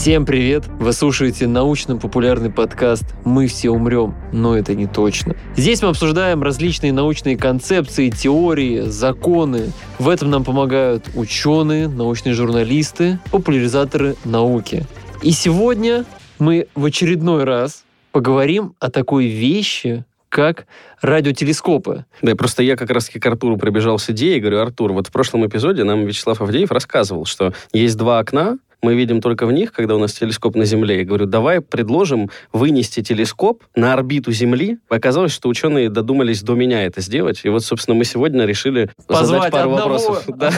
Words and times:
Всем 0.00 0.24
привет! 0.24 0.64
Вы 0.78 0.94
слушаете 0.94 1.46
научно-популярный 1.46 2.50
подкаст 2.50 3.04
«Мы 3.22 3.46
все 3.48 3.68
умрем, 3.68 4.14
но 4.32 4.56
это 4.56 4.74
не 4.74 4.86
точно». 4.86 5.36
Здесь 5.56 5.82
мы 5.82 5.90
обсуждаем 5.90 6.42
различные 6.42 6.90
научные 6.90 7.36
концепции, 7.36 8.08
теории, 8.08 8.80
законы. 8.86 9.72
В 9.98 10.08
этом 10.08 10.30
нам 10.30 10.42
помогают 10.42 11.04
ученые, 11.14 11.86
научные 11.86 12.32
журналисты, 12.32 13.18
популяризаторы 13.30 14.16
науки. 14.24 14.86
И 15.20 15.32
сегодня 15.32 16.06
мы 16.38 16.68
в 16.74 16.86
очередной 16.86 17.44
раз 17.44 17.84
поговорим 18.10 18.74
о 18.78 18.90
такой 18.90 19.26
вещи, 19.26 20.06
как 20.30 20.66
радиотелескопы. 21.02 22.06
Да, 22.22 22.34
просто 22.36 22.62
я 22.62 22.76
как 22.76 22.88
раз 22.88 23.10
к 23.10 23.26
Артуру 23.26 23.58
пробежал 23.58 23.98
с 23.98 24.08
идеей, 24.08 24.40
говорю, 24.40 24.60
Артур, 24.60 24.94
вот 24.94 25.08
в 25.08 25.12
прошлом 25.12 25.46
эпизоде 25.46 25.84
нам 25.84 26.06
Вячеслав 26.06 26.40
Авдеев 26.40 26.70
рассказывал, 26.70 27.26
что 27.26 27.52
есть 27.74 27.98
два 27.98 28.20
окна, 28.20 28.56
мы 28.82 28.94
видим 28.94 29.20
только 29.20 29.46
в 29.46 29.52
них, 29.52 29.72
когда 29.72 29.94
у 29.94 29.98
нас 29.98 30.12
телескоп 30.12 30.56
на 30.56 30.64
Земле. 30.64 30.98
Я 30.98 31.04
говорю, 31.04 31.26
давай 31.26 31.60
предложим 31.60 32.30
вынести 32.52 33.02
телескоп 33.02 33.62
на 33.74 33.92
орбиту 33.92 34.32
Земли. 34.32 34.78
Оказалось, 34.88 35.32
что 35.32 35.48
ученые 35.48 35.90
додумались 35.90 36.42
до 36.42 36.54
меня 36.54 36.84
это 36.84 37.00
сделать. 37.00 37.40
И 37.44 37.48
вот, 37.48 37.64
собственно, 37.64 37.94
мы 37.96 38.04
сегодня 38.04 38.44
решили 38.44 38.90
Позвать 39.06 39.26
задать 39.26 39.52
пару 39.52 39.72
одного- 39.72 39.98
вопросов. 39.98 40.24
Да. 40.40 40.50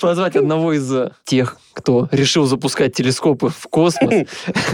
Позвать 0.00 0.36
одного 0.36 0.72
из 0.72 0.92
э, 0.92 1.12
тех, 1.24 1.56
кто 1.72 2.08
решил 2.10 2.46
запускать 2.46 2.94
телескопы 2.94 3.50
в 3.50 3.68
космос, 3.68 4.26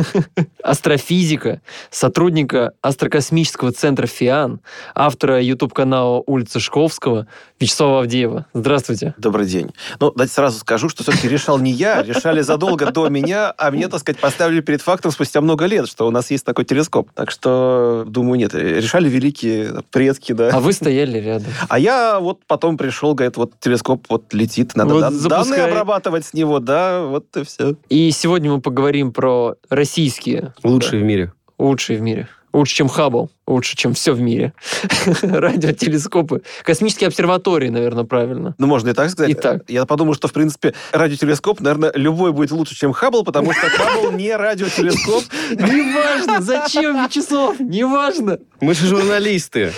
астрофизика, 0.62 1.60
сотрудника 1.90 2.72
астрокосмического 2.82 3.72
центра 3.72 4.06
ФИАН, 4.06 4.60
автора 4.94 5.40
YouTube-канала 5.42 6.22
«Улица 6.26 6.60
Шковского» 6.60 7.26
Вячеслава 7.64 8.00
Авдеева. 8.00 8.44
Здравствуйте. 8.52 9.14
Добрый 9.16 9.46
день. 9.46 9.70
Ну, 9.98 10.10
давайте 10.10 10.34
сразу 10.34 10.58
скажу, 10.58 10.90
что 10.90 11.02
все-таки 11.02 11.28
решал 11.28 11.58
не 11.58 11.70
я, 11.70 12.02
решали 12.02 12.42
задолго 12.42 12.92
до 12.92 13.08
меня, 13.08 13.54
а 13.56 13.70
мне, 13.70 13.88
так 13.88 14.00
сказать, 14.00 14.20
поставили 14.20 14.60
перед 14.60 14.82
фактом 14.82 15.10
спустя 15.10 15.40
много 15.40 15.64
лет, 15.64 15.88
что 15.88 16.06
у 16.06 16.10
нас 16.10 16.30
есть 16.30 16.44
такой 16.44 16.66
телескоп. 16.66 17.08
Так 17.14 17.30
что, 17.30 18.04
думаю, 18.06 18.38
нет, 18.38 18.54
решали 18.54 19.08
великие 19.08 19.82
предки, 19.90 20.32
да. 20.32 20.50
А 20.52 20.60
вы 20.60 20.74
стояли 20.74 21.16
рядом. 21.18 21.46
А 21.70 21.78
я 21.78 22.20
вот 22.20 22.40
потом 22.46 22.76
пришел, 22.76 23.14
говорит, 23.14 23.38
вот 23.38 23.52
телескоп 23.60 24.04
вот 24.10 24.34
летит, 24.34 24.76
надо 24.76 24.92
Вот 24.92 25.00
дан- 25.00 25.14
запускай. 25.14 25.56
данные 25.56 25.64
обрабатывать 25.72 26.26
с 26.26 26.34
него, 26.34 26.58
да, 26.60 27.00
вот 27.04 27.34
и 27.34 27.44
все. 27.44 27.76
И 27.88 28.10
сегодня 28.10 28.50
мы 28.52 28.60
поговорим 28.60 29.10
про 29.10 29.54
российские 29.70 30.52
Лучшие 30.62 31.00
в 31.00 31.06
мире. 31.06 31.32
лучшие 31.58 31.98
в 31.98 32.02
мире. 32.02 32.28
Лучше, 32.54 32.76
чем 32.76 32.88
Хаббл, 32.88 33.30
лучше, 33.48 33.76
чем 33.76 33.94
все 33.94 34.12
в 34.12 34.20
мире. 34.20 34.52
Радиотелескопы. 35.22 36.42
Космические 36.62 37.08
обсерватории, 37.08 37.68
наверное, 37.68 38.04
правильно. 38.04 38.54
Ну, 38.58 38.68
можно 38.68 38.90
и 38.90 38.92
так 38.92 39.10
сказать. 39.10 39.32
И 39.32 39.34
так. 39.34 39.62
Я 39.68 39.84
подумал, 39.86 40.14
что, 40.14 40.28
в 40.28 40.32
принципе, 40.32 40.72
радиотелескоп, 40.92 41.58
наверное, 41.60 41.90
любой 41.96 42.32
будет 42.32 42.52
лучше, 42.52 42.76
чем 42.76 42.92
Хаббл, 42.92 43.24
потому 43.24 43.52
что 43.52 43.68
Хаббл 43.68 44.12
не 44.12 44.34
радиотелескоп. 44.36 45.24
Неважно, 45.50 46.40
зачем, 46.40 46.94
Вячеслав, 47.04 47.58
неважно. 47.58 48.38
Мы 48.60 48.74
же 48.74 48.86
журналисты. 48.86 49.72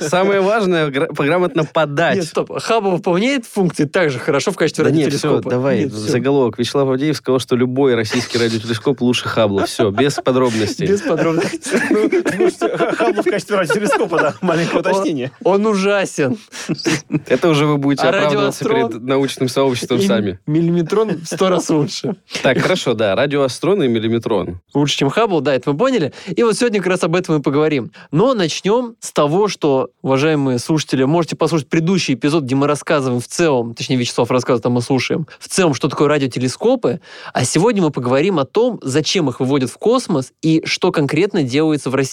Самое 0.00 0.40
важное 0.40 0.88
гра- 0.88 1.08
грамотно 1.10 1.64
подать. 1.64 2.16
Нет, 2.16 2.24
стоп, 2.24 2.58
Хаббл 2.58 2.92
выполняет 2.92 3.44
функции 3.44 3.84
так 3.84 4.10
же 4.10 4.18
хорошо 4.18 4.50
в 4.50 4.56
качестве 4.56 4.84
Да 4.84 4.90
нет, 4.90 5.12
все, 5.12 5.28
радиотелескопа. 5.28 5.50
давай, 5.50 5.80
Нет, 5.80 5.92
заголовок. 5.92 6.58
Вячеслав 6.58 6.88
Авдеев 6.88 7.18
сказал, 7.18 7.38
что 7.38 7.54
любой 7.54 7.94
российский 7.94 8.38
радиотелескоп 8.38 9.02
лучше 9.02 9.28
Хаббла. 9.28 9.66
Все, 9.66 9.90
без 9.90 10.14
подробностей. 10.14 10.86
Без 10.86 11.02
подробностей. 11.02 12.13
Ну, 12.38 12.50
Хаббл 12.94 13.22
в 13.22 13.24
качестве 13.24 13.56
радиотелескопа, 13.56 14.18
да, 14.18 14.34
маленькое 14.40 14.80
уточнение. 14.80 15.32
Он 15.42 15.66
ужасен. 15.66 16.38
Это 17.26 17.48
уже 17.48 17.66
вы 17.66 17.78
будете 17.78 18.06
А 18.06 18.08
оправдываться 18.08 18.64
перед 18.64 19.02
научным 19.02 19.48
сообществом 19.48 20.00
сами. 20.00 20.38
Миллиметрон 20.46 21.20
в 21.20 21.26
сто 21.26 21.48
раз 21.48 21.68
лучше. 21.70 22.16
Так, 22.42 22.58
хорошо, 22.58 22.94
да, 22.94 23.14
радиоастрон 23.14 23.82
и 23.82 23.88
миллиметрон. 23.88 24.60
Лучше, 24.74 24.98
чем 24.98 25.10
Хаббл, 25.10 25.40
да, 25.40 25.54
это 25.54 25.70
мы 25.72 25.78
поняли. 25.78 26.12
И 26.28 26.42
вот 26.42 26.56
сегодня 26.56 26.80
как 26.80 26.88
раз 26.88 27.02
об 27.04 27.16
этом 27.16 27.40
и 27.40 27.42
поговорим. 27.42 27.90
Но 28.10 28.34
начнем 28.34 28.96
с 29.00 29.12
того, 29.12 29.48
что, 29.48 29.90
уважаемые 30.02 30.58
слушатели, 30.58 31.04
можете 31.04 31.36
послушать 31.36 31.68
предыдущий 31.68 32.14
эпизод, 32.14 32.44
где 32.44 32.54
мы 32.54 32.66
рассказываем 32.66 33.20
в 33.20 33.26
целом, 33.26 33.74
точнее, 33.74 33.96
Вячеслав 33.96 34.30
рассказывает, 34.30 34.66
а 34.66 34.70
мы 34.70 34.80
слушаем, 34.82 35.26
в 35.38 35.48
целом, 35.48 35.74
что 35.74 35.88
такое 35.88 36.08
радиотелескопы. 36.08 37.00
А 37.32 37.44
сегодня 37.44 37.82
мы 37.82 37.90
поговорим 37.90 38.38
о 38.38 38.44
том, 38.44 38.78
зачем 38.82 39.28
их 39.28 39.40
выводят 39.40 39.70
в 39.70 39.78
космос 39.78 40.32
и 40.42 40.62
что 40.64 40.92
конкретно 40.92 41.42
делается 41.42 41.90
в 41.90 41.94
России 41.94 42.03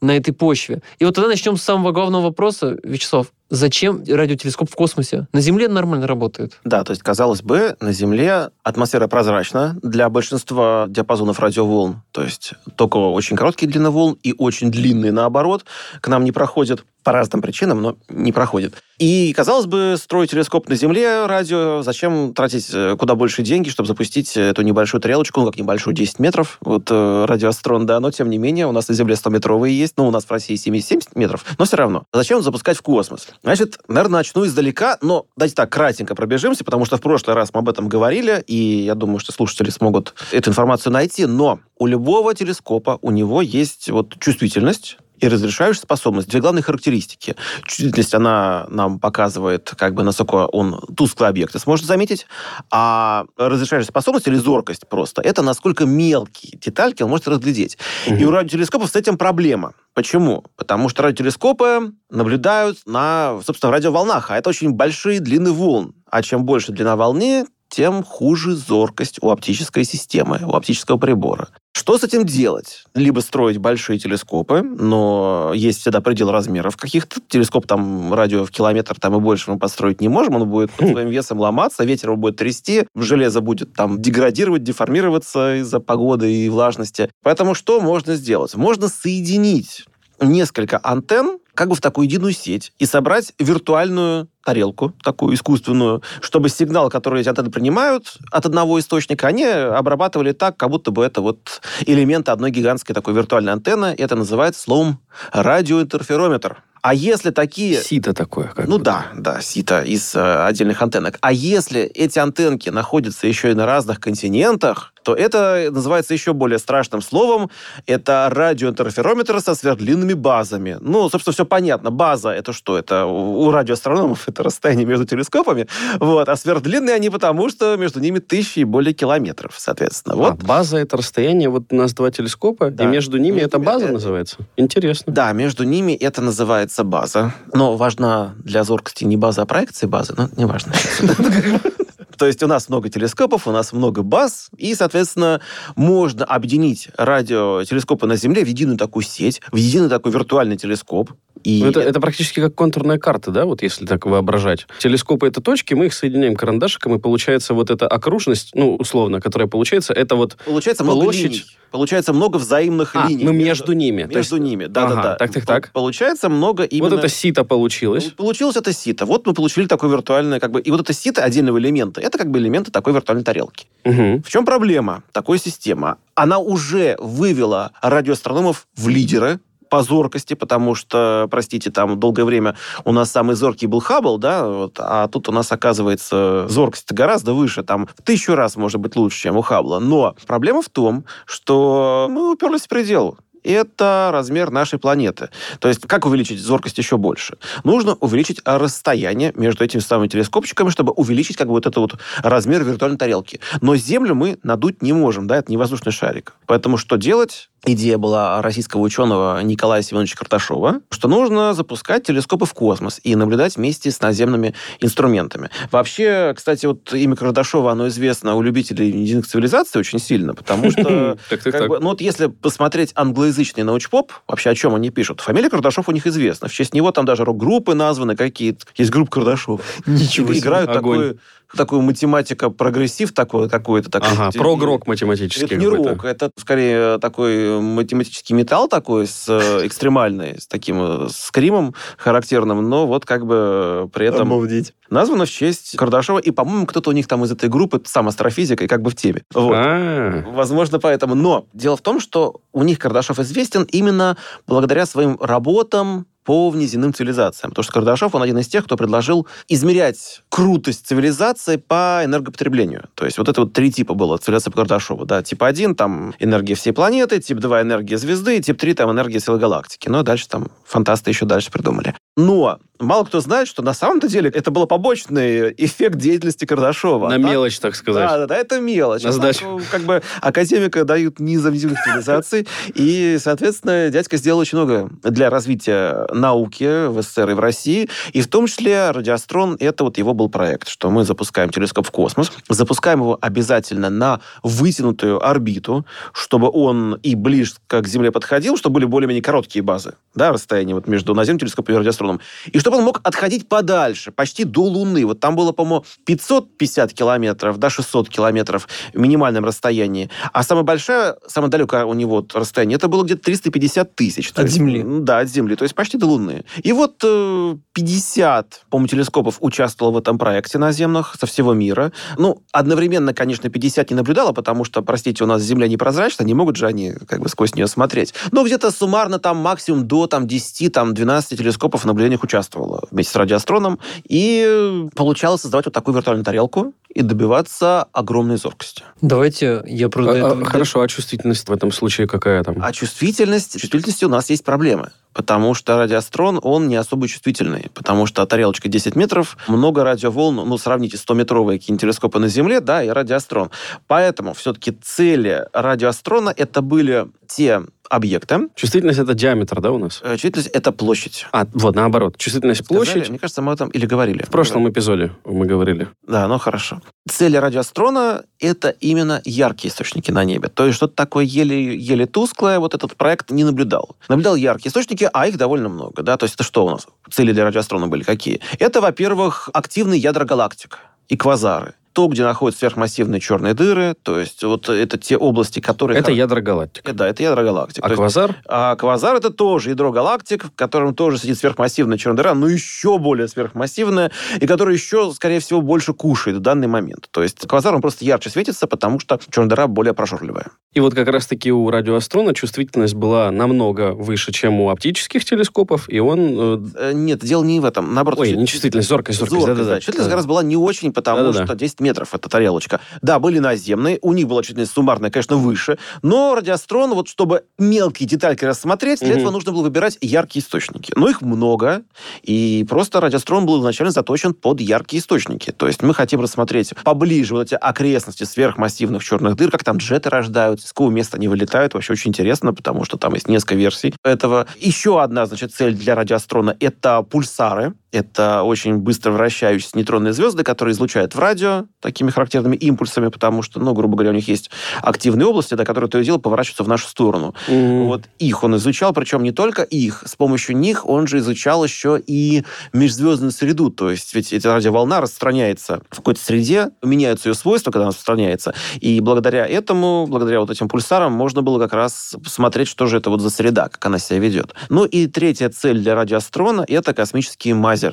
на 0.00 0.16
этой 0.16 0.32
почве. 0.32 0.82
И 0.98 1.04
вот 1.04 1.14
тогда 1.14 1.28
начнем 1.28 1.56
с 1.56 1.62
самого 1.62 1.92
главного 1.92 2.24
вопроса, 2.24 2.78
Вячеслав. 2.82 3.32
Зачем 3.48 4.02
радиотелескоп 4.06 4.70
в 4.70 4.74
космосе? 4.74 5.28
На 5.32 5.40
Земле 5.40 5.68
нормально 5.68 6.06
работает. 6.06 6.58
Да, 6.64 6.82
то 6.82 6.90
есть, 6.90 7.02
казалось 7.02 7.42
бы, 7.42 7.76
на 7.80 7.92
Земле 7.92 8.50
атмосфера 8.64 9.06
прозрачна 9.06 9.78
для 9.82 10.08
большинства 10.08 10.86
диапазонов 10.88 11.38
радиоволн. 11.38 12.02
То 12.10 12.22
есть, 12.22 12.54
только 12.74 12.96
очень 12.96 13.36
короткие 13.36 13.70
длины 13.70 13.90
волн 13.90 14.18
и 14.22 14.34
очень 14.36 14.70
длинные, 14.70 15.12
наоборот, 15.12 15.64
к 16.00 16.08
нам 16.08 16.24
не 16.24 16.32
проходят 16.32 16.84
по 17.06 17.12
разным 17.12 17.40
причинам, 17.40 17.80
но 17.80 17.96
не 18.08 18.32
проходят. 18.32 18.74
И, 18.98 19.32
казалось 19.32 19.66
бы, 19.66 19.94
строить 19.96 20.32
телескоп 20.32 20.68
на 20.68 20.74
Земле, 20.74 21.26
радио, 21.26 21.82
зачем 21.82 22.34
тратить 22.34 22.70
э, 22.72 22.96
куда 22.98 23.14
больше 23.14 23.42
деньги, 23.42 23.68
чтобы 23.68 23.86
запустить 23.86 24.36
эту 24.36 24.62
небольшую 24.62 25.00
тарелочку, 25.00 25.38
ну, 25.40 25.46
как 25.46 25.56
небольшую, 25.56 25.94
10 25.94 26.18
метров, 26.18 26.58
вот 26.62 26.90
э, 26.90 27.24
радиоастрон, 27.28 27.86
да, 27.86 28.00
но, 28.00 28.10
тем 28.10 28.28
не 28.28 28.38
менее, 28.38 28.66
у 28.66 28.72
нас 28.72 28.88
на 28.88 28.94
Земле 28.94 29.14
100-метровые 29.14 29.70
есть, 29.70 29.94
ну, 29.96 30.08
у 30.08 30.10
нас 30.10 30.24
в 30.24 30.30
России 30.32 30.56
70 30.56 31.14
метров, 31.14 31.44
но 31.58 31.64
все 31.64 31.76
равно. 31.76 32.06
Зачем 32.12 32.42
запускать 32.42 32.76
в 32.76 32.82
космос? 32.82 33.28
Значит, 33.42 33.78
наверное, 33.88 34.18
начну 34.18 34.44
издалека, 34.46 34.98
но 35.00 35.26
давайте 35.36 35.54
так, 35.54 35.70
кратенько 35.70 36.14
пробежимся, 36.14 36.64
потому 36.64 36.84
что 36.84 36.96
в 36.96 37.00
прошлый 37.00 37.36
раз 37.36 37.50
мы 37.52 37.60
об 37.60 37.68
этом 37.68 37.88
говорили, 37.88 38.42
и 38.46 38.54
я 38.84 38.94
думаю, 38.94 39.18
что 39.18 39.32
слушатели 39.32 39.70
смогут 39.70 40.14
эту 40.32 40.50
информацию 40.50 40.92
найти, 40.92 41.26
но 41.26 41.60
у 41.78 41.86
любого 41.86 42.34
телескопа 42.34 42.98
у 43.02 43.10
него 43.10 43.42
есть 43.42 43.90
вот 43.90 44.18
чувствительность, 44.18 44.98
и 45.18 45.28
разрешающая 45.28 45.82
способность. 45.82 46.28
Две 46.28 46.40
главные 46.40 46.62
характеристики. 46.62 47.36
Чувствительность, 47.64 48.14
она 48.14 48.66
нам 48.68 48.98
показывает, 48.98 49.72
как 49.76 49.94
бы, 49.94 50.02
насколько 50.02 50.46
он 50.46 50.80
тусклый 50.96 51.28
объект 51.28 51.58
сможет 51.60 51.86
заметить, 51.86 52.26
а 52.70 53.24
разрешающая 53.36 53.88
способность 53.88 54.26
или 54.28 54.36
зоркость 54.36 54.88
просто, 54.88 55.22
это 55.22 55.42
насколько 55.42 55.86
мелкие 55.86 56.58
детальки 56.58 57.02
он 57.02 57.10
может 57.10 57.28
разглядеть. 57.28 57.78
И 58.06 58.24
у 58.24 58.30
радиотелескопов 58.30 58.90
с 58.90 58.96
этим 58.96 59.16
проблема. 59.16 59.74
Почему? 59.94 60.44
Потому 60.56 60.88
что 60.88 61.02
радиотелескопы 61.02 61.92
наблюдают 62.10 62.78
на, 62.86 63.40
собственно, 63.44 63.72
радиоволнах, 63.72 64.30
а 64.30 64.36
это 64.36 64.50
очень 64.50 64.72
большие 64.72 65.20
длины 65.20 65.52
волн. 65.52 65.94
А 66.10 66.22
чем 66.22 66.44
больше 66.44 66.72
длина 66.72 66.96
волны, 66.96 67.46
тем 67.76 68.02
хуже 68.02 68.56
зоркость 68.56 69.18
у 69.20 69.28
оптической 69.28 69.84
системы, 69.84 70.40
у 70.46 70.54
оптического 70.54 70.96
прибора. 70.96 71.48
Что 71.74 71.98
с 71.98 72.04
этим 72.04 72.24
делать? 72.24 72.84
Либо 72.94 73.20
строить 73.20 73.58
большие 73.58 73.98
телескопы, 73.98 74.62
но 74.62 75.52
есть 75.54 75.82
всегда 75.82 76.00
предел 76.00 76.30
размеров 76.30 76.78
каких-то. 76.78 77.20
Телескоп 77.28 77.66
там 77.66 78.14
радио 78.14 78.46
в 78.46 78.50
километр 78.50 78.98
там 78.98 79.16
и 79.16 79.20
больше 79.20 79.50
мы 79.50 79.58
построить 79.58 80.00
не 80.00 80.08
можем, 80.08 80.36
он 80.36 80.48
будет 80.48 80.70
под 80.72 80.88
своим 80.88 81.10
весом 81.10 81.38
ломаться, 81.38 81.84
ветер 81.84 82.08
его 82.08 82.16
будет 82.16 82.36
трясти, 82.36 82.86
железо 82.94 83.42
будет 83.42 83.74
там 83.74 84.00
деградировать, 84.00 84.62
деформироваться 84.62 85.56
из-за 85.56 85.78
погоды 85.78 86.32
и 86.32 86.48
влажности. 86.48 87.10
Поэтому 87.22 87.54
что 87.54 87.82
можно 87.82 88.14
сделать? 88.14 88.54
Можно 88.54 88.88
соединить 88.88 89.84
несколько 90.20 90.80
антенн 90.82 91.38
как 91.54 91.68
бы 91.68 91.74
в 91.74 91.80
такую 91.80 92.06
единую 92.06 92.32
сеть 92.32 92.72
и 92.78 92.86
собрать 92.86 93.32
виртуальную 93.38 94.28
тарелку, 94.44 94.92
такую 95.02 95.34
искусственную, 95.34 96.02
чтобы 96.20 96.50
сигнал, 96.50 96.90
который 96.90 97.22
эти 97.22 97.28
антенны 97.28 97.50
принимают 97.50 98.18
от 98.30 98.46
одного 98.46 98.78
источника, 98.78 99.26
они 99.26 99.44
обрабатывали 99.44 100.32
так, 100.32 100.56
как 100.56 100.70
будто 100.70 100.90
бы 100.90 101.04
это 101.04 101.22
вот 101.22 101.62
элементы 101.86 102.30
одной 102.30 102.50
гигантской 102.50 102.94
такой 102.94 103.14
виртуальной 103.14 103.52
антенны. 103.54 103.94
И 103.96 104.02
это 104.02 104.14
называется 104.14 104.60
словом 104.60 105.00
радиоинтерферометр. 105.32 106.62
А 106.82 106.94
если 106.94 107.30
такие... 107.30 107.82
Сито 107.82 108.12
такое. 108.12 108.48
Как 108.54 108.68
Ну 108.68 108.78
бы. 108.78 108.84
да, 108.84 109.06
да, 109.16 109.40
сито 109.40 109.82
из 109.82 110.14
э, 110.14 110.44
отдельных 110.44 110.80
антеннок. 110.82 111.18
А 111.20 111.32
если 111.32 111.80
эти 111.80 112.20
антенки 112.20 112.68
находятся 112.68 113.26
еще 113.26 113.50
и 113.50 113.54
на 113.54 113.66
разных 113.66 113.98
континентах, 113.98 114.92
то 115.06 115.14
это 115.14 115.68
называется 115.70 116.14
еще 116.14 116.32
более 116.32 116.58
страшным 116.58 117.00
словом. 117.00 117.48
Это 117.86 118.28
радиоинтерферометр 118.28 119.40
со 119.40 119.54
сверхдлинными 119.54 120.14
базами. 120.14 120.78
Ну, 120.80 121.08
собственно, 121.08 121.32
все 121.32 121.46
понятно. 121.46 121.92
База— 121.92 122.30
это 122.30 122.52
что? 122.52 122.76
Это 122.76 123.06
у 123.06 123.48
радиоастрономов 123.52 124.24
это 124.28 124.42
расстояние 124.42 124.84
между 124.84 125.04
телескопами. 125.06 125.68
Вот. 126.00 126.28
А 126.28 126.34
сверхдлинные 126.34 126.96
они 126.96 127.08
потому, 127.08 127.48
что 127.50 127.76
между 127.76 128.00
ними 128.00 128.18
тысячи 128.18 128.58
и 128.58 128.64
более 128.64 128.94
километров, 128.94 129.54
соответственно. 129.56 130.14
А 130.14 130.18
Вот. 130.18 130.42
база 130.42 130.78
это 130.78 130.96
расстояние, 130.96 131.50
вот 131.50 131.66
у 131.70 131.76
нас 131.76 131.94
два 131.94 132.10
телескопа, 132.10 132.70
Да. 132.70 132.82
и 132.82 132.86
между 132.88 133.18
ними 133.18 133.36
Между 133.36 133.48
это 133.48 133.58
база 133.60 133.84
это- 133.84 133.92
называется. 133.92 134.38
Интересно. 134.56 135.12
Да, 135.12 135.30
между 135.32 135.62
ними 135.62 135.92
это 135.92 136.20
называется 136.20 136.82
база. 136.82 137.32
Но 137.54 137.76
важна 137.76 138.34
для 138.42 138.64
зоркости 138.64 139.04
не 139.04 139.16
база, 139.16 139.42
а 139.42 139.46
проекция 139.46 139.86
базы. 139.88 140.14
Но 140.16 140.28
неважно. 140.36 140.72
То 142.16 142.26
есть 142.26 142.42
у 142.42 142.46
нас 142.46 142.68
много 142.68 142.88
телескопов, 142.88 143.46
у 143.46 143.52
нас 143.52 143.72
много 143.72 144.02
баз, 144.02 144.48
и, 144.56 144.74
соответственно, 144.74 145.40
можно 145.74 146.24
объединить 146.24 146.88
радиотелескопы 146.96 148.06
на 148.06 148.16
Земле 148.16 148.44
в 148.44 148.48
единую 148.48 148.78
такую 148.78 149.02
сеть, 149.02 149.40
в 149.52 149.56
единый 149.56 149.88
такой 149.88 150.12
виртуальный 150.12 150.56
телескоп. 150.56 151.12
И 151.46 151.62
Ну, 151.62 151.68
это, 151.68 151.78
это 151.80 152.00
практически 152.00 152.40
как 152.40 152.56
контурная 152.56 152.98
карта, 152.98 153.30
да, 153.30 153.44
вот 153.44 153.62
если 153.62 153.86
так 153.86 154.04
воображать. 154.04 154.66
Телескопы— 154.80 155.26
это 155.28 155.40
точки, 155.40 155.74
мы 155.74 155.86
их 155.86 155.94
соединяем 155.94 156.34
карандашиком, 156.34 156.96
и 156.96 156.98
получается 156.98 157.54
вот 157.54 157.70
эта 157.70 157.86
окружность, 157.86 158.50
ну, 158.54 158.74
условно, 158.74 159.20
которая 159.20 159.46
получается, 159.46 159.92
это 159.92 160.16
вот 160.16 160.36
Получается 160.44 160.82
много 160.82 161.02
Площадь. 161.04 161.22
линий. 161.30 161.44
Получается 161.70 162.12
много 162.12 162.38
взаимных 162.38 162.96
А, 162.96 163.06
линий. 163.08 163.22
ну, 163.24 163.32
между 163.32 163.72
ними. 163.74 164.08
Между 164.12 164.18
есть- 164.36 164.44
ними, 164.44 164.66
да-да-да. 164.66 165.00
Ага, 165.00 165.14
так, 165.18 165.32
так, 165.32 165.42
По- 165.42 165.46
так. 165.46 165.70
Получается 165.72 166.28
много 166.28 166.64
именно... 166.64 166.90
вот 166.90 166.98
это 166.98 167.08
сито 167.08 167.44
получилось. 167.44 168.06
Получилось 168.16 168.56
это 168.56 168.72
сито. 168.72 169.04
Вот 169.06 169.24
мы 169.26 169.32
получили 169.32 169.66
такое 169.66 169.88
виртуальное, 169.90 170.40
как 170.40 170.50
бы... 170.50 170.60
И 170.60 170.70
вот 170.72 170.80
это 170.80 170.92
сито 170.92 171.22
отдельного 171.22 171.58
элемента, 171.58 172.00
это 172.00 172.18
как 172.18 172.28
бы 172.30 172.40
элементы 172.40 172.72
такой 172.72 172.92
виртуальной 172.92 173.22
тарелки. 173.24 173.66
Мгм. 173.84 174.22
В 174.24 174.28
чем 174.30 174.44
проблема 174.44 175.04
такой 175.12 175.38
системы? 175.38 175.96
Она 176.16 176.38
уже 176.38 176.96
вывела 176.98 177.70
радиоастрономов 177.82 178.66
в 178.76 178.88
лидеры 178.88 179.38
по 179.68 179.82
зоркости, 179.82 180.34
потому 180.34 180.74
что, 180.74 181.28
простите, 181.30 181.70
там 181.70 181.98
долгое 181.98 182.24
время 182.24 182.56
у 182.84 182.92
нас 182.92 183.10
самый 183.10 183.36
зоркий 183.36 183.66
был 183.66 183.80
Хаббл, 183.80 184.18
да, 184.18 184.46
вот, 184.46 184.78
а 184.78 185.08
тут 185.08 185.28
у 185.28 185.32
нас, 185.32 185.52
оказывается, 185.52 186.46
зоркость 186.48 186.92
гораздо 186.92 187.34
выше, 187.34 187.62
там 187.62 187.88
в 187.96 188.02
тысячу 188.02 188.34
раз 188.34 188.56
может 188.56 188.80
быть 188.80 188.96
лучше, 188.96 189.22
чем 189.22 189.36
у 189.36 189.42
Хаббла. 189.42 189.78
Но 189.78 190.14
проблема 190.26 190.62
в 190.62 190.68
том, 190.68 191.04
что 191.24 192.08
мы 192.10 192.32
уперлись 192.32 192.62
в 192.62 192.68
предел. 192.68 193.18
Это 193.46 194.10
размер 194.12 194.50
нашей 194.50 194.80
планеты. 194.80 195.30
То 195.60 195.68
есть, 195.68 195.82
как 195.86 196.04
увеличить 196.04 196.40
зоркость 196.40 196.78
еще 196.78 196.96
больше? 196.96 197.38
Нужно 197.62 197.94
увеличить 198.00 198.40
расстояние 198.44 199.32
между 199.36 199.64
этими 199.64 199.80
самыми 199.80 200.08
телескопчиками, 200.08 200.68
чтобы 200.68 200.92
увеличить 200.92 201.36
как 201.36 201.46
бы 201.46 201.52
вот 201.52 201.64
этот 201.64 201.76
вот 201.76 202.00
размер 202.24 202.64
виртуальной 202.64 202.98
тарелки. 202.98 203.38
Но 203.60 203.76
Землю 203.76 204.16
мы 204.16 204.38
надуть 204.42 204.82
не 204.82 204.92
можем, 204.92 205.28
да, 205.28 205.36
это 205.36 205.52
не 205.52 205.56
воздушный 205.56 205.92
шарик. 205.92 206.34
Поэтому 206.46 206.76
что 206.76 206.96
делать? 206.96 207.48
Идея 207.68 207.98
была 207.98 208.40
российского 208.42 208.82
ученого 208.82 209.42
Николая 209.42 209.82
Семеновича 209.82 210.16
Карташова, 210.16 210.82
что 210.88 211.08
нужно 211.08 211.52
запускать 211.52 212.04
телескопы 212.04 212.46
в 212.46 212.54
космос 212.54 213.00
и 213.02 213.16
наблюдать 213.16 213.56
вместе 213.56 213.90
с 213.90 214.00
наземными 214.00 214.54
инструментами. 214.78 215.50
Вообще, 215.72 216.32
кстати, 216.36 216.66
вот 216.66 216.94
имя 216.94 217.16
Карташова, 217.16 217.72
оно 217.72 217.88
известно 217.88 218.36
у 218.36 218.42
любителей 218.42 218.88
единых 218.88 219.26
цивилизаций 219.26 219.80
очень 219.80 219.98
сильно, 219.98 220.32
потому 220.32 220.70
что 220.70 221.18
ну 221.44 221.80
вот 221.80 222.00
если 222.00 222.28
посмотреть 222.28 222.92
англоязычный 222.94 223.64
научпоп, 223.64 224.12
вообще 224.28 224.50
о 224.50 224.54
чем 224.54 224.76
они 224.76 224.90
пишут, 224.90 225.20
фамилия 225.20 225.50
Кардашов 225.50 225.88
у 225.88 225.92
них 225.92 226.06
известна. 226.06 226.46
В 226.46 226.52
честь 226.52 226.72
него 226.72 226.92
там 226.92 227.04
даже 227.04 227.24
рок-группы 227.24 227.74
названы 227.74 228.14
какие-то. 228.14 228.64
Есть 228.76 228.92
группа 228.92 229.10
Кардашов. 229.10 229.60
Ничего 229.86 230.28
себе. 230.28 230.38
Играют 230.38 230.70
Огонь. 230.70 231.18
Такой, 231.56 231.66
такую 231.66 231.82
математика-прогрессив 231.82 233.12
такой, 233.12 233.48
какой-то 233.48 233.90
такой. 233.90 234.08
Ага, 234.12 234.30
И- 234.32 234.38
прогрок 234.38 234.86
математический 234.86 235.44
это 235.46 235.56
не 235.56 235.66
рок, 235.66 236.04
это 236.04 236.30
скорее 236.38 236.98
такой 236.98 237.60
математический 237.60 238.34
металл 238.34 238.68
такой, 238.68 239.06
с 239.06 239.26
э, 239.28 239.60
экстремальный, 239.66 240.40
с 240.40 240.46
таким 240.46 240.76
э, 240.80 241.08
скримом 241.10 241.74
характерным, 241.98 242.68
но 242.68 242.86
вот 242.86 243.04
как 243.04 243.26
бы 243.26 243.90
при 243.92 244.06
этом 244.06 244.32
Обалдеть. 244.32 244.74
названо 244.90 245.26
в 245.26 245.30
честь 245.30 245.76
Кардашова, 245.76 246.18
и, 246.18 246.30
по-моему, 246.30 246.66
кто-то 246.66 246.90
у 246.90 246.92
них 246.92 247.08
там 247.08 247.24
из 247.24 247.32
этой 247.32 247.48
группы, 247.48 247.80
сам 247.84 248.08
астрофизик, 248.08 248.62
и 248.62 248.66
как 248.68 248.82
бы 248.82 248.90
в 248.90 248.96
теме. 248.96 249.22
Вот. 249.34 249.54
А, 249.56 250.24
Возможно, 250.28 250.78
поэтому. 250.78 251.14
Но 251.14 251.46
дело 251.52 251.76
в 251.76 251.80
том, 251.82 252.00
что 252.00 252.40
у 252.52 252.62
них 252.62 252.78
Кардашов 252.78 253.18
известен 253.18 253.64
именно 253.64 254.16
благодаря 254.46 254.86
своим 254.86 255.18
работам 255.20 256.06
по 256.26 256.50
внеземным 256.50 256.92
цивилизациям. 256.92 257.50
Потому 257.50 257.62
что 257.62 257.72
Кардашов, 257.72 258.14
он 258.14 258.22
один 258.22 258.38
из 258.38 258.48
тех, 258.48 258.64
кто 258.64 258.76
предложил 258.76 259.26
измерять 259.48 260.22
крутость 260.28 260.86
цивилизации 260.86 261.56
по 261.56 262.02
энергопотреблению. 262.04 262.88
То 262.94 263.06
есть 263.06 263.16
вот 263.16 263.28
это 263.28 263.42
вот 263.42 263.52
три 263.52 263.72
типа 263.72 263.94
было 263.94 264.18
цивилизации 264.18 264.50
по 264.50 264.56
Кардашову. 264.56 265.06
Да, 265.06 265.22
тип 265.22 265.42
1, 265.42 265.76
там 265.76 266.14
энергия 266.18 266.54
всей 266.54 266.72
планеты, 266.72 267.20
тип 267.20 267.38
2, 267.38 267.62
энергия 267.62 267.96
звезды, 267.96 268.42
тип 268.42 268.58
3, 268.58 268.74
там 268.74 268.90
энергия 268.90 269.20
целой 269.20 269.38
галактики. 269.38 269.88
Ну, 269.88 270.00
а 270.00 270.02
дальше 270.02 270.28
там 270.28 270.48
фантасты 270.64 271.10
еще 271.10 271.24
дальше 271.24 271.50
придумали. 271.50 271.94
Но 272.16 272.58
мало 272.78 273.04
кто 273.04 273.20
знает, 273.20 273.46
что 273.48 273.62
на 273.62 273.72
самом-то 273.74 274.08
деле 274.08 274.30
это 274.30 274.50
был 274.50 274.66
побочный 274.66 275.54
эффект 275.56 275.96
деятельности 275.96 276.44
Кардашова. 276.46 277.08
на 277.08 277.16
так- 277.16 277.24
мелочь, 277.30 277.58
так 277.58 277.74
сказать. 277.74 278.06
да, 278.06 278.18
да, 278.18 278.26
да, 278.26 278.36
это 278.36 278.58
мелочь. 278.60 279.02
На 279.02 279.10
А 279.10 279.12
так, 279.12 279.20
сдачу. 279.20 279.44
ну, 279.46 279.60
как 279.70 279.82
бы 279.82 280.02
академика 280.20 280.84
дают 280.84 281.18
независимых 281.20 281.82
цивилизаций, 281.82 282.46
и, 282.74 283.18
соответственно, 283.20 283.88
дядька 283.90 284.16
сделал 284.18 284.40
очень 284.40 284.58
много 284.58 284.90
для 285.02 285.30
развития 285.30 286.06
науки 286.12 286.86
в 286.88 287.02
СССР 287.02 287.30
и 287.30 287.34
в 287.34 287.40
России, 287.40 287.88
и 288.12 288.20
в 288.22 288.28
том 288.28 288.46
числе 288.46 288.90
радиострон, 288.90 289.56
это 289.60 289.84
вот 289.84 289.96
его 289.98 290.12
был 290.14 290.28
проект, 290.28 290.68
что 290.68 290.90
мы 290.90 291.04
запускаем 291.04 291.50
телескоп 291.50 291.86
в 291.86 291.90
космос, 291.90 292.30
запускаем 292.48 293.00
его 293.00 293.18
обязательно 293.20 293.88
на 293.90 294.20
вытянутую 294.42 295.26
орбиту, 295.26 295.86
чтобы 296.12 296.50
он 296.52 296.94
и 297.02 297.14
ближе 297.14 297.54
к 297.66 297.86
Земле 297.86 298.10
подходил, 298.10 298.56
чтобы 298.56 298.74
были 298.74 298.84
более-менее 298.86 299.22
короткие 299.22 299.62
базы, 299.62 299.94
да, 300.14 300.30
расстояние 300.32 300.74
вот 300.74 300.86
между 300.88 301.14
наземным 301.14 301.40
телескопом 301.40 301.74
и 301.74 301.78
радиостроном, 301.78 302.05
и 302.52 302.58
чтобы 302.58 302.78
он 302.78 302.84
мог 302.84 303.00
отходить 303.02 303.48
подальше, 303.48 304.12
почти 304.12 304.44
до 304.44 304.62
Луны. 304.62 305.04
Вот 305.06 305.20
там 305.20 305.36
было, 305.36 305.52
по-моему, 305.52 305.84
550 306.04 306.92
километров, 306.92 307.58
да, 307.58 307.70
600 307.70 308.08
километров 308.08 308.68
в 308.92 308.98
минимальном 308.98 309.44
расстоянии. 309.44 310.10
А 310.32 310.42
самое 310.42 310.64
большое, 310.64 311.16
самое 311.26 311.50
далекое 311.50 311.84
у 311.84 311.94
него 311.94 312.26
расстояние, 312.34 312.76
это 312.76 312.88
было 312.88 313.04
где-то 313.04 313.22
350 313.22 313.94
тысяч. 313.94 314.30
От 314.30 314.44
есть, 314.44 314.54
Земли. 314.54 314.84
Да, 314.86 315.20
от 315.20 315.28
Земли, 315.28 315.56
то 315.56 315.64
есть 315.64 315.74
почти 315.74 315.98
до 315.98 316.06
Луны. 316.06 316.44
И 316.62 316.72
вот 316.72 317.02
э, 317.02 317.56
50, 317.72 318.66
по-моему, 318.70 318.88
телескопов 318.88 319.36
участвовало 319.40 319.94
в 319.94 319.98
этом 319.98 320.18
проекте 320.18 320.58
наземных 320.58 321.16
со 321.18 321.26
всего 321.26 321.54
мира. 321.54 321.92
Ну, 322.18 322.42
одновременно, 322.52 323.14
конечно, 323.14 323.50
50 323.50 323.90
не 323.90 323.96
наблюдало, 323.96 324.32
потому 324.32 324.64
что, 324.64 324.82
простите, 324.82 325.24
у 325.24 325.26
нас 325.26 325.42
Земля 325.42 325.68
непрозрачна, 325.68 326.24
не 326.24 326.34
могут 326.34 326.56
же 326.56 326.66
они 326.66 326.92
как 327.06 327.20
бы 327.20 327.28
сквозь 327.28 327.54
нее 327.54 327.66
смотреть. 327.66 328.14
Но 328.32 328.44
где-то 328.44 328.70
суммарно 328.70 329.18
там 329.18 329.36
максимум 329.36 329.86
до 329.86 330.06
там, 330.06 330.26
10, 330.26 330.72
там, 330.72 330.94
12 330.94 331.38
телескопов 331.38 331.82
в 331.82 331.86
наблюдениях 331.96 332.22
участвовало 332.22 332.84
вместе 332.90 333.12
с 333.12 333.16
радиоастроном. 333.16 333.78
И 334.08 334.86
получалось 334.94 335.42
создавать 335.42 335.66
вот 335.66 335.74
такую 335.74 335.94
виртуальную 335.94 336.24
тарелку 336.24 336.74
и 336.96 337.02
добиваться 337.02 337.86
огромной 337.92 338.36
зоркости. 338.36 338.82
Давайте 339.00 339.62
я 339.66 339.88
просто... 339.88 340.12
А- 340.12 340.14
до 340.14 340.26
а, 340.26 340.30
этого- 340.30 340.44
Хорошо, 340.46 340.80
а 340.80 340.88
чувствительность 340.88 341.48
в 341.48 341.52
этом 341.52 341.72
случае 341.72 342.06
какая 342.06 342.42
там? 342.42 342.56
А 342.60 342.72
чувствительность, 342.72 343.60
чувствительности 343.60 344.04
у 344.04 344.08
нас 344.08 344.30
есть 344.30 344.44
проблемы. 344.44 344.92
Потому 345.12 345.54
что 345.54 345.78
радиострон, 345.78 346.40
он 346.42 346.68
не 346.68 346.76
особо 346.76 347.08
чувствительный. 347.08 347.70
Потому 347.72 348.06
что 348.06 348.24
тарелочка 348.26 348.68
10 348.68 348.96
метров, 348.96 349.36
много 349.48 349.82
радиоволн, 349.82 350.36
ну, 350.36 350.58
сравните 350.58 350.98
100-метровые 350.98 351.58
какие-нибудь 351.58 351.80
телескопы 351.80 352.18
на 352.18 352.28
Земле, 352.28 352.60
да, 352.60 352.82
и 352.82 352.88
радиострон. 352.88 353.50
Поэтому 353.86 354.34
все-таки 354.34 354.72
цели 354.72 355.46
радиострона 355.54 356.34
это 356.36 356.60
были 356.60 357.06
те 357.26 357.62
объекты. 357.90 358.48
Чувствительность 358.54 358.98
это 358.98 359.14
диаметр, 359.14 359.60
да, 359.60 359.72
у 359.72 359.78
нас? 359.78 360.00
Э, 360.02 360.12
Чувствительность 360.12 360.50
это 360.54 360.72
площадь. 360.72 361.26
А, 361.32 361.46
вот, 361.52 361.74
наоборот. 361.74 362.16
Чувствительность 362.16 362.64
Сказали? 362.64 362.84
площадь. 362.84 363.08
Мне 363.10 363.18
кажется, 363.18 363.42
мы 363.42 363.52
об 363.52 363.56
этом 363.56 363.68
или 363.70 363.86
говорили. 363.86 364.22
В 364.22 364.30
прошлом 364.30 364.68
эпизоде 364.68 365.12
мы 365.24 365.46
говорили. 365.46 365.88
Да, 366.06 366.26
ну 366.28 366.38
хорошо. 366.38 366.80
Цель 367.08 367.38
радиострона— 367.38 368.24
это 368.40 368.70
именно 368.70 369.20
яркие 369.24 369.70
источники 369.72 370.10
на 370.10 370.24
небе. 370.24 370.48
То 370.48 370.66
есть 370.66 370.76
что-то 370.76 370.94
такое 370.94 371.24
еле, 371.24 371.76
еле 371.76 372.06
тусклое 372.06 372.58
вот 372.58 372.74
этот 372.74 372.96
проект 372.96 373.30
не 373.30 373.44
наблюдал. 373.44 373.96
Наблюдал 374.08 374.34
яркие 374.36 374.68
источники, 374.70 375.08
а 375.12 375.26
их 375.26 375.36
довольно 375.36 375.68
много. 375.68 376.02
Да? 376.02 376.16
То 376.16 376.24
есть 376.24 376.34
это 376.34 376.44
что 376.44 376.66
у 376.66 376.70
нас? 376.70 376.86
Цели 377.10 377.32
для 377.32 377.44
радиострона 377.44 377.86
были 377.88 378.02
какие? 378.02 378.40
Это, 378.58 378.80
во-первых, 378.80 379.50
активные 379.52 380.00
ядра 380.00 380.24
галактик 380.24 380.78
и 381.08 381.16
квазары. 381.16 381.74
То, 381.96 382.08
где 382.08 382.24
находятся 382.24 382.58
сверхмассивные 382.60 383.20
черные 383.20 383.54
дыры, 383.54 383.94
то 384.02 384.20
есть 384.20 384.44
вот 384.44 384.68
это 384.68 384.98
те 384.98 385.16
области, 385.16 385.60
которые... 385.60 385.98
Это 385.98 386.12
ядра 386.12 386.42
галактик. 386.42 386.86
Э, 386.86 386.92
Да, 386.92 387.08
это 387.08 387.22
ядра 387.22 387.42
галактик. 387.42 387.82
А 387.82 387.86
То 387.88 387.92
есть 387.92 387.96
квазар? 387.96 388.36
а 388.46 388.76
квазар 388.76 389.16
это 389.16 389.30
тоже 389.30 389.70
ядро 389.70 389.90
галактик, 389.92 390.44
в 390.44 390.50
котором 390.54 390.94
тоже 390.94 391.18
сидит 391.18 391.38
сверхмассивная 391.38 391.96
черная 391.96 392.18
дыра, 392.18 392.34
но 392.34 392.48
еще 392.48 392.98
более 392.98 393.28
сверхмассивная, 393.28 394.10
и 394.38 394.46
которая 394.46 394.74
еще, 394.74 395.10
скорее 395.12 395.40
всего, 395.40 395.62
больше 395.62 395.94
кушает 395.94 396.36
в 396.36 396.40
данный 396.40 396.66
момент. 396.68 397.08
То 397.10 397.22
есть 397.22 397.46
квазар, 397.48 397.74
он 397.74 397.80
просто 397.80 398.04
ярче 398.04 398.28
светится, 398.28 398.66
потому 398.66 399.00
что 399.00 399.18
черная 399.30 399.48
дыра 399.48 399.66
более 399.66 399.94
прожорливая. 399.94 400.48
И 400.74 400.80
вот 400.80 400.94
как 400.94 401.08
раз-таки 401.08 401.50
у 401.50 401.70
радиоастрона 401.70 402.34
чувствительность 402.34 402.94
была 402.94 403.30
намного 403.30 403.92
выше, 403.92 404.32
чем 404.32 404.60
у 404.60 404.68
оптических 404.68 405.24
телескопов, 405.24 405.88
и 405.88 405.98
он... 405.98 406.18
э, 406.38 406.56
Э, 406.78 406.92
Нет, 406.92 407.20
дело 407.24 407.42
не 407.42 407.58
в 407.60 407.64
этом. 407.64 407.94
Наоборот, 407.94 408.20
Ой, 408.20 408.32
не 408.32 408.46
чувствительность, 408.46 408.88
зоркость, 408.88 409.18
зоркость. 409.18 409.40
Зоркость, 409.40 409.58
да-да-да. 409.58 409.74
да. 409.76 409.80
Чувствительность 409.80 410.10
как 410.10 410.16
раз 410.18 410.26
была 410.26 410.42
не 410.42 410.56
очень, 410.56 410.92
потому 410.92 411.22
Да-да-да. 411.22 411.46
что 411.46 411.54
10 411.54 411.80
метров 411.86 412.14
это 412.14 412.28
тарелочка. 412.28 412.80
Да, 413.02 413.18
были 413.18 413.38
наземные, 413.38 413.98
у 414.02 414.12
них 414.12 414.26
была 414.26 414.42
чувствительность 414.42 414.72
суммарная, 414.72 415.10
конечно, 415.10 415.36
выше, 415.36 415.78
но 416.02 416.34
радиострон, 416.34 416.94
вот 416.94 417.08
чтобы 417.08 417.44
мелкие 417.58 418.08
детальки 418.08 418.44
рассмотреть, 418.44 419.00
для 419.00 419.10
Мгм. 419.10 419.18
этого 419.18 419.30
нужно 419.30 419.52
было 419.52 419.62
выбирать 419.62 419.98
яркие 420.00 420.42
источники. 420.44 420.92
Но 420.96 421.08
их 421.08 421.22
много, 421.22 421.82
и 422.22 422.66
просто 422.68 423.00
радиострон 423.00 423.46
был 423.46 423.60
изначально 423.60 423.92
заточен 423.92 424.34
под 424.34 424.60
яркие 424.60 425.00
источники. 425.00 425.52
То 425.52 425.66
есть 425.66 425.82
мы 425.82 425.94
хотим 425.94 426.20
рассмотреть 426.20 426.72
поближе 426.84 427.34
вот 427.34 427.42
эти 427.46 427.54
окрестности 427.54 428.24
сверхмассивных 428.24 429.04
черных 429.04 429.36
дыр, 429.36 429.50
как 429.50 429.62
там 429.64 429.76
джеты 429.76 430.10
рождаются, 430.10 430.66
с 430.66 430.70
какого 430.72 430.90
места 430.90 431.16
они 431.16 431.28
вылетают. 431.28 431.74
Вообще 431.74 431.92
очень 431.92 432.10
интересно, 432.10 432.52
потому 432.52 432.84
что 432.84 432.96
там 432.98 433.14
есть 433.14 433.28
несколько 433.28 433.54
версий 433.54 433.94
этого. 434.04 434.46
Еще 434.58 435.00
одна, 435.02 435.26
значит, 435.26 435.52
цель 435.54 435.74
для 435.74 435.94
радиострона— 435.94 436.56
это 436.60 437.02
пульсары. 437.02 437.74
Это 437.96 438.42
очень 438.42 438.76
быстро 438.76 439.10
вращающиеся 439.10 439.78
нейтронные 439.78 440.12
звезды, 440.12 440.42
которые 440.42 440.74
излучают 440.74 441.14
в 441.14 441.18
радио 441.18 441.64
такими 441.80 442.10
характерными 442.10 442.54
импульсами, 442.54 443.08
потому 443.08 443.40
что, 443.40 443.58
ну, 443.58 443.72
грубо 443.72 443.96
говоря, 443.96 444.10
у 444.10 444.14
них 444.14 444.28
есть 444.28 444.50
активные 444.82 445.26
области, 445.26 445.54
да, 445.54 445.64
которые 445.64 445.88
то 445.88 445.98
и 445.98 446.04
дело 446.04 446.18
поворачиваются 446.18 446.62
в 446.62 446.68
нашу 446.68 446.88
сторону. 446.88 447.34
Mm-hmm. 447.48 447.86
Вот 447.86 448.02
их 448.18 448.44
он 448.44 448.56
изучал, 448.56 448.92
причем 448.92 449.22
не 449.22 449.32
только 449.32 449.62
их. 449.62 450.02
С 450.04 450.14
помощью 450.14 450.58
них 450.58 450.86
он 450.86 451.06
же 451.06 451.18
изучал 451.18 451.64
еще 451.64 451.98
и 452.06 452.44
межзвездную 452.74 453.32
среду. 453.32 453.70
То 453.70 453.90
есть 453.90 454.14
ведь 454.14 454.34
эта 454.34 454.52
радиоволна 454.52 455.00
распространяется 455.00 455.80
в 455.88 455.96
какой-то 455.96 456.20
среде, 456.20 456.72
меняются 456.82 457.30
ее 457.30 457.34
свойства, 457.34 457.70
когда 457.70 457.84
она 457.84 457.90
распространяется. 457.92 458.52
И 458.80 459.00
благодаря 459.00 459.46
этому, 459.46 460.06
благодаря 460.06 460.40
вот 460.40 460.50
этим 460.50 460.68
пульсарам, 460.68 461.14
можно 461.14 461.40
было 461.40 461.58
как 461.58 461.72
раз 461.72 462.14
посмотреть, 462.22 462.68
что 462.68 462.86
же 462.88 462.98
это 462.98 463.08
вот 463.08 463.22
за 463.22 463.30
среда, 463.30 463.70
как 463.70 463.86
она 463.86 463.98
себя 463.98 464.18
ведет. 464.18 464.54
Ну 464.68 464.84
и 464.84 465.06
третья 465.06 465.48
цель 465.48 465.78
для 465.78 465.94
радиоастрона— 465.94 466.62
это 466.68 466.92
космические 466.92 467.54
мазеры. 467.54 467.85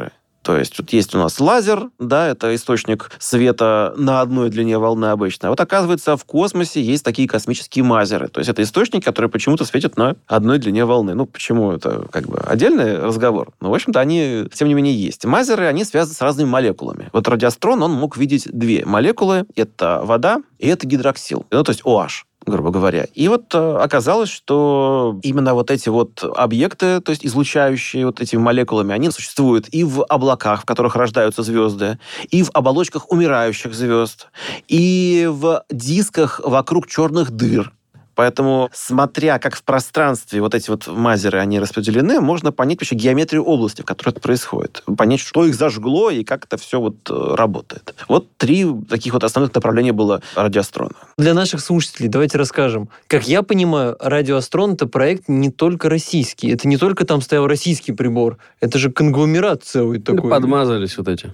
То 0.44 0.58
есть 0.58 0.78
вот 0.78 0.92
есть 0.92 1.16
у 1.16 1.18
нас 1.18 1.40
лазер, 1.40 1.90
да, 2.00 2.28
это 2.28 2.54
источник 2.54 3.10
света 3.18 3.94
на 3.98 4.22
одной 4.22 4.50
длине 4.50 4.78
волны 4.78 5.06
обычно. 5.06 5.48
А 5.48 5.52
вот 5.52 5.60
оказывается, 5.60 6.18
в 6.18 6.26
космосе 6.26 6.82
есть 6.82 7.04
такие 7.04 7.28
космические 7.28 7.86
мазеры. 7.86 8.28
То 8.28 8.40
есть 8.40 8.50
это 8.50 8.62
источники, 8.62 9.04
которые 9.04 9.32
почему-то 9.32 9.64
светят 9.64 9.98
на 9.98 10.18
одной 10.28 10.60
длине 10.60 10.86
волны. 10.86 11.16
Ну, 11.16 11.26
почему 11.26 11.72
это 11.72 12.08
как 12.12 12.28
бы 12.28 12.40
отдельный 12.40 13.00
разговор? 13.00 13.54
Но, 13.62 13.72
в 13.72 13.74
общем-то, 13.74 14.00
они, 14.00 14.46
тем 14.54 14.68
не 14.68 14.74
менее, 14.74 14.94
есть. 14.94 15.24
Мазеры, 15.26 15.66
они 15.66 15.86
связаны 15.86 16.16
с 16.16 16.22
разными 16.22 16.50
молекулами. 16.50 17.10
Вот 17.14 17.28
радиострон, 17.28 17.82
он 17.82 17.92
мог 17.94 18.18
видеть 18.18 18.48
две 18.52 18.86
молекулы. 18.86 19.46
Это 19.56 20.02
вода 20.04 20.42
и 20.60 20.68
это 20.68 20.86
гидроксил. 20.86 21.46
Ну, 21.52 21.64
то 21.64 21.72
есть 21.72 21.84
OH 21.84 22.24
грубо 22.46 22.72
говоря. 22.72 23.06
И 23.14 23.28
вот 23.28 23.54
э, 23.54 23.78
оказалось, 23.78 24.30
что 24.30 25.20
именно 25.24 25.54
вот 25.54 25.72
эти 25.72 25.90
вот 25.90 26.24
объекты, 26.36 27.00
то 27.02 27.12
есть 27.12 27.26
излучающие 27.26 28.06
вот 28.06 28.22
этими 28.22 28.40
молекулами, 28.40 28.94
они 28.94 29.12
существуют 29.12 29.68
и 29.72 29.84
в 29.84 30.04
облаках, 30.04 30.62
в 30.62 30.66
которых 30.66 30.96
рождаются 30.96 31.44
звезды, 31.44 32.00
и 32.30 32.44
в 32.44 32.50
оболочках 32.54 33.12
умирающих 33.12 33.74
звезд, 33.74 34.28
и 34.68 35.28
в 35.30 35.64
дисках 35.70 36.42
вокруг 36.44 36.88
черных 36.88 37.32
дыр. 37.32 37.72
Поэтому, 38.16 38.70
смотря 38.74 39.40
как 39.40 39.56
в 39.56 39.64
пространстве 39.64 40.42
вот 40.42 40.56
эти 40.56 40.70
вот 40.70 40.88
мазеры, 40.88 41.40
они 41.40 41.60
распределены, 41.60 42.22
можно 42.22 42.52
понять 42.52 42.80
вообще 42.80 42.96
геометрию 42.96 43.44
области, 43.44 43.82
в 43.82 43.86
которой 43.86 44.10
это 44.10 44.20
происходит. 44.20 44.84
Понять, 44.98 45.20
что 45.20 45.46
их 45.46 45.56
зажгло 45.56 46.12
и 46.12 46.24
как 46.24 46.46
это 46.46 46.58
все 46.58 46.80
вот 46.80 46.96
э, 47.10 47.36
работает. 47.36 47.96
Вот 48.08 48.36
три 48.38 48.66
таких 48.90 49.14
вот 49.14 49.24
основных 49.24 49.54
направления 49.54 49.94
было 49.94 50.22
радиоастрона. 50.36 50.92
Для 51.18 51.34
наших 51.34 51.62
слушателей 51.62 52.10
давайте 52.10 52.38
расскажем. 52.38 52.90
Как 53.08 53.28
я 53.28 53.44
понимаю, 53.44 53.98
радиоастрон— 54.00 54.74
это 54.74 54.88
проект 54.88 55.28
не 55.28 55.52
только 55.52 55.90
российский. 55.90 56.50
Это 56.50 56.68
не 56.68 56.78
только 56.78 57.06
там 57.06 57.22
стоял 57.22 57.48
российский 57.48 57.92
прибор. 57.92 58.38
Это 58.60 58.78
же 58.78 58.92
конгломерат 58.92 59.64
целый 59.64 60.00
такой. 60.00 60.30
Подмазались 60.30 60.98
вот 60.98 61.08
эти. 61.08 61.32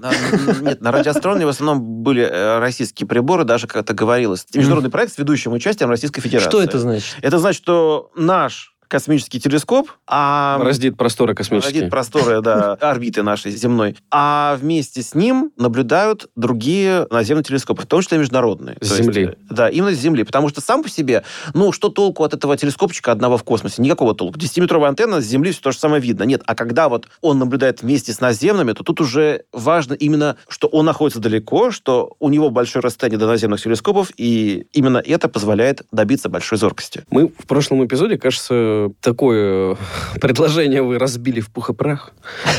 Нет, 0.62 0.82
на 0.82 0.92
радиоастроне 0.92 1.46
в 1.46 1.50
основном 1.50 2.04
были 2.04 2.24
э, 2.24 2.60
российские 2.60 3.08
приборы, 3.08 3.44
даже 3.44 3.68
как 3.68 3.84
это 3.84 3.94
говорилось. 3.94 4.46
Международный 4.54 4.90
проект 4.90 5.14
с 5.14 5.18
ведущим 5.18 5.54
участием 5.54 5.90
Российской 5.90 6.22
Федерации. 6.22 6.50
Что 6.50 6.62
это 6.70 6.80
значит? 6.80 7.18
Это 7.22 7.40
значит, 7.40 7.62
что 7.62 8.12
наш 8.16 8.76
космический 8.90 9.40
телескоп, 9.40 9.92
а... 10.08 10.60
Раздит 10.62 10.98
просторы 10.98 11.36
космические. 11.36 11.74
Раздит 11.74 11.92
просторы, 11.92 12.42
да, 12.42 12.74
орбиты 12.82 13.24
нашей 13.24 13.52
земной. 13.52 13.96
А 14.12 14.58
вместе 14.60 15.02
с 15.02 15.14
ним 15.14 15.52
наблюдают 15.56 16.30
другие 16.36 17.08
наземные 17.10 17.44
телескопы, 17.44 17.84
в 17.84 17.86
том 17.86 18.02
числе 18.02 18.18
международные. 18.18 18.78
С 18.82 18.98
Земли. 18.98 19.22
Есть, 19.22 19.38
да, 19.50 19.70
именно 19.70 19.94
с 19.94 19.98
Земли. 19.98 20.24
Потому 20.24 20.50
что 20.50 20.60
сам 20.60 20.84
по 20.84 20.90
себе, 20.90 21.24
ну, 21.54 21.72
что 21.72 21.90
толку 21.90 22.24
от 22.24 22.34
этого 22.34 22.58
телескопчика 22.58 23.12
одного 23.12 23.38
в 23.38 23.44
космосе? 23.44 23.82
Никакого 23.82 24.16
толку. 24.16 24.40
10-метровая 24.40 24.90
антенна 24.90 25.22
с 25.22 25.26
Земли 25.26 25.52
все 25.52 25.62
то 25.62 25.72
же 25.72 25.78
самое 25.78 26.02
видно. 26.02 26.24
Нет, 26.24 26.42
а 26.46 26.56
когда 26.56 26.90
вот 26.90 27.08
он 27.22 27.38
наблюдает 27.38 27.84
вместе 27.84 28.12
с 28.12 28.20
наземными, 28.20 28.74
то 28.74 28.84
тут 28.84 29.00
уже 29.02 29.44
важно 29.54 29.94
именно, 29.94 30.36
что 30.48 30.68
он 30.68 30.86
находится 30.86 31.20
далеко, 31.20 31.70
что 31.70 32.16
у 32.20 32.30
него 32.30 32.50
большое 32.50 32.82
расстояние 32.82 33.20
до 33.20 33.28
наземных 33.28 33.62
телескопов, 33.62 34.12
и 34.18 34.66
именно 34.74 34.98
это 34.98 35.30
позволяет 35.30 35.84
добиться 35.92 36.28
большой 36.30 36.58
зоркости. 36.58 37.04
Мы 37.12 37.28
в 37.28 37.46
прошлом 37.46 37.86
эпизоде, 37.86 38.18
кажется, 38.18 38.79
такое 39.02 39.78
предложение 40.22 40.82
вы 40.82 40.98
разбили 40.98 41.40
в 41.40 41.50
пух 41.50 41.70
и 41.70 41.74
прах. 41.74 42.12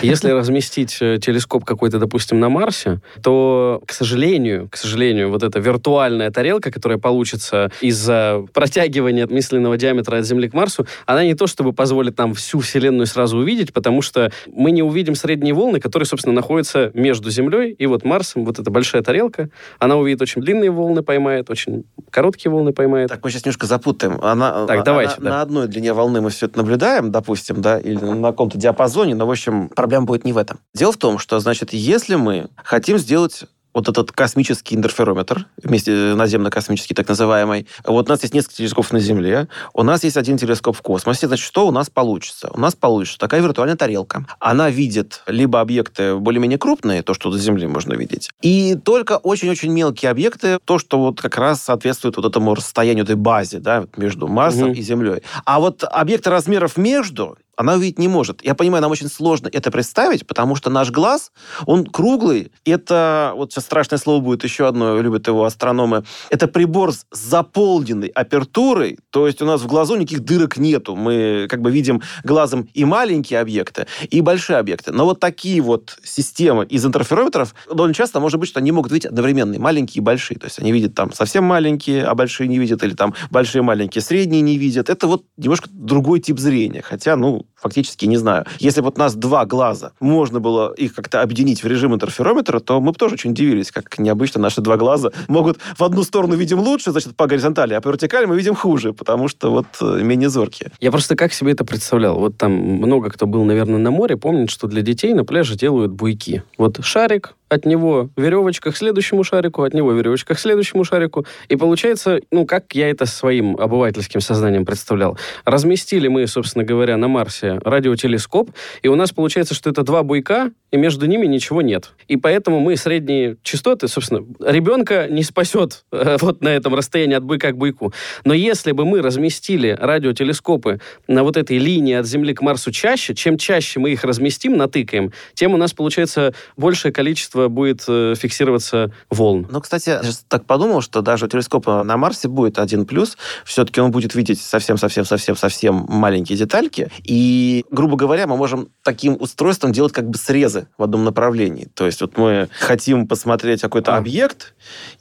Если 0.02 0.30
разместить 0.40 0.98
э, 1.00 1.18
телескоп 1.18 1.64
какой-то, 1.64 1.98
допустим, 1.98 2.40
на 2.40 2.48
Марсе, 2.48 3.00
то, 3.22 3.82
к 3.86 3.92
сожалению, 3.92 4.68
к 4.68 4.76
сожалению, 4.76 5.30
вот 5.30 5.42
эта 5.42 5.58
виртуальная 5.58 6.30
тарелка, 6.30 6.70
которая 6.70 6.98
получится 6.98 7.70
из-за 7.80 8.44
протягивания 8.52 9.26
мысленного 9.26 9.76
диаметра 9.76 10.18
от 10.18 10.26
Земли 10.26 10.48
к 10.48 10.54
Марсу, 10.54 10.86
она 11.06 11.24
не 11.24 11.34
то 11.34 11.46
чтобы 11.46 11.72
позволит 11.72 12.18
нам 12.18 12.34
всю 12.34 12.60
Вселенную 12.60 13.06
сразу 13.06 13.38
увидеть, 13.38 13.72
потому 13.72 14.02
что 14.02 14.30
мы 14.46 14.70
не 14.70 14.82
увидим 14.82 15.14
средние 15.14 15.54
волны, 15.54 15.80
которые, 15.80 16.06
собственно, 16.06 16.34
находятся 16.34 16.90
между 16.94 17.30
Землей 17.30 17.72
и 17.72 17.86
вот 17.86 18.04
Марсом. 18.04 18.44
Вот 18.44 18.58
эта 18.58 18.70
большая 18.70 19.02
тарелка, 19.02 19.50
она 19.78 19.96
увидит 19.96 20.22
очень 20.22 20.42
длинные 20.42 20.70
волны, 20.70 21.02
поймает, 21.02 21.50
очень 21.50 21.84
короткие 22.10 22.52
волны 22.52 22.72
поймает. 22.72 23.08
Так, 23.08 23.24
мы 23.24 23.30
сейчас 23.30 23.44
немножко 23.44 23.66
запутаем. 23.66 24.18
Она, 24.22 24.66
так, 24.66 24.84
давайте, 24.84 25.14
она, 25.18 25.24
да. 25.24 25.30
на 25.30 25.42
одной 25.42 25.68
длине 25.68 25.92
волны 25.92 26.09
волны 26.10 26.20
мы 26.20 26.30
все 26.30 26.46
это 26.46 26.58
наблюдаем, 26.58 27.10
допустим, 27.10 27.60
да, 27.60 27.78
или 27.78 27.98
на 27.98 28.30
каком-то 28.30 28.58
диапазоне, 28.58 29.14
но, 29.14 29.26
в 29.26 29.30
общем, 29.30 29.68
проблема 29.68 30.06
будет 30.06 30.24
не 30.24 30.32
в 30.32 30.38
этом. 30.38 30.58
Дело 30.74 30.92
в 30.92 30.96
том, 30.96 31.18
что, 31.18 31.38
значит, 31.38 31.72
если 31.72 32.16
мы 32.16 32.50
хотим 32.56 32.98
сделать 32.98 33.44
вот 33.72 33.88
этот 33.88 34.12
космический 34.12 34.74
интерферометр, 34.74 35.46
вместе 35.62 36.14
наземно-космический 36.14 36.94
так 36.94 37.08
называемый. 37.08 37.66
Вот 37.84 38.08
у 38.08 38.12
нас 38.12 38.22
есть 38.22 38.34
несколько 38.34 38.56
телескопов 38.56 38.92
на 38.92 39.00
Земле, 39.00 39.48
у 39.74 39.82
нас 39.82 40.04
есть 40.04 40.16
один 40.16 40.38
телескоп 40.38 40.76
в 40.76 40.82
космосе. 40.82 41.26
Значит, 41.26 41.44
что 41.44 41.66
у 41.66 41.70
нас 41.70 41.90
получится? 41.90 42.50
У 42.52 42.60
нас 42.60 42.74
получится 42.74 43.18
такая 43.18 43.40
виртуальная 43.40 43.76
тарелка. 43.76 44.26
Она 44.38 44.70
видит 44.70 45.22
либо 45.26 45.60
объекты 45.60 46.16
более-менее 46.16 46.58
крупные, 46.58 47.02
то, 47.02 47.14
что 47.14 47.30
до 47.30 47.38
Земли 47.38 47.66
можно 47.66 47.94
видеть, 47.94 48.30
и 48.42 48.74
только 48.74 49.16
очень-очень 49.18 49.72
мелкие 49.72 50.10
объекты, 50.10 50.58
то, 50.64 50.78
что 50.78 50.98
вот 50.98 51.20
как 51.20 51.36
раз 51.36 51.62
соответствует 51.62 52.16
вот 52.16 52.26
этому 52.26 52.54
расстоянию, 52.54 53.04
этой 53.04 53.16
базе, 53.16 53.58
да, 53.58 53.86
между 53.96 54.28
Марсом 54.28 54.70
угу. 54.70 54.72
и 54.72 54.82
Землей. 54.82 55.22
А 55.44 55.60
вот 55.60 55.84
объекты 55.84 56.30
размеров 56.30 56.76
между 56.76 57.36
она 57.60 57.74
увидеть 57.74 57.98
не 57.98 58.08
может. 58.08 58.42
Я 58.42 58.54
понимаю, 58.54 58.80
нам 58.80 58.90
очень 58.90 59.08
сложно 59.08 59.50
это 59.52 59.70
представить, 59.70 60.26
потому 60.26 60.56
что 60.56 60.70
наш 60.70 60.90
глаз, 60.90 61.30
он 61.66 61.84
круглый. 61.84 62.50
Это, 62.64 63.34
вот 63.36 63.52
сейчас 63.52 63.64
страшное 63.64 63.98
слово 63.98 64.20
будет 64.22 64.44
еще 64.44 64.66
одно, 64.66 64.98
любят 64.98 65.28
его 65.28 65.44
астрономы, 65.44 66.04
это 66.30 66.48
прибор 66.48 66.92
с 66.92 67.04
заполненной 67.12 68.08
апертурой, 68.08 68.98
то 69.10 69.26
есть 69.26 69.42
у 69.42 69.44
нас 69.44 69.60
в 69.60 69.66
глазу 69.66 69.96
никаких 69.96 70.24
дырок 70.24 70.56
нету. 70.56 70.96
Мы 70.96 71.48
как 71.50 71.60
бы 71.60 71.70
видим 71.70 72.00
глазом 72.24 72.66
и 72.72 72.86
маленькие 72.86 73.40
объекты, 73.40 73.86
и 74.08 74.22
большие 74.22 74.56
объекты. 74.56 74.92
Но 74.92 75.04
вот 75.04 75.20
такие 75.20 75.60
вот 75.60 75.98
системы 76.02 76.64
из 76.64 76.86
интерферометров 76.86 77.54
довольно 77.68 77.92
часто 77.92 78.20
может 78.20 78.40
быть, 78.40 78.48
что 78.48 78.60
они 78.60 78.72
могут 78.72 78.90
видеть 78.90 79.10
одновременно 79.10 79.52
и 79.52 79.58
маленькие, 79.58 80.00
и 80.00 80.04
большие. 80.04 80.38
То 80.38 80.46
есть 80.46 80.58
они 80.58 80.72
видят 80.72 80.94
там 80.94 81.12
совсем 81.12 81.44
маленькие, 81.44 82.04
а 82.04 82.14
большие 82.14 82.48
не 82.48 82.58
видят, 82.58 82.82
или 82.82 82.94
там 82.94 83.14
большие, 83.30 83.60
маленькие, 83.60 84.00
средние 84.00 84.40
не 84.40 84.56
видят. 84.56 84.88
Это 84.88 85.06
вот 85.06 85.26
немножко 85.36 85.68
другой 85.70 86.20
тип 86.20 86.38
зрения. 86.38 86.80
Хотя, 86.80 87.16
ну, 87.16 87.44
фактически 87.54 88.06
не 88.06 88.16
знаю. 88.16 88.44
Если 88.58 88.80
вот 88.80 88.96
у 88.96 89.00
нас 89.00 89.14
два 89.14 89.44
глаза, 89.44 89.92
можно 90.00 90.40
было 90.40 90.72
их 90.72 90.94
как-то 90.94 91.22
объединить 91.22 91.62
в 91.62 91.66
режим 91.66 91.94
интерферометра, 91.94 92.60
то 92.60 92.80
мы 92.80 92.92
бы 92.92 92.98
тоже 92.98 93.14
очень 93.14 93.30
удивились, 93.30 93.70
как 93.70 93.98
необычно 93.98 94.40
наши 94.40 94.60
два 94.60 94.76
глаза 94.76 95.10
могут 95.28 95.58
в 95.76 95.82
одну 95.82 96.02
сторону 96.02 96.36
видим 96.36 96.60
лучше, 96.60 96.90
значит, 96.90 97.16
по 97.16 97.26
горизонтали, 97.26 97.74
а 97.74 97.80
по 97.80 97.88
вертикали 97.88 98.26
мы 98.26 98.36
видим 98.36 98.54
хуже, 98.54 98.92
потому 98.92 99.28
что 99.28 99.50
вот 99.50 99.66
э, 99.80 100.02
менее 100.02 100.28
зоркие. 100.28 100.72
Я 100.80 100.90
просто 100.90 101.16
как 101.16 101.32
себе 101.32 101.52
это 101.52 101.64
представлял. 101.64 102.18
Вот 102.18 102.36
там 102.36 102.52
много 102.52 103.10
кто 103.10 103.26
был, 103.26 103.44
наверное, 103.44 103.78
на 103.78 103.90
море, 103.90 104.16
помнит, 104.16 104.50
что 104.50 104.66
для 104.66 104.82
детей 104.82 105.14
на 105.14 105.24
пляже 105.24 105.56
делают 105.56 105.92
буйки. 105.92 106.42
Вот 106.58 106.84
шарик, 106.84 107.34
от 107.50 107.66
него 107.66 108.08
веревочка 108.16 108.70
к 108.70 108.76
следующему 108.76 109.24
шарику, 109.24 109.64
от 109.64 109.74
него 109.74 109.92
веревочка 109.92 110.34
к 110.34 110.38
следующему 110.38 110.84
шарику. 110.84 111.26
И 111.48 111.56
получается, 111.56 112.20
ну, 112.30 112.46
как 112.46 112.74
я 112.74 112.88
это 112.88 113.04
своим 113.06 113.56
обывательским 113.56 114.20
сознанием 114.20 114.64
представлял. 114.64 115.18
Разместили 115.44 116.08
мы, 116.08 116.26
собственно 116.26 116.64
говоря, 116.64 116.96
на 116.96 117.08
Марсе 117.08 117.58
радиотелескоп, 117.64 118.50
и 118.82 118.88
у 118.88 118.94
нас 118.94 119.10
получается, 119.10 119.54
что 119.54 119.68
это 119.68 119.82
два 119.82 120.02
буйка, 120.04 120.52
и 120.70 120.76
между 120.76 121.06
ними 121.06 121.26
ничего 121.26 121.60
нет. 121.60 121.90
И 122.06 122.16
поэтому 122.16 122.60
мы 122.60 122.76
средние 122.76 123.36
частоты, 123.42 123.88
собственно, 123.88 124.24
ребенка 124.40 125.08
не 125.10 125.24
спасет 125.24 125.84
э, 125.90 126.16
вот 126.20 126.42
на 126.42 126.48
этом 126.48 126.76
расстоянии 126.76 127.16
от 127.16 127.24
буйка 127.24 127.50
к 127.50 127.56
буйку. 127.56 127.92
Но 128.24 128.32
если 128.32 128.70
бы 128.70 128.84
мы 128.84 129.02
разместили 129.02 129.76
радиотелескопы 129.78 130.80
на 131.08 131.24
вот 131.24 131.36
этой 131.36 131.58
линии 131.58 131.94
от 131.94 132.06
Земли 132.06 132.32
к 132.34 132.42
Марсу 132.42 132.70
чаще, 132.70 133.16
чем 133.16 133.36
чаще 133.36 133.80
мы 133.80 133.90
их 133.90 134.04
разместим, 134.04 134.56
натыкаем, 134.56 135.12
тем 135.34 135.54
у 135.54 135.56
нас 135.56 135.72
получается 135.72 136.32
большее 136.56 136.92
количество 136.92 137.39
количество 137.40 137.48
будет 137.48 137.84
э, 137.88 138.14
фиксироваться 138.16 138.90
волн. 139.08 139.46
Ну, 139.50 139.60
кстати, 139.60 139.90
я 139.90 140.02
сейчас 140.02 140.24
так 140.28 140.44
подумал, 140.44 140.80
что 140.80 141.02
даже 141.02 141.26
у 141.26 141.28
телескопа 141.28 141.82
на 141.84 141.96
Марсе 141.96 142.28
будет 142.28 142.58
один 142.58 142.86
плюс. 142.86 143.16
Все-таки 143.44 143.80
он 143.80 143.90
будет 143.90 144.14
видеть 144.14 144.40
совсем-совсем-совсем-совсем 144.40 145.86
маленькие 145.88 146.36
детальки. 146.38 146.90
И, 147.04 147.64
грубо 147.70 147.96
говоря, 147.96 148.26
мы 148.26 148.36
можем 148.36 148.68
таким 148.82 149.16
устройством 149.20 149.72
делать 149.72 149.92
как 149.92 150.08
бы 150.08 150.18
срезы 150.18 150.66
в 150.78 150.82
одном 150.82 151.04
направлении. 151.04 151.68
То 151.74 151.86
есть 151.86 152.00
вот 152.00 152.16
мы 152.16 152.48
хотим 152.58 153.06
посмотреть 153.06 153.60
какой-то 153.60 153.94
а. 153.94 153.98
объект, 153.98 154.54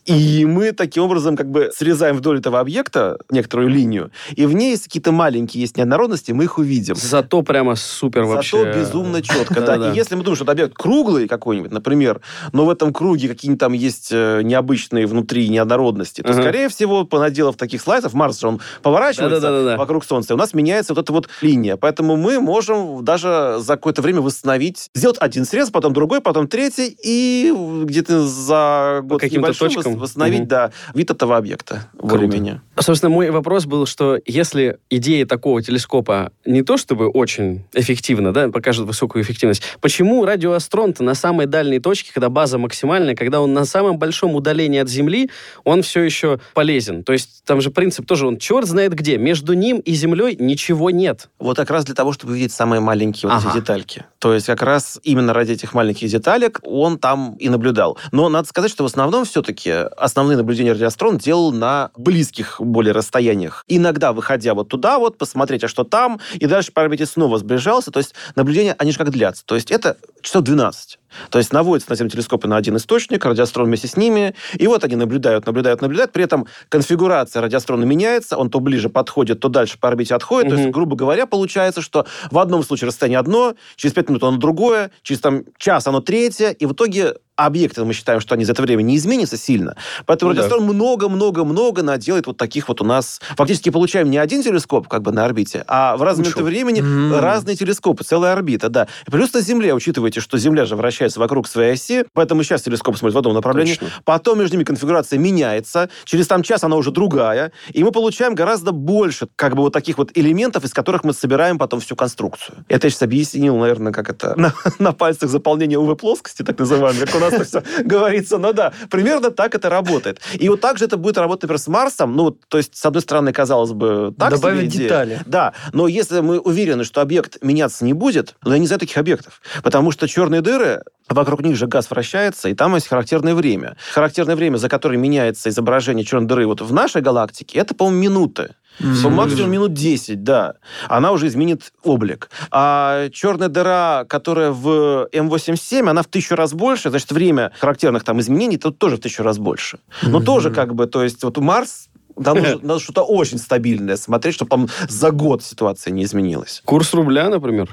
и 0.06 0.46
мы 0.46 0.72
таким 0.72 1.04
образом 1.04 1.36
как 1.36 1.50
бы 1.50 1.72
срезаем 1.76 2.18
вдоль 2.18 2.40
этого 2.40 2.60
объекта 2.60 3.18
некоторую 3.30 3.70
линию, 3.70 4.12
и 4.36 4.46
в 4.46 4.54
ней 4.54 4.72
есть 4.72 4.86
какие-то 4.86 5.12
маленькие 5.12 5.62
есть 5.62 5.78
неоднородности, 5.78 6.32
мы 6.32 6.46
их 6.46 6.58
увидим. 6.58 6.96
Зато 6.96 7.42
прямо 7.42 7.76
супер 7.76 8.24
Зато 8.24 8.36
вообще. 8.36 8.58
Зато 8.58 8.80
безумно 8.80 9.22
четко, 9.22 9.62
да. 9.62 9.92
И 9.92 9.96
если 9.96 10.16
мы 10.16 10.24
думаем, 10.24 10.36
что 10.36 10.52
объект 10.52 10.74
круглый 10.74 11.28
какой-нибудь, 11.28 11.72
например, 11.72 12.22
но 12.52 12.66
в 12.66 12.70
этом 12.70 12.94
круге 12.94 13.28
какие-нибудь 13.28 13.60
там 13.60 13.74
есть 13.74 14.10
э, 14.12 14.42
необычные 14.44 15.08
внутри 15.08 15.50
неоднородности, 15.50 16.22
то, 16.22 16.34
скорее 16.34 16.70
всего, 16.70 17.06
понаделав 17.06 17.56
таких 17.56 17.82
слайдов, 17.82 18.14
Марс 18.14 18.40
же 18.40 18.48
он 18.48 18.62
поворачивается 18.82 19.76
вокруг 19.78 20.06
Солнца, 20.06 20.34
у 20.34 20.38
нас 20.38 20.54
меняется 20.54 20.94
вот 20.94 21.04
эта 21.04 21.14
вот 21.14 21.30
линия. 21.42 21.78
Поэтому 21.78 22.16
мы 22.16 22.40
можем 22.40 23.04
даже 23.04 23.58
за 23.60 23.76
какое-то 23.76 24.02
время 24.02 24.22
восстановить, 24.22 24.90
сделать 24.94 25.18
один 25.20 25.46
срез, 25.46 25.70
потом 25.70 25.94
другой, 25.94 26.22
потом 26.22 26.48
третий, 26.48 26.96
и 27.04 27.54
где-то 27.86 28.28
за 28.28 29.02
год 29.04 29.22
каким-то 29.22 29.58
точкам 29.58 29.98
восстановить, 29.98 30.42
угу. 30.42 30.50
да, 30.50 30.72
вид 30.94 31.12
этого 31.12 31.38
объекта 31.38 31.88
более-менее. 31.94 32.62
Собственно, 32.78 33.10
мой 33.10 33.30
вопрос 33.30 33.66
был, 33.66 33.86
что 33.86 34.20
если 34.26 34.78
идея 34.90 35.26
такого 35.26 35.62
телескопа 35.62 36.32
не 36.46 36.64
то 36.64 36.78
чтобы 36.78 37.08
очень 37.10 37.66
эффективна, 37.74 38.34
да, 38.34 38.50
покажет 38.50 38.86
высокую 38.86 39.24
эффективность, 39.24 39.64
почему 39.82 40.26
радиоастрон-то 40.26 41.04
на 41.04 41.14
самой 41.14 41.46
дальней 41.46 41.80
точке, 41.80 42.12
когда 42.20 42.30
база 42.30 42.58
максимальная, 42.58 43.16
когда 43.16 43.40
он 43.40 43.54
на 43.54 43.64
самом 43.64 43.98
большом 43.98 44.36
удалении 44.36 44.80
от 44.80 44.90
Земли, 44.90 45.30
он 45.64 45.84
все 45.84 46.02
еще 46.02 46.42
полезен? 46.54 47.06
То 47.06 47.14
есть 47.14 47.44
там 47.46 47.62
же 47.62 47.72
принцип 47.72 48.06
тоже, 48.06 48.28
он 48.28 48.38
черт 48.38 48.68
знает 48.68 48.94
где. 48.94 49.18
Между 49.18 49.54
ним 49.54 49.80
и 49.80 49.94
Землей 49.94 50.36
ничего 50.38 50.90
нет. 50.90 51.30
Вот 51.40 51.56
как 51.56 51.70
раз 51.70 51.86
для 51.86 51.96
того, 51.96 52.12
чтобы 52.12 52.36
видеть 52.36 52.52
самые 52.52 52.82
маленькие 52.82 53.32
вот 53.32 53.38
ага. 53.38 53.52
эти 53.52 53.60
детальки. 53.60 54.04
То 54.20 54.34
есть 54.34 54.48
как 54.48 54.62
раз 54.62 55.00
именно 55.04 55.34
ради 55.34 55.54
этих 55.54 55.74
маленьких 55.74 56.10
деталек 56.10 56.60
он 56.64 57.00
там 57.00 57.38
и 57.40 57.48
наблюдал. 57.48 57.98
Но 58.12 58.28
надо 58.28 58.50
сказать, 58.50 58.70
что 58.70 58.84
в 58.84 58.88
основном 58.88 59.24
все-таки 59.24 59.72
основные 59.72 60.36
наблюдения 60.36 60.74
радиоастрон 60.74 61.20
делал 61.20 61.54
на 61.54 61.92
близких 61.96 62.60
более 62.60 62.92
расстояниях. 62.92 63.64
Иногда, 63.70 64.12
выходя 64.12 64.54
вот 64.54 64.68
туда 64.68 65.00
вот, 65.00 65.18
посмотреть, 65.18 65.64
а 65.64 65.70
что 65.70 65.86
там, 65.86 66.20
и 66.34 66.46
дальше 66.48 66.72
орбите 66.76 67.06
снова 67.06 67.38
сближался. 67.38 67.92
То 67.92 68.00
есть 68.00 68.14
наблюдения, 68.36 68.76
они 68.78 68.92
же 68.92 68.98
как 68.98 69.10
длятся. 69.10 69.46
То 69.46 69.56
есть 69.56 69.72
это 69.72 69.96
часов 70.22 70.44
12. 70.44 71.00
То 71.30 71.38
есть 71.38 71.54
наводятся 71.54 71.92
на 71.92 71.96
Землю 71.96 72.12
телескопы 72.12 72.48
на 72.48 72.58
один 72.58 72.78
источник, 72.78 73.26
радиоастрон 73.26 73.68
вместе 73.68 73.88
с 73.88 73.98
ними, 73.98 74.36
и 74.56 74.68
вот 74.68 74.84
они 74.84 74.96
наблюдают, 74.96 75.46
наблюдают, 75.46 75.82
наблюдают. 75.82 76.12
При 76.12 76.24
этом 76.24 76.48
конфигурация 76.70 77.42
радиоастрона 77.42 77.84
меняется, 77.84 78.38
он 78.38 78.50
то 78.50 78.60
ближе 78.60 78.90
подходит, 78.90 79.40
то 79.40 79.50
дальше 79.50 79.78
по 79.80 79.88
орбите 79.88 80.16
отходит. 80.16 80.48
Угу. 80.48 80.56
То 80.56 80.62
есть, 80.62 80.74
грубо 80.74 80.96
говоря, 80.96 81.26
получается, 81.26 81.82
что 81.82 82.06
в 82.32 82.40
одном 82.40 82.64
случае 82.64 82.88
расстояние 82.88 83.20
одно, 83.20 83.56
через 83.76 83.94
пять 83.94 84.10
минут 84.10 84.24
оно 84.24 84.38
другое, 84.38 84.92
через 85.02 85.22
там, 85.22 85.44
час 85.58 85.88
оно 85.88 86.02
третье, 86.02 86.52
и 86.52 86.66
в 86.66 86.74
итоге 86.74 87.16
объекты, 87.46 87.84
мы 87.86 87.94
считаем, 87.94 88.20
что 88.20 88.36
они 88.36 88.46
за 88.46 88.52
это 88.52 88.62
время 88.62 88.82
не 88.82 88.98
изменятся 88.98 89.38
сильно. 89.38 89.76
Поэтому 90.06 90.32
ну, 90.32 90.38
радиострон 90.38 90.64
много-много-много 90.64 91.84
наделает 91.84 92.28
вот 92.28 92.38
таких 92.38 92.68
вот 92.68 92.82
у 92.82 92.86
нас... 92.86 93.22
Фактически 93.36 93.70
получаем 93.70 94.10
не 94.10 94.18
один 94.18 94.44
телескоп 94.44 94.88
как 94.88 95.02
бы 95.02 95.12
на 95.12 95.26
орбите, 95.26 95.64
а 95.68 95.98
в 95.98 96.04
разное 96.04 96.26
момент 96.26 96.42
времени 96.42 96.82
mm-hmm. 96.82 97.20
разные 97.20 97.56
телескопы, 97.56 98.04
целая 98.04 98.34
орбита, 98.34 98.70
да. 98.70 98.88
И 99.08 99.12
плюс 99.12 99.34
на 99.34 99.42
Земле, 99.42 99.74
учитывайте, 99.74 100.20
что 100.20 100.38
Земля 100.38 100.66
же 100.66 100.76
вращается 100.76 101.20
вокруг 101.20 101.48
своей 101.48 101.74
оси, 101.74 102.06
поэтому 102.14 102.44
сейчас 102.44 102.64
телескоп 102.64 102.98
смотрит 102.98 103.16
в 103.16 103.18
одном 103.18 103.34
направлении, 103.34 103.76
Точно. 103.76 103.90
потом 104.04 104.40
между 104.40 104.56
ними 104.56 104.66
конфигурация 104.66 105.20
меняется, 105.20 105.90
через 106.06 106.28
там 106.28 106.44
час 106.44 106.64
она 106.64 106.76
уже 106.76 106.92
другая, 106.92 107.52
и 107.72 107.84
мы 107.84 107.92
получаем 107.92 108.36
гораздо 108.36 108.72
больше 108.72 109.28
как 109.36 109.56
бы 109.56 109.64
вот 109.64 109.74
таких 109.74 109.98
вот 109.98 110.12
элементов, 110.16 110.64
из 110.64 110.74
которых 110.74 111.04
мы 111.04 111.14
собираем 111.14 111.58
потом 111.58 111.80
всю 111.80 111.96
конструкцию. 111.96 112.66
Это 112.68 112.88
я 112.88 112.92
сейчас 112.92 113.04
объяснил, 113.04 113.58
наверное, 113.58 113.92
как 113.92 114.10
это 114.10 114.36
на, 114.40 114.54
на 114.80 114.92
пальцах 114.92 115.30
заполнения 115.30 115.78
УВ-плоскости, 115.78 116.44
так 116.44 116.60
называемой, 116.60 117.06
как 117.06 117.16
у 117.16 117.20
нас 117.20 117.29
просто 117.30 117.62
все 117.62 117.84
говорится. 117.84 118.38
Ну 118.38 118.54
да, 118.54 118.74
примерно 118.90 119.32
так 119.32 119.56
это 119.56 119.70
работает. 119.70 120.20
И 120.34 120.50
вот 120.50 120.62
так 120.62 120.78
же 120.78 120.86
это 120.86 120.98
будет 120.98 121.18
работать, 121.18 121.44
например, 121.44 121.60
с 121.60 121.68
Марсом. 121.68 122.16
Ну, 122.16 122.32
то 122.32 122.58
есть, 122.58 122.76
с 122.76 122.86
одной 122.86 123.02
стороны, 123.02 123.34
казалось 123.34 123.72
бы, 123.72 124.14
так 124.18 124.32
Добавить 124.32 124.72
детали. 124.72 125.20
Да, 125.26 125.54
но 125.74 125.88
если 125.88 126.20
мы 126.22 126.40
уверены, 126.40 126.84
что 126.84 127.02
объект 127.02 127.38
меняться 127.42 127.86
не 127.86 127.94
будет, 127.94 128.36
но 128.44 128.54
я 128.54 128.60
не 128.60 128.68
знаю 128.68 128.80
таких 128.80 128.98
объектов. 128.98 129.42
Потому 129.64 129.92
что 129.92 130.08
черные 130.08 130.42
дыры, 130.42 130.84
вокруг 131.08 131.42
них 131.42 131.56
же 131.56 131.68
газ 131.68 131.90
вращается, 131.90 132.50
и 132.50 132.54
там 132.54 132.76
есть 132.76 132.88
характерное 132.88 133.36
время. 133.36 133.78
Характерное 133.94 134.36
время, 134.36 134.58
за 134.58 134.70
которое 134.70 134.98
меняется 134.98 135.50
изображение 135.50 136.06
черной 136.06 136.28
дыры 136.28 136.48
вот 136.48 136.62
в 136.62 136.74
нашей 136.74 137.02
галактике, 137.02 137.60
это, 137.60 137.76
по-моему, 137.76 138.00
минуты. 138.00 138.56
Mm-hmm. 138.80 139.10
Максимум 139.10 139.52
минут 139.52 139.74
10, 139.74 140.24
да. 140.24 140.56
Она 140.88 141.12
уже 141.12 141.28
изменит 141.28 141.74
облик. 141.84 142.30
А 142.52 143.10
черная 143.10 143.50
дыра, 143.50 144.06
которая 144.08 144.52
в 144.52 145.10
М87, 145.12 145.90
она 145.90 146.02
в 146.04 146.08
тысячу 146.08 146.36
раз 146.36 146.54
больше, 146.54 146.90
значит, 146.90 147.12
время 147.12 147.52
характерных 147.60 148.04
там 148.04 148.20
изменений 148.20 148.58
тут 148.58 148.80
тоже 148.80 148.98
в 148.98 149.00
тысячу 149.00 149.24
раз 149.24 149.38
больше. 149.38 149.80
Но 150.04 150.20
mm-hmm. 150.20 150.24
тоже 150.24 150.52
как 150.52 150.76
бы, 150.76 150.86
то 150.86 151.04
есть 151.04 151.24
вот 151.24 151.38
Марс 151.38 151.90
там 152.24 152.38
нужно, 152.38 152.60
надо 152.62 152.80
что-то 152.80 153.04
очень 153.04 153.38
стабильное 153.38 153.98
смотреть, 153.98 154.36
чтобы 154.36 154.50
там 154.50 154.68
за 154.88 155.12
год 155.12 155.44
ситуация 155.44 155.92
не 155.92 156.04
изменилась. 156.04 156.62
Курс 156.66 156.94
рубля, 156.94 157.30
например. 157.30 157.70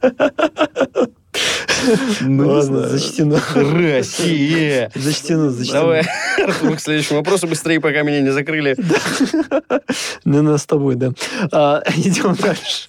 Ну, 2.20 2.48
Ладно, 2.48 2.88
зачтено. 2.88 3.38
Россия! 3.54 4.90
Зачтено, 4.94 5.50
зачтено. 5.50 5.80
Давай, 5.80 6.02
Артур, 6.38 6.76
к 6.76 6.80
следующему 6.80 7.18
вопросу 7.18 7.46
быстрее, 7.46 7.80
пока 7.80 8.02
меня 8.02 8.20
не 8.20 8.30
закрыли. 8.30 8.76
Ну, 10.24 10.42
нас 10.42 10.62
с 10.62 10.66
тобой, 10.66 10.94
да. 10.96 11.12
А, 11.50 11.82
идем 11.96 12.34
дальше. 12.34 12.88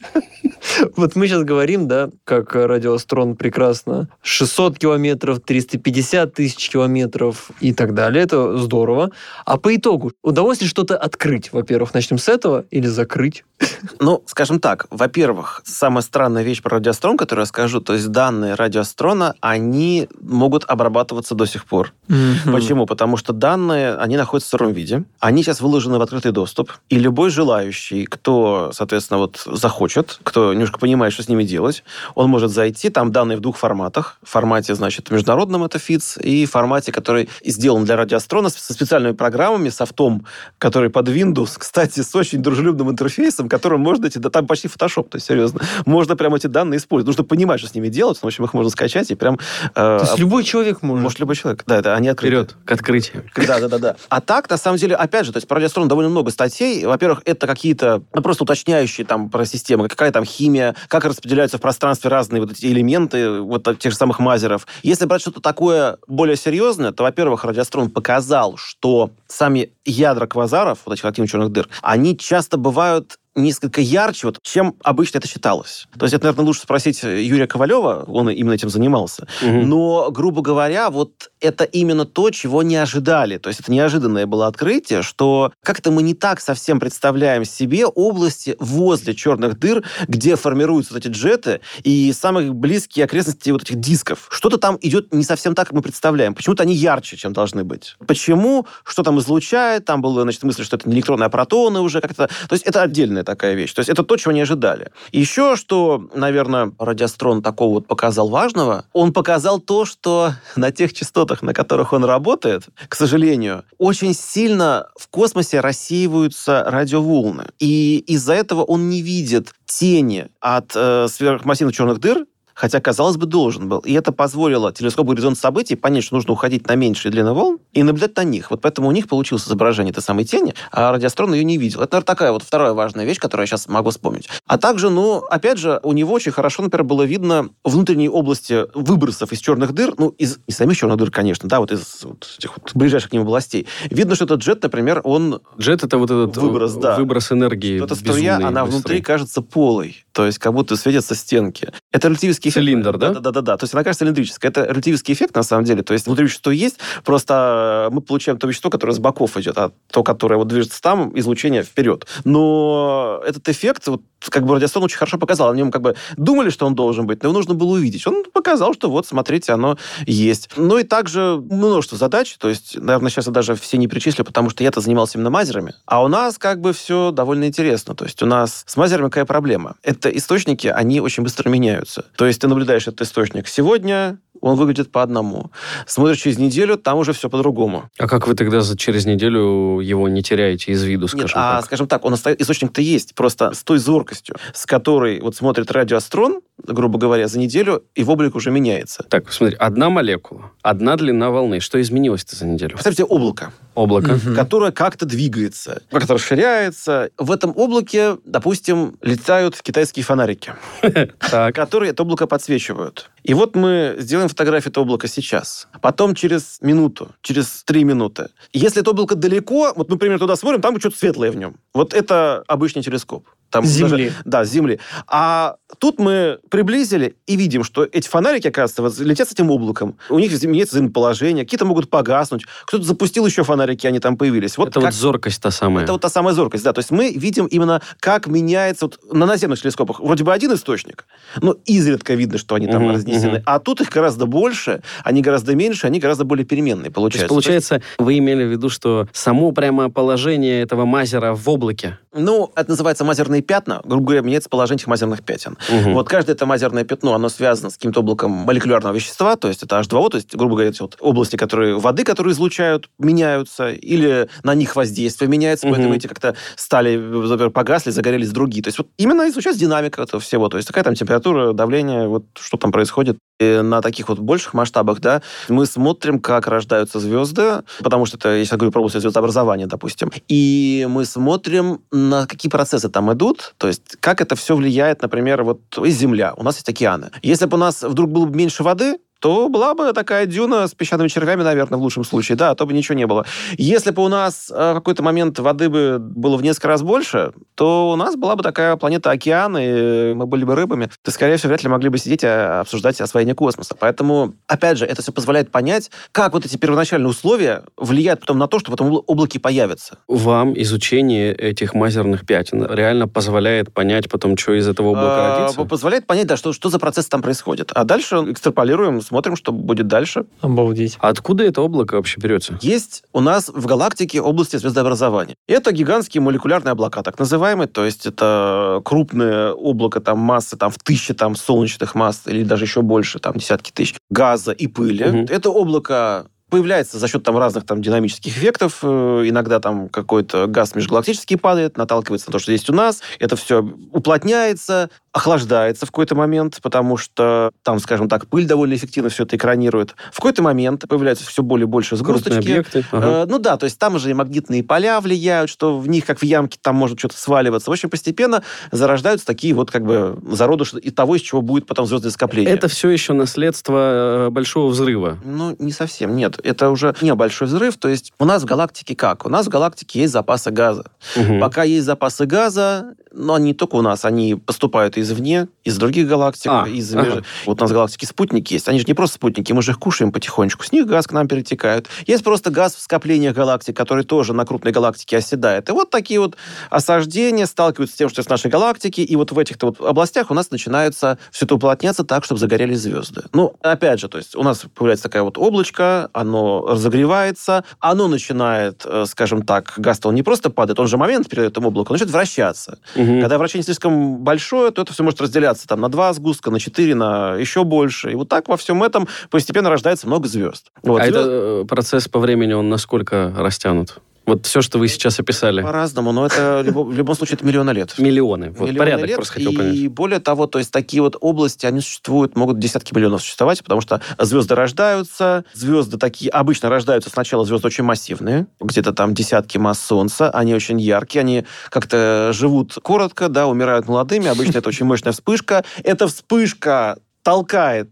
Вот 0.96 1.16
мы 1.16 1.28
сейчас 1.28 1.44
говорим, 1.44 1.88
да, 1.88 2.10
как 2.24 2.56
радиоастрон 2.56 3.36
прекрасно. 3.36 4.08
600 4.22 4.78
километров, 4.78 5.40
350 5.46 6.34
тысяч 6.34 6.70
километров 6.70 7.52
и 7.60 7.74
так 7.74 7.94
далее. 7.94 8.24
Это 8.24 8.58
здорово. 8.58 9.12
А 9.46 9.58
по 9.58 9.76
итогу, 9.76 10.12
удалось 10.22 10.62
ли 10.62 10.68
что-то 10.68 10.98
открыть? 10.98 11.52
Во-первых, 11.52 11.94
начнем 11.94 12.18
с 12.18 12.28
этого 12.28 12.66
или 12.72 12.88
закрыть? 12.88 13.44
Ну, 14.00 14.24
скажем 14.26 14.60
так. 14.60 14.88
Во-первых, 14.90 15.62
самая 15.66 16.02
странная 16.02 16.44
вещь 16.44 16.62
про 16.62 16.78
радиоастрон, 16.78 17.18
которую 17.18 17.44
я 17.44 17.48
скажу, 17.48 17.80
то 17.80 17.94
есть 17.94 18.10
данные 18.10 18.56
радиоастрона, 18.56 19.36
они 19.40 20.10
могут 20.22 20.66
обрабатываться 20.66 21.36
до 21.36 21.46
сих 21.46 21.66
пор. 21.66 21.94
Mm-hmm. 22.08 22.52
Почему? 22.52 22.86
Потому 22.86 23.18
что 23.18 23.34
данные, 23.34 23.96
они 23.96 24.18
находятся 24.18 24.50
в 24.50 24.52
сыром 24.52 24.74
виде. 24.74 25.04
Они 25.20 25.44
сейчас 25.44 25.62
выложены 25.62 26.00
в 26.00 26.02
открытый 26.02 26.32
доступ. 26.32 26.72
И 26.90 26.98
любой 26.98 27.30
желающий, 27.30 28.06
кто, 28.06 28.72
соответственно, 28.74 29.20
вот 29.20 29.42
захочет, 29.46 30.20
кто 30.24 30.53
немножко 30.54 30.80
понимает, 30.80 31.14
что 31.14 31.24
с 31.24 31.30
ними 31.30 31.44
делать, 31.44 31.84
он 32.16 32.30
может 32.30 32.52
зайти, 32.52 32.90
там 32.90 33.12
данные 33.12 33.38
в 33.38 33.42
двух 33.42 33.58
форматах. 33.58 34.18
В 34.24 34.30
формате, 34.30 34.76
значит, 34.76 35.12
международном 35.12 35.64
это 35.64 35.78
FITS, 35.78 36.22
и 36.22 36.46
в 36.46 36.52
формате, 36.52 36.92
который 36.92 37.30
сделан 37.44 37.86
для 37.86 37.96
радиоастрона 37.96 38.50
со 38.50 38.74
специальными 38.74 39.14
программами, 39.14 39.70
софтом, 39.70 40.26
который 40.58 40.90
под 40.90 41.10
Windows, 41.10 41.52
кстати, 41.58 42.02
с 42.02 42.16
очень 42.16 42.42
дружелюбным 42.42 42.92
интерфейсом, 42.92 43.50
которым 43.50 43.82
можно 43.82 44.08
эти, 44.08 44.18
да 44.18 44.30
там 44.30 44.48
почти 44.48 44.68
Photoshop, 44.68 45.10
то 45.10 45.16
есть 45.16 45.28
серьезно, 45.28 45.62
можно 45.86 46.16
прямо 46.16 46.38
эти 46.38 46.48
данные 46.48 46.78
использовать. 46.78 47.08
Нужно 47.08 47.24
понимать, 47.24 47.60
что 47.60 47.70
с 47.70 47.76
ними 47.76 47.90
делать, 47.90 48.20
в 48.22 48.26
общем, 48.26 48.46
их 48.46 48.54
можно 48.54 48.70
скачать 48.70 49.12
и 49.12 49.16
прям... 49.16 49.40
Э, 49.76 49.98
то 50.00 50.06
есть 50.06 50.20
любой 50.20 50.44
человек 50.44 50.82
может? 50.82 51.04
Может 51.04 51.20
любой 51.20 51.36
человек, 51.36 51.64
да, 51.66 51.80
это 51.80 51.96
они 51.96 52.10
открыты. 52.10 52.34
Вперед, 52.34 52.56
к 52.66 52.72
открытию. 52.72 53.24
Да, 53.36 53.60
да, 53.60 53.68
да, 53.68 53.78
да. 53.78 53.96
А 54.10 54.22
так, 54.22 54.50
на 54.50 54.58
самом 54.58 54.78
деле, 54.78 54.96
опять 54.96 55.26
же, 55.26 55.32
то 55.32 55.38
есть 55.38 55.48
про 55.48 55.56
радиоастрон 55.56 55.88
довольно 55.88 56.10
много 56.10 56.32
статей. 56.32 56.86
Во-первых, 56.86 57.22
это 57.26 57.48
какие-то, 57.48 58.04
ну, 58.14 58.22
просто 58.22 58.44
уточняющие 58.44 59.06
там 59.06 59.30
про 59.30 59.46
системы, 59.46 59.88
какая 59.88 60.12
там 60.12 60.26
химия, 60.26 60.43
как 60.88 61.06
распределяются 61.06 61.58
в 61.58 61.62
пространстве 61.62 62.10
разные 62.10 62.42
вот 62.42 62.52
эти 62.52 62.66
элементы 62.66 63.42
вот 63.42 63.64
тех 63.80 63.92
же 63.92 63.98
самых 63.98 64.20
мазеров. 64.20 64.68
Если 64.82 65.06
брать 65.06 65.22
что-то 65.22 65.42
такое 65.42 65.98
более 66.08 66.36
серьезное, 66.36 66.92
то, 66.92 67.04
во-первых, 67.04 67.44
радиоастрон 67.44 67.90
показал, 67.90 68.58
что 68.58 69.12
сами 69.28 69.72
ядра 69.86 70.28
квазаров, 70.28 70.80
вот 70.86 70.94
этих 70.94 71.06
активных 71.06 71.32
черных 71.32 71.52
дыр, 71.52 71.68
они 71.82 72.18
часто 72.18 72.58
бывают 72.58 73.18
несколько 73.36 73.82
ярче, 73.82 74.28
вот, 74.28 74.40
чем 74.42 74.76
обычно 74.84 75.18
это 75.18 75.28
считалось. 75.28 75.88
То 75.98 76.06
есть 76.06 76.14
это, 76.14 76.26
наверное, 76.26 76.46
лучше 76.46 76.62
спросить 76.62 77.02
Юрия 77.04 77.48
Ковалева, 77.48 78.06
он 78.08 78.30
именно 78.30 78.54
этим 78.54 78.70
занимался. 78.70 79.28
Угу. 79.42 79.66
Но, 79.66 80.12
грубо 80.12 80.42
говоря, 80.42 80.90
вот 80.90 81.32
это 81.40 81.64
именно 81.64 82.06
то, 82.06 82.30
чего 82.30 82.64
не 82.64 82.76
ожидали. 82.76 83.38
То 83.38 83.50
есть 83.50 83.60
это 83.60 83.72
неожиданное 83.72 84.26
было 84.26 84.48
открытие, 84.48 85.02
что 85.02 85.52
как-то 85.64 85.92
мы 85.92 86.04
не 86.04 86.14
так 86.14 86.40
совсем 86.40 86.80
представляем 86.80 87.46
себе 87.46 87.86
области 87.86 88.56
возле 88.60 89.16
черных 89.16 89.60
дыр, 89.60 89.84
где 90.08 90.36
формируются 90.36 90.94
вот 90.94 91.06
эти 91.06 91.12
джеты 91.12 91.62
и 91.84 92.12
самые 92.14 92.52
близкие 92.52 93.06
окрестности 93.06 93.50
вот 93.50 93.64
этих 93.64 93.80
дисков. 93.80 94.28
Что-то 94.30 94.58
там 94.58 94.78
идет 94.82 95.14
не 95.14 95.24
совсем 95.24 95.56
так, 95.56 95.68
как 95.68 95.76
мы 95.76 95.82
представляем. 95.82 96.34
Почему-то 96.36 96.64
они 96.64 96.74
ярче, 96.76 97.18
чем 97.18 97.34
должны 97.34 97.64
быть. 97.64 97.96
Почему? 98.06 98.68
Что 98.84 99.04
там 99.04 99.20
излучает? 99.20 99.86
Там 99.86 100.02
была, 100.02 100.22
значит, 100.24 100.44
мысль, 100.44 100.64
что 100.64 100.76
это 100.76 100.88
не 100.88 100.96
электроны, 100.96 101.24
а 101.24 101.30
протоны 101.30 101.80
уже 101.80 102.02
как-то. 102.02 102.28
То 102.28 102.54
есть 102.54 102.64
это 102.66 102.82
отдельная 102.82 103.23
уникальная 103.24 103.36
такая 103.36 103.56
вещь. 103.56 103.74
То 103.74 103.80
есть 103.80 103.90
это 103.90 104.04
то, 104.04 104.18
чего 104.18 104.34
не 104.34 104.42
ожидали. 104.42 104.92
Еще, 105.12 105.56
что, 105.56 106.02
наверное, 106.16 106.72
радиострон 106.80 107.42
такого 107.42 107.76
вот 107.76 107.88
показал 107.88 108.30
важного, 108.30 108.86
он 108.94 109.14
показал 109.14 109.60
то, 109.60 109.86
что 109.86 110.34
на 110.56 110.72
тех 110.72 110.94
частотах, 110.94 111.42
на 111.44 111.54
которых 111.54 111.94
он 111.94 112.06
работает, 112.06 112.64
к 112.90 112.96
сожалению, 112.96 113.64
очень 113.78 114.14
сильно 114.14 114.88
в 114.96 115.08
космосе 115.08 115.62
рассеиваются 115.62 116.64
радиоволны. 116.68 117.46
И 117.60 118.04
из-за 118.08 118.34
этого 118.34 118.64
он 118.64 118.90
не 118.90 119.02
видит 119.02 119.54
тени 119.66 120.28
от 120.40 120.76
э, 120.76 121.08
сверхмассивных 121.10 121.76
черных 121.76 122.00
дыр, 122.00 122.26
хотя, 122.54 122.80
казалось 122.80 123.18
бы, 123.18 123.26
должен 123.26 123.70
был. 123.70 123.80
И 123.80 123.94
это 123.94 124.12
позволило 124.12 124.72
телескопу 124.72 125.12
«Горизонт 125.12 125.38
событий» 125.38 125.76
понять, 125.76 126.04
что 126.04 126.16
нужно 126.16 126.34
уходить 126.34 126.68
на 126.68 126.76
меньшие 126.76 127.12
длины 127.12 127.34
волн 127.34 127.60
и 127.74 127.84
наблюдать 127.84 128.16
на 128.16 128.24
них. 128.24 128.52
Вот 128.52 128.62
поэтому 128.62 128.88
у 128.88 128.92
них 128.92 129.08
получилось 129.08 129.46
изображение 129.46 129.92
этой 129.92 130.04
самой 130.04 130.26
тени, 130.26 130.54
а 130.72 130.92
радиострон 130.92 131.34
ее 131.34 131.44
не 131.44 131.58
видел. 131.58 131.82
Это, 131.82 131.94
наверное, 131.94 132.06
такая 132.06 132.32
вот 132.32 132.44
вторая 132.44 132.74
важная 132.74 133.06
вещь, 133.06 133.20
которую 133.20 133.44
я 133.44 133.48
сейчас 133.48 133.68
могу 133.68 133.90
вспомнить. 133.90 134.30
А 134.48 134.58
также, 134.58 134.90
ну, 134.90 135.18
опять 135.30 135.58
же, 135.58 135.80
у 135.84 135.94
него 135.94 136.14
очень 136.14 136.32
хорошо, 136.32 136.64
например, 136.64 136.84
было 136.84 137.04
видно 137.04 137.50
внутренние 137.64 138.10
области 138.10 138.66
выбросов 138.74 139.32
из 139.32 139.40
черных 139.40 139.74
дыр, 139.74 139.94
ну, 139.98 140.10
из 140.10 140.40
не 140.48 140.54
самих 140.54 140.78
черных 140.78 140.98
дыр, 140.98 141.12
конечно, 141.12 141.50
да, 141.50 141.60
вот 141.60 141.72
из 141.72 142.04
вот 142.04 142.36
этих 142.38 142.58
вот 142.58 142.72
ближайших 142.74 143.10
к 143.10 143.14
ним 143.14 143.24
областей. 143.24 143.68
Видно, 143.90 144.16
что 144.16 144.26
этот 144.26 144.42
джет, 144.42 144.62
например, 144.64 145.02
он... 145.04 145.42
Джет— 145.58 145.84
это 145.86 145.98
вот 145.98 146.12
этот 146.12 146.38
выброс, 146.38 146.74
да. 146.74 146.98
выброс 146.98 147.32
энергии 147.32 147.84
Эта 147.84 147.96
струя, 147.96 148.38
она 148.38 148.64
быстрый. 148.64 148.70
внутри 148.72 149.02
кажется 149.02 149.42
полой, 149.42 150.03
то 150.14 150.26
есть 150.26 150.38
как 150.38 150.54
будто 150.54 150.76
светятся 150.76 151.16
стенки. 151.16 151.72
Это 151.92 152.08
релятивистский 152.08 152.50
эффект. 152.50 152.64
Цилиндр, 152.64 152.98
да? 152.98 153.14
Да-да-да. 153.16 153.58
То 153.58 153.64
есть 153.64 153.74
она 153.74 153.84
кажется 153.84 154.06
цилиндрической. 154.06 154.50
Это 154.50 154.66
релятивистский 154.66 155.14
эффект, 155.14 155.36
на 155.36 155.44
самом 155.44 155.66
деле. 155.66 155.84
То 155.84 155.94
есть 155.94 156.06
внутри 156.06 156.26
вещество 156.26 156.52
есть, 156.52 156.78
просто 157.04 157.90
мы 157.92 158.02
получаем 158.02 158.38
то 158.38 158.48
вещество, 158.48 158.70
которое 158.70 158.94
с 158.94 159.00
боков 159.00 159.36
идет, 159.38 159.58
а 159.58 159.72
то, 159.92 160.04
которое 160.04 160.38
вот 160.38 160.48
движется 160.48 160.82
там, 160.82 161.18
излучение 161.18 161.64
вперед. 161.64 162.08
Но 162.24 163.22
этот 163.26 163.50
эффект, 163.50 163.88
вот, 163.88 164.02
как 164.30 164.46
бы 164.46 164.54
радиоастон 164.54 164.84
очень 164.84 164.98
хорошо 164.98 165.18
показал. 165.18 165.52
О 165.52 165.56
нем 165.56 165.72
как 165.72 165.82
бы 165.82 165.96
думали, 166.16 166.50
что 166.50 166.66
он 166.66 166.76
должен 166.76 167.08
быть, 167.08 167.24
но 167.24 167.30
его 167.30 167.38
нужно 167.38 167.56
было 167.56 167.74
увидеть. 167.74 168.06
Он 168.06 168.24
показал, 168.32 168.74
что 168.74 168.90
вот, 168.90 169.08
смотрите, 169.08 169.52
оно 169.52 169.78
есть. 170.06 170.50
Ну 170.56 170.78
и 170.78 170.84
также 170.84 171.42
множество 171.50 171.98
задач. 171.98 172.36
То 172.38 172.50
есть, 172.50 172.78
наверное, 172.80 173.10
сейчас 173.10 173.26
я 173.26 173.34
даже 173.34 173.56
все 173.56 173.78
не 173.78 173.88
перечислю, 173.88 174.24
потому 174.24 174.50
что 174.50 174.64
я-то 174.64 174.80
занимался 174.80 175.18
именно 175.18 175.32
мазерами. 175.32 175.74
А 175.86 176.04
у 176.04 176.08
нас 176.08 176.38
как 176.38 176.62
бы 176.62 176.74
все 176.74 177.12
довольно 177.12 177.46
интересно. 177.48 177.96
То 177.96 178.06
есть 178.06 178.22
у 178.22 178.26
нас 178.26 178.64
с 178.68 178.78
мазерами 178.78 179.08
какая 179.08 179.26
проблема? 179.26 179.76
Это 179.82 180.03
источники, 180.10 180.68
они 180.68 181.00
очень 181.00 181.24
быстро 181.24 181.50
меняются. 181.50 182.06
То 182.16 182.26
есть 182.26 182.42
ты 182.42 182.48
наблюдаешь 182.48 182.88
этот 182.88 183.02
источник 183.02 183.48
сегодня, 183.48 184.20
он 184.44 184.58
выглядит 184.58 184.92
по 184.92 185.02
одному. 185.02 185.52
Смотришь 185.88 186.20
через 186.20 186.38
неделю, 186.38 186.76
там 186.78 186.98
уже 186.98 187.14
все 187.14 187.30
по-другому. 187.30 187.90
А 187.98 188.08
как 188.10 188.28
вы 188.28 188.36
тогда 188.36 188.60
за, 188.62 188.78
через 188.78 189.06
неделю 189.06 189.80
его 189.80 190.10
не 190.10 190.22
теряете 190.22 190.74
из 190.74 190.84
виду, 190.84 191.08
скажем 191.08 191.28
Нет, 191.28 191.32
а, 191.36 191.56
так? 191.58 191.66
скажем 191.66 191.88
так, 191.88 192.04
он 192.04 192.14
оста- 192.14 192.34
источник-то 192.34 192.82
есть, 192.82 193.16
просто 193.16 193.54
с 193.54 193.64
той 193.64 193.78
зоркостью, 193.78 194.36
с 194.54 194.66
которой 194.66 195.22
вот 195.22 195.36
смотрит 195.38 195.72
радиоастрон, 195.72 196.42
грубо 196.58 197.00
говоря, 197.00 197.28
за 197.30 197.40
неделю, 197.40 197.84
и 197.96 198.04
в 198.04 198.10
облик 198.10 198.36
уже 198.36 198.52
меняется. 198.52 199.04
Так, 199.10 199.32
смотри, 199.32 199.56
одна 199.58 199.90
молекула, 199.90 200.52
одна 200.62 200.98
длина 200.98 201.30
волны. 201.32 201.62
Что 201.62 201.82
изменилось-то 201.82 202.36
за 202.36 202.46
неделю? 202.46 202.72
Представьте 202.74 203.06
облако, 203.06 203.54
Облако. 203.76 204.14
Мгм. 204.16 204.36
которое 204.36 204.72
как-то 204.74 205.06
двигается, 205.06 205.82
как-то 205.90 206.16
расширяется. 206.16 207.10
В 207.18 207.32
этом 207.32 207.54
облаке, 207.56 208.18
допустим, 208.26 208.98
летают 209.02 209.62
китайские 209.62 210.04
фонарики, 210.04 210.54
которые 211.54 211.92
это 211.92 212.04
облако 212.04 212.28
подсвечивают. 212.28 213.10
И 213.24 213.34
вот 213.34 213.56
мы 213.56 213.96
сделаем 214.00 214.28
фотографию 214.30 214.72
этого 214.72 214.84
облака 214.86 215.08
сейчас. 215.08 215.68
Потом 215.82 216.14
через 216.16 216.58
минуту, 216.62 217.12
через 217.22 217.64
три 217.64 217.84
минуты. 217.84 218.28
Если 218.52 218.82
это 218.82 218.92
облако 218.92 219.16
далеко, 219.16 219.74
вот 219.76 219.88
мы, 219.90 219.96
например, 219.96 220.20
туда 220.20 220.36
смотрим, 220.36 220.62
там 220.62 220.80
что-то 220.80 220.98
светлое 220.98 221.32
в 221.32 221.38
нем. 221.38 221.56
Вот 221.74 221.94
это 221.94 222.44
обычный 222.48 222.84
телескоп. 222.84 223.28
Там 223.50 223.66
Земли. 223.66 224.06
даже- 224.10 224.16
да, 224.26 224.46
Земли. 224.46 224.80
А 225.08 225.58
тут 225.78 226.00
мы 226.00 226.40
приблизили 226.50 227.16
и 227.28 227.36
видим, 227.36 227.64
что 227.64 227.84
эти 227.84 228.08
фонарики, 228.10 228.48
оказывается, 228.48 228.82
вот 228.82 228.98
летят 229.08 229.30
с 229.30 229.32
этим 229.34 229.52
облаком. 229.52 229.96
У 230.10 230.18
них 230.18 230.32
меняется 230.44 230.76
взаимоположение, 230.76 231.46
какие-то 231.46 231.66
могут 231.66 231.88
погаснуть. 231.90 232.46
Кто-то 232.66 232.84
запустил 232.84 233.26
еще 233.28 233.44
фонарики, 233.44 233.86
они 233.86 234.00
там 234.00 234.18
появились. 234.18 234.58
Вот 234.58 234.70
это 234.70 234.80
как- 234.82 234.90
вот 234.92 234.94
зоркость 234.96 235.40
та 235.40 235.52
самая. 235.52 235.84
это 235.84 235.94
вот 235.94 236.02
та 236.02 236.10
самая 236.10 236.34
зоркость, 236.34 236.64
да. 236.64 236.74
То 236.74 236.80
есть 236.80 236.90
мы 236.90 237.14
видим 237.14 237.46
именно, 237.46 237.80
как 238.00 238.26
меняется 238.26 238.86
вот 238.86 239.00
на 239.14 239.28
наземных 239.28 239.62
телескопах. 239.62 240.00
Вроде 240.00 240.24
бы 240.24 240.34
один 240.34 240.52
источник, 240.56 241.06
но 241.40 241.56
изредка 241.66 242.16
видно, 242.16 242.40
что 242.40 242.56
они 242.56 242.66
там 242.68 242.82
Мгм, 242.84 242.94
разнесены. 243.14 243.38
мгм. 243.40 243.44
А 243.46 243.60
тут 243.60 243.82
их 243.82 243.90
гораздо 243.90 244.26
больше, 244.26 244.82
они 245.04 245.22
гораздо 245.22 245.56
меньше, 245.56 245.88
они 245.88 246.00
гораздо 246.00 246.26
более 246.26 246.46
переменные 246.46 246.90
То 246.90 246.94
получаются. 246.96 247.24
есть, 247.24 247.30
получается, 247.30 247.82
вы 247.98 248.18
имели 248.18 248.44
в 248.44 248.52
виду, 248.52 248.70
что 248.70 249.08
само 249.12 249.52
прямо 249.52 249.90
положение 249.90 250.62
этого 250.62 250.86
мазера 250.86 251.34
в 251.34 251.48
облаке. 251.50 251.98
Ну, 252.14 252.52
это 252.56 252.70
называется 252.70 253.04
мазерные 253.04 253.42
пятна. 253.42 253.82
Грубо 253.84 254.06
говоря, 254.06 254.22
меняется 254.22 254.50
положение 254.50 254.82
этих 254.82 254.88
мазерных 254.88 255.24
пятен. 255.24 255.58
Мгм. 255.70 255.94
Вот 255.94 256.08
каждое 256.10 256.34
это 256.34 256.46
мазерное 256.46 256.84
пятно, 256.84 257.14
оно 257.14 257.30
связано 257.30 257.70
с 257.70 257.74
каким-то 257.76 258.02
облаком 258.02 258.32
молекулярного 258.32 258.94
вещества, 258.94 259.36
то 259.36 259.48
есть 259.48 259.64
это 259.64 259.80
H2O, 259.80 260.10
то 260.10 260.18
есть, 260.18 260.36
грубо 260.36 260.56
говоря, 260.56 260.70
эти 260.70 260.82
вот 260.82 260.98
области, 261.00 261.36
которые 261.36 261.78
воды, 261.80 262.04
которые 262.04 262.34
излучают, 262.34 262.90
меняются, 263.00 263.70
или 263.72 264.30
на 264.44 264.56
них 264.56 264.76
воздействие 264.76 265.30
меняется, 265.30 265.68
поэтому 265.68 265.90
Мгм. 265.90 265.98
эти 265.98 266.08
как-то 266.08 266.36
стали, 266.56 266.96
например, 266.98 267.50
погасли, 267.52 267.92
загорелись 267.92 268.30
другие. 268.32 268.64
То 268.64 268.70
есть 268.70 268.78
вот 268.78 268.88
именно 268.98 269.28
изучать 269.30 269.58
динамика 269.58 270.02
этого 270.02 270.20
всего, 270.22 270.50
то 270.50 270.58
есть 270.58 270.68
какая 270.68 270.84
там 270.84 270.96
температура, 270.96 271.54
давление, 271.54 272.08
вот 272.08 272.26
что 272.40 272.58
там 272.58 272.72
происходит. 272.72 273.03
И 273.40 273.62
на 273.62 273.82
таких 273.82 274.10
вот 274.10 274.20
больших 274.20 274.54
масштабах, 274.54 275.00
да, 275.00 275.22
мы 275.50 275.66
смотрим, 275.66 276.20
как 276.20 276.48
рождаются 276.48 277.00
звезды, 277.00 277.64
потому 277.82 278.06
что 278.06 278.18
это, 278.18 278.36
если 278.36 278.54
я 278.54 278.58
говорю 278.58 278.72
про 278.72 278.80
область 278.80 279.00
звездообразования, 279.00 279.68
допустим, 279.68 280.12
и 280.28 280.88
мы 280.90 281.04
смотрим, 281.06 281.82
на 281.92 282.28
какие 282.28 282.50
процессы 282.50 282.90
там 282.90 283.12
идут, 283.12 283.56
то 283.58 283.68
есть 283.68 283.98
как 284.00 284.22
это 284.22 284.36
все 284.36 284.56
влияет, 284.56 285.02
например, 285.02 285.44
вот 285.44 285.62
Земля, 285.86 286.34
у 286.38 286.44
нас 286.44 286.56
есть 286.56 286.70
океаны. 286.70 287.10
Если 287.22 287.46
бы 287.46 287.58
у 287.58 287.60
нас 287.60 287.82
вдруг 287.82 288.12
было 288.12 288.26
бы 288.26 288.36
меньше 288.36 288.64
воды, 288.64 288.98
то 289.24 289.48
была 289.48 289.74
бы 289.74 289.94
такая 289.94 290.26
дюна 290.26 290.68
с 290.68 290.76
песчаными 290.76 291.08
червями, 291.08 291.44
наверное, 291.44 291.80
в 291.80 291.82
лучшем 291.82 292.04
случае, 292.04 292.36
да, 292.36 292.50
а 292.50 292.56
то 292.56 292.66
бы 292.66 292.74
ничего 292.74 292.96
не 292.96 293.08
было. 293.08 293.26
Если 293.58 293.92
бы 293.92 294.04
у 294.04 294.10
нас 294.10 294.52
э, 294.54 294.72
в 294.72 294.76
какой-то 294.76 295.02
момент 295.02 295.40
воды 295.40 295.70
бы 295.70 295.98
было 295.98 296.36
в 296.36 296.44
несколько 296.44 296.68
раз 296.68 296.82
больше, 296.82 297.32
то 297.56 297.90
у 297.90 297.96
нас 297.96 298.18
была 298.18 298.36
бы 298.36 298.44
такая 298.44 298.76
планета 298.76 299.12
океан, 299.12 299.58
и 299.58 300.14
мы 300.14 300.26
были 300.26 300.44
бы 300.44 300.56
рыбами, 300.56 300.90
то, 301.02 301.12
скорее 301.12 301.38
всего, 301.38 301.52
вряд 301.52 301.64
ли 301.64 301.70
могли 301.70 301.88
бы 301.88 301.98
сидеть 302.00 302.24
и 302.24 302.28
э, 302.28 302.60
обсуждать 302.60 303.00
освоение 303.00 303.34
космоса. 303.34 303.78
Поэтому, 303.80 304.34
опять 304.48 304.78
же, 304.78 304.86
это 304.86 305.02
все 305.02 305.14
позволяет 305.14 305.52
понять, 305.52 305.90
как 306.12 306.34
вот 306.34 306.46
эти 306.46 306.58
первоначальные 306.58 307.08
условия 307.08 307.64
влияют 307.78 308.20
потом 308.20 308.38
на 308.38 308.48
то, 308.48 308.60
что 308.60 308.72
в 308.72 308.74
этом 308.74 308.92
обла- 308.92 309.04
облаке 309.08 309.40
появится. 309.40 310.00
Вам 310.10 310.54
изучение 310.60 311.34
этих 311.34 311.74
мазерных 311.74 312.26
пятен 312.26 312.68
реально 312.70 313.08
позволяет 313.08 313.74
понять 313.74 314.10
потом, 314.10 314.36
что 314.36 314.54
из 314.54 314.68
этого 314.68 314.90
облака 314.90 315.16
А, 315.16 315.40
родится? 315.40 315.64
Позволяет 315.64 316.08
понять, 316.08 316.28
да, 316.28 316.36
что, 316.36 316.52
что 316.52 316.68
за 316.68 316.78
процесс 316.78 317.06
там 317.08 317.22
происходит. 317.22 317.72
А 317.74 317.86
дальше 317.86 318.18
экстраполируем, 318.28 319.00
смотрим, 319.14 319.36
что 319.36 319.52
будет 319.52 319.86
дальше. 319.86 320.26
Обалдеть. 320.42 320.98
А 321.00 321.10
откуда 321.10 321.44
это 321.44 321.62
облако 321.62 321.96
вообще 321.96 322.20
берется? 322.20 322.58
Есть 322.62 323.04
у 323.14 323.20
нас 323.20 323.48
в 323.48 323.66
галактике 323.68 324.20
области 324.22 324.56
звездообразования. 324.56 325.36
Это 325.48 325.72
гигантские 325.72 326.22
молекулярные 326.22 326.72
облака, 326.72 327.04
так 327.04 327.20
называемые, 327.20 327.68
то 327.68 327.86
есть 327.86 328.08
это 328.08 328.82
крупное 328.84 329.52
облако 329.52 330.00
там 330.00 330.18
массы 330.18 330.58
там 330.58 330.72
в 330.72 330.80
тысячи 330.80 331.14
там 331.14 331.36
солнечных 331.36 331.94
масс 331.94 332.24
или 332.26 332.44
даже 332.44 332.66
еще 332.66 332.82
больше, 332.82 333.20
там 333.20 333.34
десятки 333.36 333.70
тысяч 333.72 333.96
газа 334.10 334.52
и 334.52 334.66
пыли. 334.66 335.06
Мгм. 335.06 335.26
Это 335.30 335.52
облако 335.52 336.26
появляется 336.54 337.00
за 337.00 337.08
счет 337.08 337.24
там 337.24 337.36
разных 337.36 337.66
там 337.66 337.82
динамических 337.82 338.32
эффектов. 338.38 338.82
Э, 338.84 339.24
Иногда 339.26 339.60
там 339.60 339.90
какой-то 339.90 340.46
газ 340.46 340.76
межгалактический 340.76 341.36
падает, 341.36 341.78
наталкивается 341.78 342.28
на 342.30 342.34
то, 342.34 342.38
что 342.38 342.52
есть 342.52 342.70
у 342.70 342.74
нас. 342.74 343.02
Это 343.18 343.36
все 343.36 343.68
уплотняется, 343.92 344.92
охлаждается 345.14 345.86
в 345.88 345.90
какой-то 345.90 346.14
момент, 346.16 346.60
потому 346.62 346.98
что 346.98 347.52
там, 347.64 347.80
скажем 347.80 348.10
так, 348.10 348.28
пыль 348.28 348.46
довольно 348.46 348.76
эффективно 348.76 349.10
все 349.10 349.24
это 349.24 349.36
экранирует. 349.36 349.96
В 350.12 350.18
какой-то 350.18 350.44
момент 350.44 350.84
появляются 350.88 351.26
все 351.26 351.42
более 351.42 351.66
и 351.66 351.68
больше 351.68 351.96
Крупные 351.96 352.18
сгусточки. 352.18 352.40
объекты? 352.40 352.86
Ага. 352.92 353.08
Э, 353.08 353.26
ну 353.28 353.40
да, 353.40 353.58
то 353.58 353.66
есть 353.66 353.80
там 353.80 353.98
же 353.98 354.12
и 354.12 354.14
магнитные 354.14 354.64
поля 354.64 355.00
влияют, 355.02 355.50
что 355.50 355.80
в 355.80 355.88
них, 355.88 356.06
как 356.06 356.20
в 356.20 356.24
ямке, 356.24 356.60
там 356.62 356.76
может 356.76 357.00
что-то 357.00 357.18
сваливаться. 357.18 357.70
В 357.70 357.74
общем, 357.74 357.90
постепенно 357.90 358.44
зарождаются 358.72 359.26
такие 359.26 359.54
вот 359.54 359.72
как 359.72 359.86
бы 359.86 360.20
зародыши 360.32 360.80
и 360.80 360.92
того, 360.92 361.16
из 361.16 361.22
чего 361.22 361.42
будет 361.42 361.66
потом 361.66 361.88
звездное 361.88 362.12
скопление. 362.12 362.54
Это 362.54 362.68
все 362.68 362.90
еще 362.90 363.14
наследство 363.14 364.28
э, 364.28 364.30
большого 364.30 364.70
взрыва. 364.70 365.18
Ну, 365.24 365.56
не 365.60 365.72
совсем, 365.72 366.16
нет. 366.16 366.40
Это 366.44 366.70
уже 366.70 366.96
не 367.02 367.14
большой 367.16 367.48
взрыв. 367.48 367.78
То 367.78 367.88
есть 367.88 368.14
у 368.20 368.26
нас 368.26 368.44
в 368.44 368.46
галактике 368.46 368.96
как? 368.96 369.26
У 369.26 369.30
нас 369.30 369.48
в 369.48 369.50
галактике 369.50 370.02
есть 370.02 370.14
запасы 370.14 370.52
газа. 370.52 370.86
Мгм. 371.16 371.40
Пока 371.40 371.64
есть 371.64 371.86
запасы 371.86 372.26
газа, 372.26 372.96
но 373.12 373.36
они 373.36 373.46
не 373.46 373.54
только 373.54 373.76
у 373.76 373.82
нас, 373.82 374.06
они 374.06 374.36
поступают 374.36 374.98
извне, 374.98 375.48
из 375.64 375.78
других 375.78 376.08
галактик, 376.08 376.52
А, 376.52 376.68
из 376.68 376.94
ага. 376.96 377.24
Вот 377.46 377.62
у 377.62 377.64
нас 377.64 377.72
в 377.72 377.74
галактике 377.74 378.08
спутники 378.08 378.54
есть. 378.54 378.68
Они 378.68 378.80
же 378.80 378.86
не 378.88 378.94
просто 378.94 379.16
спутники, 379.16 379.54
мы 379.54 379.62
же 379.62 379.72
их 379.72 379.80
кушаем 379.80 380.12
потихонечку. 380.12 380.64
С 380.64 380.72
них 380.72 380.88
газ 380.88 381.08
к 381.08 381.12
нам 381.12 381.28
перетекает. 381.28 381.88
Есть 382.08 382.24
просто 382.24 382.50
газ 382.50 382.76
в 382.76 382.82
скоплениях 382.82 383.36
галактик, 383.36 383.76
который 383.78 384.04
тоже 384.04 384.34
на 384.34 384.46
крупной 384.46 384.74
галактике 384.74 385.18
оседает. 385.18 385.70
И 385.70 385.72
вот 385.72 385.92
такие 385.92 386.20
вот 386.20 386.36
осаждения 386.70 387.46
сталкиваются 387.46 387.96
с 387.96 387.98
тем, 387.98 388.10
что 388.10 388.22
из 388.22 388.30
нашей 388.30 388.50
галактики, 388.50 389.02
и 389.02 389.16
вот 389.16 389.32
в 389.32 389.38
этих-то 389.38 389.68
вот 389.68 389.82
областях 389.82 390.32
у 390.32 390.34
нас 390.34 390.50
начинается 390.50 391.18
все 391.32 391.46
это 391.46 391.56
уплотняться 391.56 392.04
так, 392.04 392.26
чтобы 392.26 392.40
загорелись 392.40 392.80
звезды. 392.80 393.24
Ну, 393.34 393.56
опять 393.62 394.00
же, 394.00 394.08
то 394.08 394.18
есть 394.18 394.36
у 394.36 394.44
нас 394.44 394.66
появляется 394.74 395.04
такая 395.04 395.24
вот 395.24 395.38
облачко, 395.38 396.10
оно 396.14 396.33
оно 396.34 396.66
разогревается, 396.68 397.64
оно 397.80 398.08
начинает, 398.08 398.84
э, 398.86 399.06
скажем 399.08 399.44
так, 399.44 399.74
газ 399.78 400.00
он 400.04 400.16
не 400.16 400.24
просто 400.24 400.50
падает, 400.50 400.80
он 400.80 400.88
же 400.88 400.98
момент 400.98 401.30
перед 401.30 401.52
этим 401.52 401.66
облаком, 401.66 401.94
начинает 401.94 402.14
вращаться. 402.14 402.80
Мгм. 402.96 403.22
Когда 403.22 403.38
вращение 403.38 403.64
слишком 403.64 404.18
большое, 404.18 404.72
то 404.72 404.82
это 404.82 404.94
все 404.94 405.04
может 405.04 405.22
разделяться 405.22 405.68
там 405.68 405.82
на 405.82 405.90
два 405.90 406.12
сгустка, 406.14 406.52
на 406.52 406.60
четыре, 406.60 406.96
на 406.96 407.36
еще 407.36 407.64
больше. 407.64 408.12
И 408.12 408.16
вот 408.16 408.30
так 408.30 408.50
во 408.50 408.58
всем 408.58 408.84
этом 408.84 409.08
постепенно 409.30 409.70
рождается 409.70 410.08
много 410.08 410.28
звезд. 410.28 410.72
Вот, 410.82 411.02
а 411.02 411.06
звезд- 411.06 411.20
это 411.20 411.30
э, 411.30 411.66
процесс 411.68 412.08
по 412.08 412.20
времени, 412.20 412.54
он 412.54 412.70
насколько 412.70 413.34
растянут? 413.38 414.00
Вот 414.26 414.46
все, 414.46 414.62
что 414.62 414.80
вы 414.80 414.88
сейчас 414.88 415.20
описали. 415.20 415.62
По-разному, 415.62 416.12
но 416.12 416.26
это 416.26 416.64
в 416.66 416.94
любом 416.94 417.16
случае 417.16 417.36
это 417.36 417.46
миллионы 417.46 417.72
лет. 417.72 417.94
Миллионы. 417.98 418.52
Вот 418.52 418.70
Миллионы 418.70 418.80
порядок 418.80 419.08
лет, 419.08 419.16
просто 419.18 419.34
хотел 419.34 419.52
и 419.52 419.56
понять. 419.56 419.88
более 419.90 420.20
того, 420.20 420.48
то 420.48 420.60
есть 420.60 420.72
такие 420.72 421.02
вот 421.04 421.18
области, 421.20 421.66
они 421.66 421.82
существуют, 421.82 422.38
могут 422.38 422.60
десятки 422.60 422.94
миллионов 422.96 423.22
существовать, 423.22 423.62
потому 423.62 423.82
что 423.82 424.02
звезды 424.20 424.56
рождаются, 424.56 425.44
звезды 425.54 425.98
такие 425.98 426.32
обычно 426.32 426.70
рождаются 426.70 427.10
сначала 427.10 427.44
звезды 427.46 427.68
очень 427.68 427.84
массивные, 427.84 428.48
где-то 428.62 428.94
там 428.94 429.14
десятки 429.14 429.58
масс 429.58 429.80
Солнца, 429.80 430.30
они 430.30 430.56
очень 430.56 430.80
яркие, 430.80 431.22
они 431.22 431.46
как-то 431.70 432.32
живут 432.34 432.76
коротко, 432.82 433.28
да, 433.28 433.48
умирают 433.48 433.88
молодыми, 433.88 434.28
обычно 434.28 434.60
это 434.60 434.70
очень 434.70 434.86
мощная 434.86 435.12
вспышка. 435.12 435.66
Эта 435.84 436.08
вспышка 436.08 436.98
толкает 437.24 437.90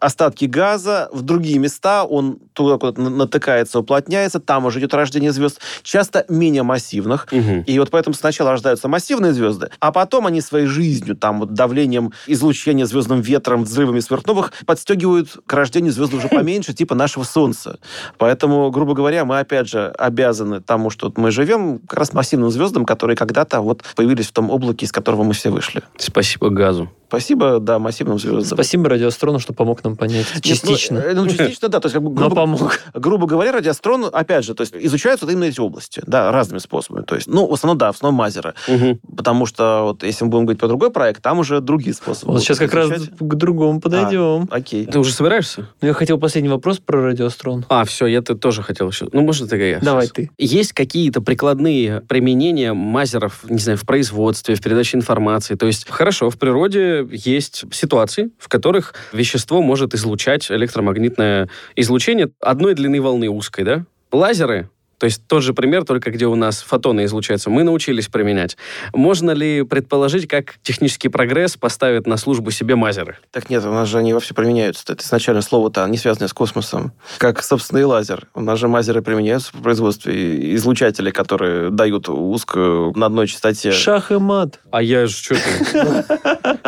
остатки 0.00 0.46
газа 0.46 1.08
в 1.12 1.22
другие 1.22 1.58
места, 1.58 2.04
он 2.04 2.38
туда 2.54 2.78
куда-то 2.78 3.00
на- 3.00 3.10
натыкается, 3.10 3.78
уплотняется, 3.78 4.40
там 4.40 4.66
уже 4.66 4.80
идет 4.80 4.94
рождение 4.94 5.32
звезд, 5.32 5.60
часто 5.82 6.24
менее 6.28 6.62
массивных, 6.62 7.26
Мгм. 7.30 7.60
и 7.66 7.78
вот 7.78 7.90
поэтому 7.90 8.14
сначала 8.14 8.50
рождаются 8.50 8.88
массивные 8.88 9.32
звезды, 9.32 9.70
а 9.78 9.92
потом 9.92 10.26
они 10.26 10.40
своей 10.40 10.66
жизнью, 10.66 11.16
там 11.16 11.40
вот 11.40 11.54
давлением 11.54 12.12
излучения 12.26 12.86
звездным 12.86 13.20
ветром, 13.20 13.64
взрывами 13.64 14.00
сверхновых 14.00 14.52
подстегивают 14.66 15.36
к 15.46 15.52
рождению 15.52 15.92
звезд 15.92 16.14
уже 16.14 16.28
поменьше, 16.28 16.72
типа 16.72 16.94
нашего 16.94 17.24
Солнца. 17.24 17.78
Поэтому, 18.18 18.70
грубо 18.70 18.94
говоря, 18.94 19.24
мы 19.24 19.38
опять 19.38 19.68
же 19.68 19.88
обязаны 19.98 20.60
тому, 20.60 20.90
что 20.90 21.12
мы 21.16 21.30
живем, 21.30 21.78
как 21.80 21.98
раз 21.98 22.12
массивным 22.12 22.50
звездам, 22.50 22.84
которые 22.84 23.16
когда-то 23.16 23.60
вот 23.60 23.82
появились 23.96 24.26
в 24.28 24.32
том 24.32 24.50
облаке, 24.50 24.86
из 24.86 24.92
которого 24.92 25.22
мы 25.22 25.34
все 25.34 25.50
вышли. 25.50 25.82
Спасибо 25.98 26.48
газу. 26.50 26.90
Спасибо, 27.10 27.58
да, 27.58 27.80
массивным 27.80 28.20
звездам. 28.20 28.44
Спасибо 28.44 28.88
радиоастрону, 28.88 29.40
что 29.40 29.52
помог 29.52 29.82
нам 29.82 29.96
понять 29.96 30.26
это 30.32 30.48
Нет, 30.48 30.60
частично. 30.60 31.00
Ну, 31.00 31.06
э, 31.06 31.14
ну, 31.14 31.26
частично, 31.28 31.68
да. 31.68 31.80
То 31.80 31.86
есть, 31.86 31.94
как 31.94 32.04
бы, 32.04 32.10
Но 32.10 32.14
грубо, 32.28 32.36
помог. 32.36 32.78
грубо 32.94 33.26
говоря, 33.26 33.50
радиоастрон, 33.50 34.06
опять 34.12 34.44
же, 34.44 34.54
то 34.54 34.60
есть 34.60 34.76
изучаются 34.76 35.26
вот 35.26 35.32
именно 35.32 35.46
эти 35.46 35.58
области, 35.58 36.02
да, 36.06 36.30
разными 36.30 36.60
способами. 36.60 37.04
То 37.04 37.16
есть, 37.16 37.26
ну, 37.26 37.48
в 37.48 37.52
основном, 37.52 37.78
да, 37.78 37.90
в 37.90 37.96
основном 37.96 38.16
мазеры. 38.16 38.54
Мгм. 38.68 39.00
Потому 39.16 39.46
что 39.46 39.82
вот 39.86 40.04
если 40.04 40.22
мы 40.24 40.30
будем 40.30 40.44
говорить 40.44 40.60
про 40.60 40.68
другой 40.68 40.92
проект, 40.92 41.20
там 41.20 41.40
уже 41.40 41.60
другие 41.60 41.94
способы. 41.94 42.34
Вот 42.34 42.42
сейчас 42.42 42.58
как 42.58 42.72
раз 42.74 42.90
изучать. 42.92 43.18
к 43.18 43.34
другому 43.34 43.80
подойдем. 43.80 44.46
Окей. 44.48 44.86
Ты 44.86 45.00
уже 45.00 45.12
собираешься? 45.12 45.66
Ну, 45.80 45.88
Я 45.88 45.94
хотел 45.94 46.16
последний 46.16 46.48
вопрос 46.48 46.78
про 46.78 47.02
радиоастрон. 47.02 47.66
А, 47.68 47.84
все, 47.84 48.06
я 48.06 48.22
ты 48.22 48.36
тоже 48.36 48.62
хотел 48.62 48.88
еще. 48.88 49.08
Ну, 49.12 49.22
можно 49.22 49.48
тогда 49.48 49.64
я 49.64 49.80
Давай 49.80 50.04
щас. 50.04 50.12
ты. 50.12 50.30
Есть 50.38 50.74
какие-то 50.74 51.20
прикладные 51.20 52.02
применения 52.02 52.72
мазеров, 52.72 53.40
не 53.48 53.58
знаю, 53.58 53.78
в 53.78 53.84
производстве, 53.84 54.54
в 54.54 54.60
передаче 54.62 54.96
информации? 54.96 55.56
То 55.56 55.66
есть, 55.66 55.88
хорошо, 55.88 56.30
в 56.30 56.38
природе 56.38 56.99
есть 57.10 57.64
ситуации, 57.72 58.30
в 58.38 58.48
которых 58.48 58.94
вещество 59.12 59.62
может 59.62 59.94
излучать 59.94 60.50
электромагнитное 60.50 61.48
излучение 61.76 62.30
одной 62.40 62.74
длины 62.74 63.00
волны 63.00 63.28
узкой, 63.28 63.64
да? 63.64 63.84
Лазеры, 64.12 64.68
то 65.00 65.06
есть 65.06 65.26
тот 65.26 65.42
же 65.42 65.54
пример, 65.54 65.84
только 65.84 66.10
где 66.10 66.26
у 66.26 66.34
нас 66.34 66.60
фотоны 66.60 67.06
излучаются, 67.06 67.48
мы 67.48 67.62
научились 67.62 68.08
применять. 68.08 68.58
Можно 68.92 69.30
ли 69.30 69.62
предположить, 69.62 70.28
как 70.28 70.56
технический 70.62 71.08
прогресс 71.08 71.56
поставит 71.56 72.06
на 72.06 72.18
службу 72.18 72.50
себе 72.50 72.76
мазеры? 72.76 73.16
Так 73.30 73.48
нет, 73.48 73.64
у 73.64 73.72
нас 73.72 73.88
же 73.88 73.96
они 73.96 74.12
вообще 74.12 74.34
применяются. 74.34 74.84
Это 74.92 75.02
изначально 75.02 75.40
слово-то 75.40 75.86
не 75.86 75.96
связанное 75.96 76.28
с 76.28 76.34
космосом. 76.34 76.92
Как, 77.16 77.42
собственно, 77.42 77.78
и 77.78 77.82
лазер. 77.82 78.28
У 78.34 78.42
нас 78.42 78.58
же 78.58 78.68
мазеры 78.68 79.00
применяются 79.00 79.56
в 79.56 79.62
производстве 79.62 80.54
излучателей, 80.54 81.12
которые 81.12 81.70
дают 81.70 82.10
узкую 82.10 82.92
на 82.94 83.06
одной 83.06 83.26
частоте. 83.26 83.72
Шах 83.72 84.12
и 84.12 84.18
мат. 84.18 84.60
А 84.70 84.82
я 84.82 85.06
же 85.06 85.14
что? 85.14 85.36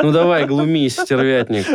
Ну 0.03 0.11
давай, 0.11 0.47
глумись, 0.47 0.97
стервятник. 0.97 1.66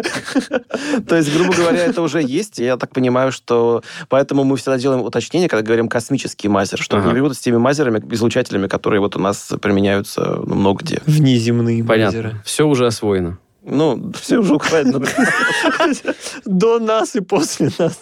То 1.08 1.16
есть, 1.16 1.32
грубо 1.32 1.54
говоря, 1.54 1.86
это 1.86 2.02
уже 2.02 2.24
есть. 2.24 2.58
Я 2.58 2.78
так 2.78 2.94
понимаю, 2.94 3.32
что 3.32 3.84
поэтому 4.10 4.44
мы 4.44 4.58
всегда 4.58 4.80
делаем 4.80 5.02
уточнение, 5.04 5.48
когда 5.48 5.62
говорим 5.62 5.88
космический 5.88 6.47
мазер, 6.48 6.80
чтобы 6.80 7.02
Ага. 7.02 7.10
не 7.10 7.14
перепутать 7.16 7.38
с 7.38 7.42
теми 7.42 7.58
мазерами, 7.58 8.02
излучателями, 8.12 8.68
которые 8.68 9.00
вот 9.00 9.16
у 9.16 9.20
нас 9.20 9.52
применяются 9.62 10.40
ну, 10.46 10.56
много 10.56 10.84
где. 10.84 11.02
Внеземные 11.06 11.84
Понятно. 11.84 12.20
озера. 12.20 12.42
Все 12.46 12.68
уже 12.68 12.88
освоено. 12.88 13.38
Ну, 13.64 14.12
все 14.22 14.38
уже 14.40 14.58
правильно. 14.58 15.06
До 16.46 16.80
нас 16.80 17.16
и 17.16 17.20
после 17.20 17.70
нас. 17.78 18.00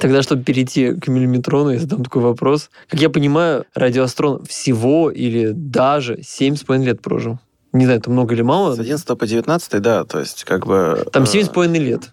Тогда, 0.00 0.22
чтобы 0.22 0.42
перейти 0.42 0.94
к 0.94 1.08
миллиметрону, 1.08 1.70
я 1.70 1.78
задам 1.78 2.02
такой 2.02 2.22
вопрос. 2.22 2.70
Как 2.88 3.00
я 3.00 3.10
понимаю, 3.10 3.66
радиоастрон 3.74 4.44
всего 4.46 5.10
или 5.10 5.50
даже 5.54 6.16
7,5 6.16 6.84
лет 6.84 7.02
прожил. 7.02 7.38
Не 7.72 7.84
знаю, 7.84 8.00
это 8.00 8.10
много 8.10 8.34
или 8.34 8.42
мало. 8.42 8.74
С 8.74 8.78
11 8.80 9.06
по 9.18 9.26
19, 9.26 9.80
да, 9.82 10.04
то 10.04 10.18
есть 10.18 10.44
как 10.44 10.66
бы... 10.66 11.06
Там 11.12 11.22
э, 11.22 11.26
7,5 11.26 11.78
лет. 11.78 12.10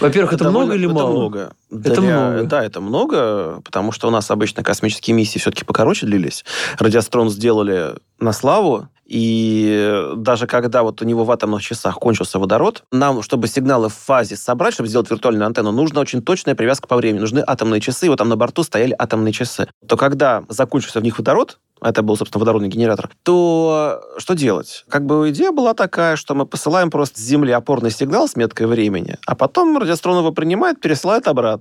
Во-первых, 0.00 0.32
это, 0.32 0.44
много 0.44 0.66
довольно- 0.66 0.72
или 0.78 0.84
это 0.86 0.94
мало? 0.94 1.10
много. 1.10 1.52
Это 1.70 2.00
Для- 2.00 2.30
много. 2.30 2.42
Да, 2.44 2.64
это 2.64 2.80
много, 2.80 3.60
потому 3.64 3.92
что 3.92 4.08
у 4.08 4.10
нас 4.10 4.30
обычно 4.30 4.62
космические 4.62 5.14
миссии 5.14 5.38
все-таки 5.38 5.64
покороче 5.64 6.06
длились. 6.06 6.44
Радиострон 6.78 7.30
сделали 7.30 7.94
на 8.18 8.32
славу, 8.32 8.88
и 9.10 10.08
даже 10.16 10.46
когда 10.46 10.84
вот 10.84 11.02
у 11.02 11.04
него 11.04 11.24
в 11.24 11.30
атомных 11.32 11.62
часах 11.62 11.96
кончился 11.96 12.38
водород, 12.38 12.84
нам, 12.92 13.22
чтобы 13.22 13.48
сигналы 13.48 13.88
в 13.88 13.94
фазе 13.94 14.36
собрать, 14.36 14.74
чтобы 14.74 14.88
сделать 14.88 15.10
виртуальную 15.10 15.46
антенну, 15.46 15.72
нужна 15.72 16.00
очень 16.00 16.22
точная 16.22 16.54
привязка 16.54 16.86
по 16.86 16.96
времени. 16.96 17.20
Нужны 17.20 17.42
атомные 17.44 17.80
часы, 17.80 18.06
и 18.06 18.08
вот 18.08 18.18
там 18.18 18.28
на 18.28 18.36
борту 18.36 18.62
стояли 18.62 18.94
атомные 18.96 19.32
часы. 19.32 19.68
То 19.86 19.96
когда 19.96 20.44
закончился 20.48 21.00
в 21.00 21.02
них 21.02 21.18
водород, 21.18 21.58
это 21.82 22.02
был, 22.02 22.16
собственно, 22.16 22.40
водородный 22.40 22.68
генератор, 22.68 23.10
то 23.22 24.02
что 24.18 24.34
делать? 24.34 24.84
Как 24.88 25.06
бы 25.06 25.30
идея 25.30 25.50
была 25.50 25.74
такая, 25.74 26.16
что 26.16 26.34
мы 26.34 26.46
посылаем 26.46 26.90
просто 26.90 27.18
с 27.18 27.22
Земли 27.22 27.52
опорный 27.52 27.90
сигнал 27.90 28.28
с 28.28 28.36
меткой 28.36 28.66
времени, 28.66 29.16
а 29.26 29.34
потом 29.34 29.76
радиоастрон 29.78 30.18
его 30.18 30.30
принимает, 30.30 30.80
пересылает 30.80 31.26
обратно. 31.26 31.59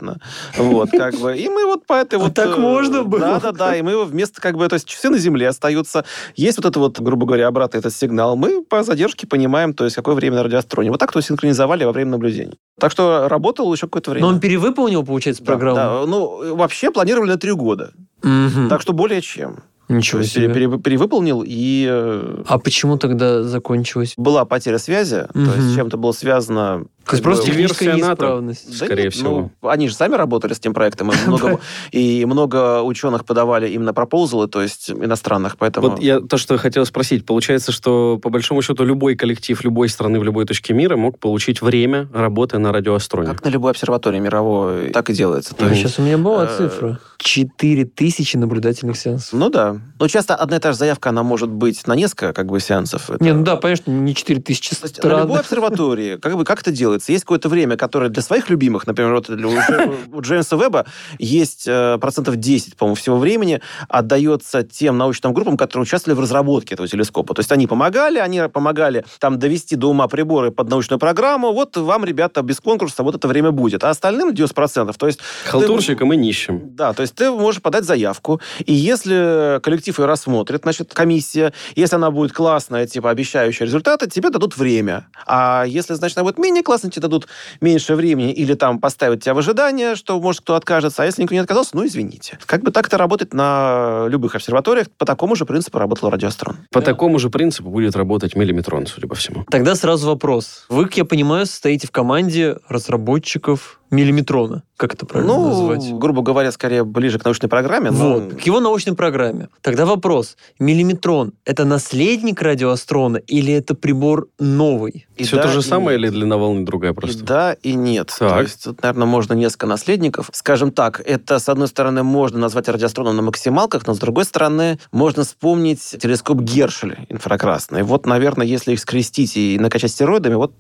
Вот, 0.57 0.89
как 0.91 1.15
бы. 1.15 1.37
И 1.37 1.49
мы 1.49 1.65
вот 1.65 1.85
по 1.85 1.93
этой 1.93 2.15
А 2.15 2.19
вот... 2.19 2.33
так 2.33 2.57
э, 2.57 2.59
можно 2.59 3.03
было? 3.03 3.19
Да-да-да, 3.19 3.75
и 3.75 3.81
мы 3.81 3.91
его 3.91 4.05
вместо, 4.05 4.41
как 4.41 4.57
бы, 4.57 4.67
то 4.67 4.75
есть 4.75 4.87
часы 4.87 5.09
на 5.09 5.17
Земле 5.17 5.47
остаются. 5.49 6.05
Есть 6.35 6.57
вот 6.57 6.65
это 6.65 6.79
вот, 6.79 6.99
грубо 6.99 7.25
говоря, 7.25 7.47
обратный 7.47 7.79
этот 7.79 7.93
сигнал. 7.93 8.35
Мы 8.35 8.63
по 8.63 8.83
задержке 8.83 9.27
понимаем, 9.27 9.73
то 9.73 9.83
есть 9.83 9.95
какое 9.95 10.15
время 10.15 10.37
на 10.37 10.43
радиоастроне. 10.43 10.91
Вот 10.91 10.99
так 10.99 11.11
то 11.11 11.21
синхронизовали 11.21 11.83
во 11.83 11.91
время 11.91 12.11
наблюдения. 12.11 12.55
Так 12.79 12.91
что 12.91 13.27
работал 13.27 13.71
еще 13.73 13.87
какое-то 13.87 14.11
время. 14.11 14.27
Но 14.27 14.33
он 14.33 14.39
перевыполнил, 14.39 15.03
получается, 15.05 15.43
Да, 15.43 15.47
программу? 15.53 15.75
да. 15.75 16.05
Ну, 16.07 16.55
вообще 16.55 16.91
планировали 16.91 17.29
на 17.31 17.37
три 17.37 17.51
года. 17.51 17.91
Мгм. 18.23 18.69
Так 18.69 18.81
что 18.81 18.93
более 18.93 19.21
чем. 19.21 19.63
Ничего 19.91 20.21
себе. 20.21 20.53
пере- 20.53 20.67
пере- 20.69 20.77
перевыполнил, 20.77 21.43
и 21.43 21.87
э, 21.89 22.43
А 22.47 22.59
почему 22.59 22.99
тогда 22.99 23.41
закончилось? 23.41 24.13
была 24.17 24.45
потеря 24.45 24.77
связи, 24.77 25.25
то 25.33 25.55
есть 25.55 25.75
чем-то 25.75 25.97
было 25.97 26.11
связано... 26.11 26.85
То 27.09 27.15
есть 27.15 27.23
просто 27.23 27.51
версия 27.51 27.93
НАТО. 27.93 28.05
неисправность. 28.05 28.79
Да 28.79 28.85
скорее 28.85 29.03
нет, 29.03 29.13
всего. 29.13 29.51
ну, 29.61 29.69
они 29.69 29.87
же 29.87 29.95
сами 29.95 30.15
работали 30.15 30.53
с 30.53 30.59
тем 30.59 30.73
проектом, 30.73 31.11
и 31.11 31.15
много, 31.27 31.59
и 31.91 32.25
много 32.25 32.81
ученых 32.81 33.25
подавали 33.25 33.69
именно 33.69 33.93
пропозалы, 33.93 34.47
то 34.47 34.61
есть 34.61 34.89
иностранных, 34.89 35.57
поэтому... 35.57 35.89
Вот 35.89 36.01
я 36.01 36.19
то, 36.19 36.37
что 36.37 36.57
хотел 36.57 36.85
спросить. 36.85 37.25
Получается, 37.25 37.71
что 37.71 38.19
по 38.21 38.29
большому 38.29 38.61
счету 38.61 38.83
любой 38.83 39.15
коллектив 39.15 39.63
любой 39.63 39.89
страны 39.89 40.19
в 40.19 40.23
любой 40.23 40.45
точке 40.45 40.73
мира 40.73 40.95
мог 40.97 41.19
получить 41.19 41.61
время 41.61 42.07
работы 42.13 42.57
на 42.57 42.71
радиоастроне. 42.71 43.29
Как 43.29 43.43
на 43.43 43.49
любой 43.49 43.71
обсерватории 43.71 44.19
мировой, 44.19 44.89
так 44.89 45.09
и 45.09 45.13
делается. 45.13 45.55
То 45.55 45.67
есть, 45.67 45.81
Сейчас 45.81 45.99
у 45.99 46.01
меня 46.01 46.17
была 46.17 46.45
э, 46.45 46.57
цифра. 46.57 46.99
4000 47.19 48.37
наблюдательных 48.37 48.97
сеансов. 48.97 49.33
Ну 49.33 49.49
да. 49.49 49.77
Но 49.99 50.07
часто 50.07 50.35
одна 50.35 50.57
и 50.57 50.59
та 50.59 50.71
же 50.71 50.77
заявка, 50.77 51.09
она 51.09 51.23
может 51.23 51.49
быть 51.49 51.85
на 51.85 51.93
несколько 51.93 52.33
как 52.33 52.47
бы 52.47 52.59
сеансов. 52.59 53.09
Это- 53.09 53.23
Не, 53.23 53.33
ну 53.33 53.43
да, 53.43 53.57
конечно, 53.57 53.91
не 53.91 54.15
4000 54.15 54.69
То 54.69 54.83
есть 54.83 55.03
на 55.03 55.19
любой 55.21 55.39
обсерватории, 55.39 56.15
как, 56.15 56.37
бы, 56.37 56.45
как 56.45 56.61
это 56.61 56.71
делается? 56.71 56.98
Есть 57.07 57.23
какое-то 57.23 57.49
время, 57.49 57.77
которое 57.77 58.09
для 58.09 58.21
своих 58.21 58.49
любимых, 58.49 58.87
например, 58.87 59.13
вот 59.13 59.29
для, 59.29 59.47
у, 59.47 59.51
Дже- 59.51 59.97
у 60.13 60.21
Джеймса 60.21 60.57
Веба 60.57 60.85
есть 61.17 61.65
э, 61.67 61.97
процентов 61.99 62.35
10, 62.35 62.75
по-моему, 62.75 62.95
всего 62.95 63.17
времени 63.17 63.61
отдается 63.87 64.63
тем 64.63 64.97
научным 64.97 65.33
группам, 65.33 65.57
которые 65.57 65.83
участвовали 65.83 66.17
в 66.17 66.21
разработке 66.21 66.73
этого 66.75 66.87
телескопа. 66.87 67.33
То 67.33 67.39
есть 67.39 67.51
они 67.51 67.67
помогали, 67.67 68.19
они 68.19 68.41
помогали 68.51 69.05
там 69.19 69.39
довести 69.39 69.75
до 69.75 69.89
ума 69.89 70.07
приборы 70.07 70.51
под 70.51 70.69
научную 70.69 70.99
программу. 70.99 71.51
Вот 71.53 71.77
вам, 71.77 72.05
ребята, 72.05 72.41
без 72.41 72.59
конкурса 72.59 73.03
вот 73.03 73.15
это 73.15 73.27
время 73.27 73.51
будет. 73.51 73.83
А 73.83 73.89
остальным 73.89 74.31
90%. 74.31 74.93
То 74.97 75.07
есть 75.07 75.19
Халтурщикам 75.45 76.13
и 76.13 76.17
нищим. 76.17 76.75
да, 76.75 76.93
то 76.93 77.01
есть 77.01 77.15
ты 77.15 77.31
можешь 77.31 77.61
подать 77.61 77.85
заявку, 77.85 78.41
и 78.65 78.73
если 78.73 79.59
коллектив 79.61 79.97
ее 79.99 80.05
рассмотрит, 80.05 80.61
значит, 80.63 80.93
комиссия, 80.93 81.53
если 81.75 81.95
она 81.95 82.11
будет 82.11 82.33
классная, 82.33 82.87
типа, 82.87 83.09
обещающая 83.09 83.65
результаты, 83.65 84.09
тебе 84.09 84.29
дадут 84.29 84.57
время. 84.57 85.07
А 85.25 85.63
если, 85.67 85.93
значит, 85.93 86.17
она 86.17 86.25
будет 86.25 86.37
менее 86.37 86.63
классная, 86.63 86.88
согласен, 86.89 86.91
тебе 86.91 87.01
дадут 87.01 87.27
меньше 87.61 87.95
времени 87.95 88.31
или 88.31 88.53
там 88.53 88.79
поставят 88.79 89.23
тебя 89.23 89.33
в 89.33 89.37
ожидание, 89.37 89.95
что, 89.95 90.19
может, 90.19 90.41
кто 90.41 90.55
откажется, 90.55 91.03
а 91.03 91.05
если 91.05 91.21
никто 91.21 91.35
не 91.35 91.41
отказался, 91.41 91.71
ну, 91.73 91.85
извините. 91.85 92.37
Как 92.45 92.63
бы 92.63 92.71
так 92.71 92.87
это 92.87 92.97
работает 92.97 93.33
на 93.33 94.07
любых 94.07 94.35
обсерваториях, 94.35 94.89
по 94.97 95.05
такому 95.05 95.35
же 95.35 95.45
принципу 95.45 95.79
работал 95.79 96.09
радиоастрон. 96.09 96.57
По 96.71 96.81
такому 96.81 97.19
же 97.19 97.29
принципу 97.29 97.69
будет 97.69 97.95
работать 97.95 98.35
миллиметрон, 98.35 98.87
судя 98.87 99.07
по 99.07 99.15
всему. 99.15 99.45
Тогда 99.49 99.75
сразу 99.75 100.07
вопрос. 100.07 100.65
Вы, 100.69 100.85
как 100.85 100.97
я 100.97 101.05
понимаю, 101.05 101.45
состоите 101.45 101.87
в 101.87 101.91
команде 101.91 102.57
разработчиков 102.67 103.78
миллиметрона. 103.91 104.63
Как 104.77 104.93
это 104.93 105.05
правильно 105.05 105.33
ну, 105.33 105.47
назвать? 105.49 105.93
грубо 105.93 106.21
говоря, 106.21 106.51
скорее 106.51 106.85
ближе 106.85 107.19
к 107.19 107.25
научной 107.25 107.49
программе. 107.49 107.91
но- 107.91 108.13
Вот, 108.13 108.35
к 108.35 108.41
его 108.41 108.59
научной 108.61 108.95
программе. 108.95 109.49
Тогда 109.61 109.85
вопрос. 109.85 110.37
Миллиметрон– 110.57 111.33
это 111.45 111.65
наследник 111.65 112.41
радиоастрона 112.41 113.17
или 113.17 113.53
это 113.53 113.75
прибор 113.75 114.27
новый? 114.39 115.07
И 115.17 115.23
Все 115.23 115.35
да, 115.35 115.43
то 115.43 115.49
же 115.49 115.59
и 115.59 115.63
самое 115.63 115.97
нет. 115.97 116.07
или 116.11 116.17
длина 116.19 116.37
волны 116.37 116.65
другая 116.65 116.91
И 116.91 116.95
просто? 116.95 117.23
да, 117.23 117.53
и 117.53 117.73
нет. 117.73 118.13
Так. 118.17 118.29
То 118.29 118.41
есть 118.41 118.63
тут, 118.63 118.81
наверное, 118.81 119.05
можно 119.07 119.33
несколько 119.33 119.67
наследников. 119.67 120.29
Скажем 120.31 120.71
так, 120.71 121.01
это, 121.05 121.39
с 121.39 121.49
одной 121.49 121.67
стороны, 121.67 122.03
можно 122.03 122.39
назвать 122.39 122.69
радиоастроном 122.69 123.17
на 123.17 123.21
максималках, 123.21 123.85
но, 123.85 123.93
с 123.93 123.99
другой 123.99 124.23
стороны, 124.23 124.79
можно 124.93 125.23
вспомнить 125.23 125.81
телескоп 126.01 126.39
Гершеля 126.39 127.05
инфракрасный. 127.09 127.83
Вот, 127.83 128.05
наверное, 128.05 128.45
если 128.47 128.71
их 128.73 128.79
скрестить 128.79 129.35
и 129.35 129.57
накачать 129.59 129.91
стероидами, 129.91 130.35
вот 130.35 130.53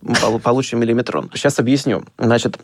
получим 0.43 0.79
миллиметрон. 0.79 1.29
Сейчас 1.33 1.59
объясню. 1.59 2.03
Значит, 2.17 2.57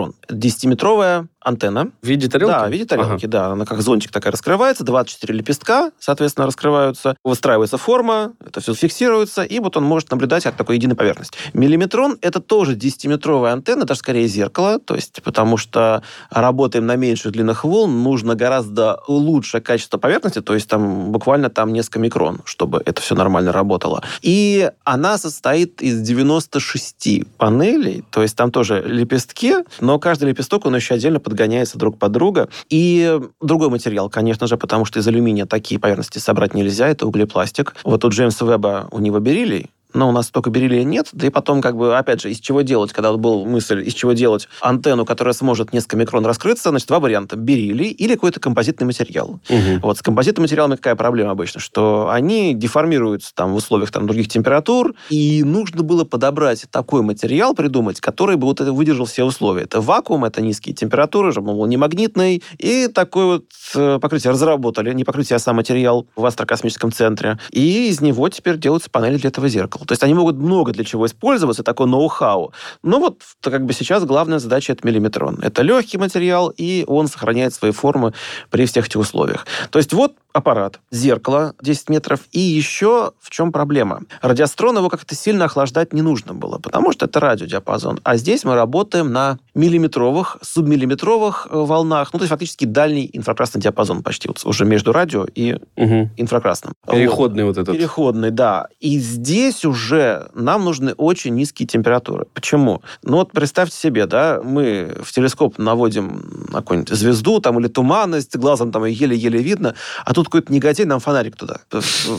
радиоастрон. 0.00 0.14
10-метровая 0.28 1.28
антенна. 1.40 1.90
В 2.02 2.06
виде 2.06 2.28
тарелки? 2.28 2.50
Да, 2.50 2.66
в 2.66 2.70
виде 2.70 2.84
тарелки, 2.84 3.26
да. 3.26 3.46
Она 3.52 3.64
как 3.64 3.80
зонтик 3.80 4.12
такая 4.12 4.32
раскрывается, 4.32 4.84
24 4.84 5.38
лепестка, 5.38 5.90
соответственно, 5.98 6.46
раскрываются, 6.46 7.16
выстраивается 7.24 7.78
форма, 7.78 8.32
это 8.44 8.60
все 8.60 8.74
фиксируется, 8.74 9.42
и 9.42 9.58
вот 9.58 9.76
он 9.76 9.84
может 9.84 10.10
наблюдать 10.10 10.44
как 10.44 10.56
такой 10.56 10.76
единой 10.76 10.96
поверхность. 10.96 11.32
Миллиметрон— 11.54 12.18
это 12.20 12.40
тоже 12.40 12.76
10-метровая 12.76 13.52
антенна, 13.52 13.84
даже 13.84 14.00
скорее 14.00 14.28
зеркало, 14.28 14.78
то 14.78 14.94
есть 14.94 15.22
потому 15.22 15.56
что 15.56 16.02
работаем 16.30 16.86
на 16.86 16.96
меньших 16.96 17.32
длинных 17.32 17.64
волн, 17.64 18.02
нужно 18.02 18.34
гораздо 18.34 19.00
лучшее 19.08 19.62
качество 19.62 19.96
поверхности, 19.96 20.42
то 20.42 20.54
есть 20.54 20.68
там 20.68 21.10
буквально 21.10 21.48
там 21.48 21.72
несколько 21.72 22.00
микрон, 22.00 22.42
чтобы 22.44 22.82
это 22.84 23.00
все 23.00 23.14
нормально 23.14 23.52
работало. 23.52 24.02
И 24.20 24.70
она 24.84 25.16
состоит 25.16 25.80
из 25.80 26.00
96 26.02 27.24
панелей, 27.38 28.04
то 28.10 28.20
есть 28.20 28.36
там 28.36 28.52
тоже 28.52 28.82
лепестки, 28.86 29.54
но 29.80 29.89
каждый 29.98 30.28
лепесток, 30.28 30.66
он 30.66 30.76
еще 30.76 30.94
отдельно 30.94 31.20
подгоняется 31.20 31.78
друг 31.78 31.98
под 31.98 32.12
друга. 32.12 32.48
И 32.68 33.18
другой 33.40 33.70
материал, 33.70 34.08
конечно 34.08 34.46
же, 34.46 34.56
потому 34.56 34.84
что 34.84 34.98
из 34.98 35.08
алюминия 35.08 35.46
такие 35.46 35.80
поверхности 35.80 36.18
собрать 36.18 36.54
нельзя, 36.54 36.88
это 36.88 37.06
углепластик. 37.06 37.74
Вот 37.84 38.04
у 38.04 38.08
Джеймса 38.08 38.46
Веба 38.46 38.88
у 38.90 39.00
него 39.00 39.18
бериллий, 39.18 39.70
но 39.94 40.08
у 40.08 40.12
нас 40.12 40.30
только 40.30 40.50
бериллия 40.50 40.84
нет. 40.84 41.08
Да 41.12 41.26
и 41.26 41.30
потом, 41.30 41.60
как 41.62 41.76
бы, 41.76 41.96
опять 41.96 42.20
же, 42.20 42.30
из 42.30 42.40
чего 42.40 42.62
делать, 42.62 42.92
когда 42.92 43.10
вот 43.12 43.20
была 43.20 43.44
мысль, 43.44 43.82
из 43.86 43.94
чего 43.94 44.12
делать 44.12 44.48
антенну, 44.60 45.04
которая 45.04 45.34
сможет 45.34 45.72
несколько 45.72 45.96
микрон 45.96 46.26
раскрыться, 46.26 46.70
значит, 46.70 46.88
два 46.88 47.00
варианта. 47.00 47.36
Бериллий 47.36 47.90
или 47.90 48.14
какой-то 48.14 48.40
композитный 48.40 48.86
материал. 48.86 49.40
Мгм. 49.48 49.80
Вот 49.82 49.98
с 49.98 50.02
композитными 50.02 50.44
материалами 50.44 50.76
какая 50.76 50.94
проблема 50.96 51.32
обычно? 51.32 51.60
Что 51.60 52.08
они 52.10 52.54
деформируются 52.54 53.34
там 53.34 53.52
в 53.52 53.56
условиях 53.56 53.90
там, 53.90 54.06
других 54.06 54.28
температур, 54.28 54.94
и 55.08 55.42
нужно 55.44 55.82
было 55.82 56.04
подобрать 56.04 56.66
такой 56.70 57.02
материал, 57.02 57.54
придумать, 57.54 58.00
который 58.00 58.36
бы 58.36 58.46
вот 58.46 58.60
это 58.60 58.72
выдержал 58.72 59.06
все 59.06 59.24
условия. 59.24 59.62
Это 59.62 59.80
вакуум, 59.80 60.24
это 60.24 60.42
низкие 60.42 60.74
температуры, 60.74 61.32
чтобы 61.32 61.50
он 61.50 61.58
был 61.58 61.66
не 61.66 61.76
магнитный, 61.76 62.42
и 62.58 62.88
такое 62.88 63.26
вот 63.26 63.44
э, 63.74 63.98
покрытие 64.00 64.32
разработали, 64.32 64.92
не 64.92 65.04
покрытие, 65.04 65.36
а 65.36 65.38
сам 65.38 65.56
материал 65.56 66.06
в 66.16 66.24
астрокосмическом 66.24 66.92
центре. 66.92 67.38
И 67.50 67.88
из 67.88 68.00
него 68.00 68.28
теперь 68.28 68.58
делаются 68.58 68.90
панели 68.90 69.16
для 69.16 69.28
этого 69.28 69.48
зеркала. 69.48 69.79
То 69.86 69.92
есть 69.92 70.02
они 70.02 70.14
могут 70.14 70.36
много 70.36 70.72
для 70.72 70.84
чего 70.84 71.06
использоваться, 71.06 71.62
такое 71.62 71.86
ноу-хау. 71.86 72.52
Но 72.82 72.98
вот 72.98 73.22
как 73.40 73.64
бы 73.64 73.72
сейчас 73.72 74.04
главная 74.04 74.38
задача 74.38 74.72
это 74.72 74.86
миллиметрон. 74.86 75.38
Это 75.42 75.62
легкий 75.62 75.98
материал, 75.98 76.52
и 76.56 76.84
он 76.86 77.08
сохраняет 77.08 77.54
свои 77.54 77.72
формы 77.72 78.12
при 78.50 78.66
всех 78.66 78.86
этих 78.86 79.00
условиях. 79.00 79.46
То 79.70 79.78
есть 79.78 79.92
вот 79.92 80.14
аппарат, 80.32 80.80
зеркало 80.90 81.54
10 81.62 81.88
метров, 81.88 82.20
и 82.32 82.40
еще 82.40 83.12
в 83.20 83.30
чем 83.30 83.52
проблема? 83.52 84.02
Радиострон 84.22 84.76
его 84.78 84.88
как-то 84.88 85.14
сильно 85.14 85.46
охлаждать 85.46 85.92
не 85.92 86.02
нужно 86.02 86.34
было, 86.34 86.58
потому 86.58 86.92
что 86.92 87.06
это 87.06 87.20
радиодиапазон. 87.20 88.00
А 88.04 88.16
здесь 88.16 88.44
мы 88.44 88.54
работаем 88.54 89.12
на 89.12 89.38
миллиметровых, 89.54 90.38
субмиллиметровых 90.42 91.48
э, 91.50 91.56
волнах, 91.56 92.12
ну, 92.12 92.18
то 92.18 92.24
есть 92.24 92.30
фактически 92.30 92.64
дальний 92.64 93.08
инфракрасный 93.12 93.60
диапазон 93.60 94.02
почти 94.02 94.28
вот 94.28 94.40
уже 94.44 94.64
между 94.64 94.92
радио 94.92 95.26
и 95.34 95.56
Мгм. 95.76 96.10
инфракрасным. 96.16 96.72
Вот. 96.86 96.94
Переходный 96.96 97.44
вот 97.44 97.58
этот. 97.58 97.76
Переходный, 97.76 98.30
да. 98.30 98.68
И 98.80 98.98
здесь 98.98 99.64
уже 99.64 100.28
нам 100.34 100.64
нужны 100.64 100.92
очень 100.94 101.34
низкие 101.34 101.66
температуры. 101.66 102.26
Почему? 102.34 102.82
Ну 103.02 103.16
вот 103.18 103.32
представьте 103.32 103.76
себе, 103.76 104.06
да, 104.06 104.40
мы 104.42 104.96
в 105.02 105.12
телескоп 105.12 105.58
наводим 105.58 106.46
на 106.48 106.58
какую-нибудь 106.60 106.94
звезду 106.96 107.40
там 107.40 107.58
или 107.60 107.68
туманность, 107.68 108.36
глазом 108.36 108.72
там 108.72 108.84
ее 108.84 108.94
еле-еле 108.94 109.42
видно, 109.42 109.74
а 110.04 110.12
тут 110.14 110.19
какой-то 110.24 110.52
негодяй 110.52 110.86
нам 110.86 111.00
фонарик 111.00 111.36
туда 111.36 111.60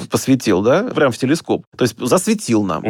посветил, 0.09 0.61
да, 0.61 0.83
прям 0.83 1.11
в 1.11 1.17
телескоп. 1.17 1.65
То 1.75 1.83
есть 1.83 1.95
засветил 1.99 2.63
нам. 2.63 2.83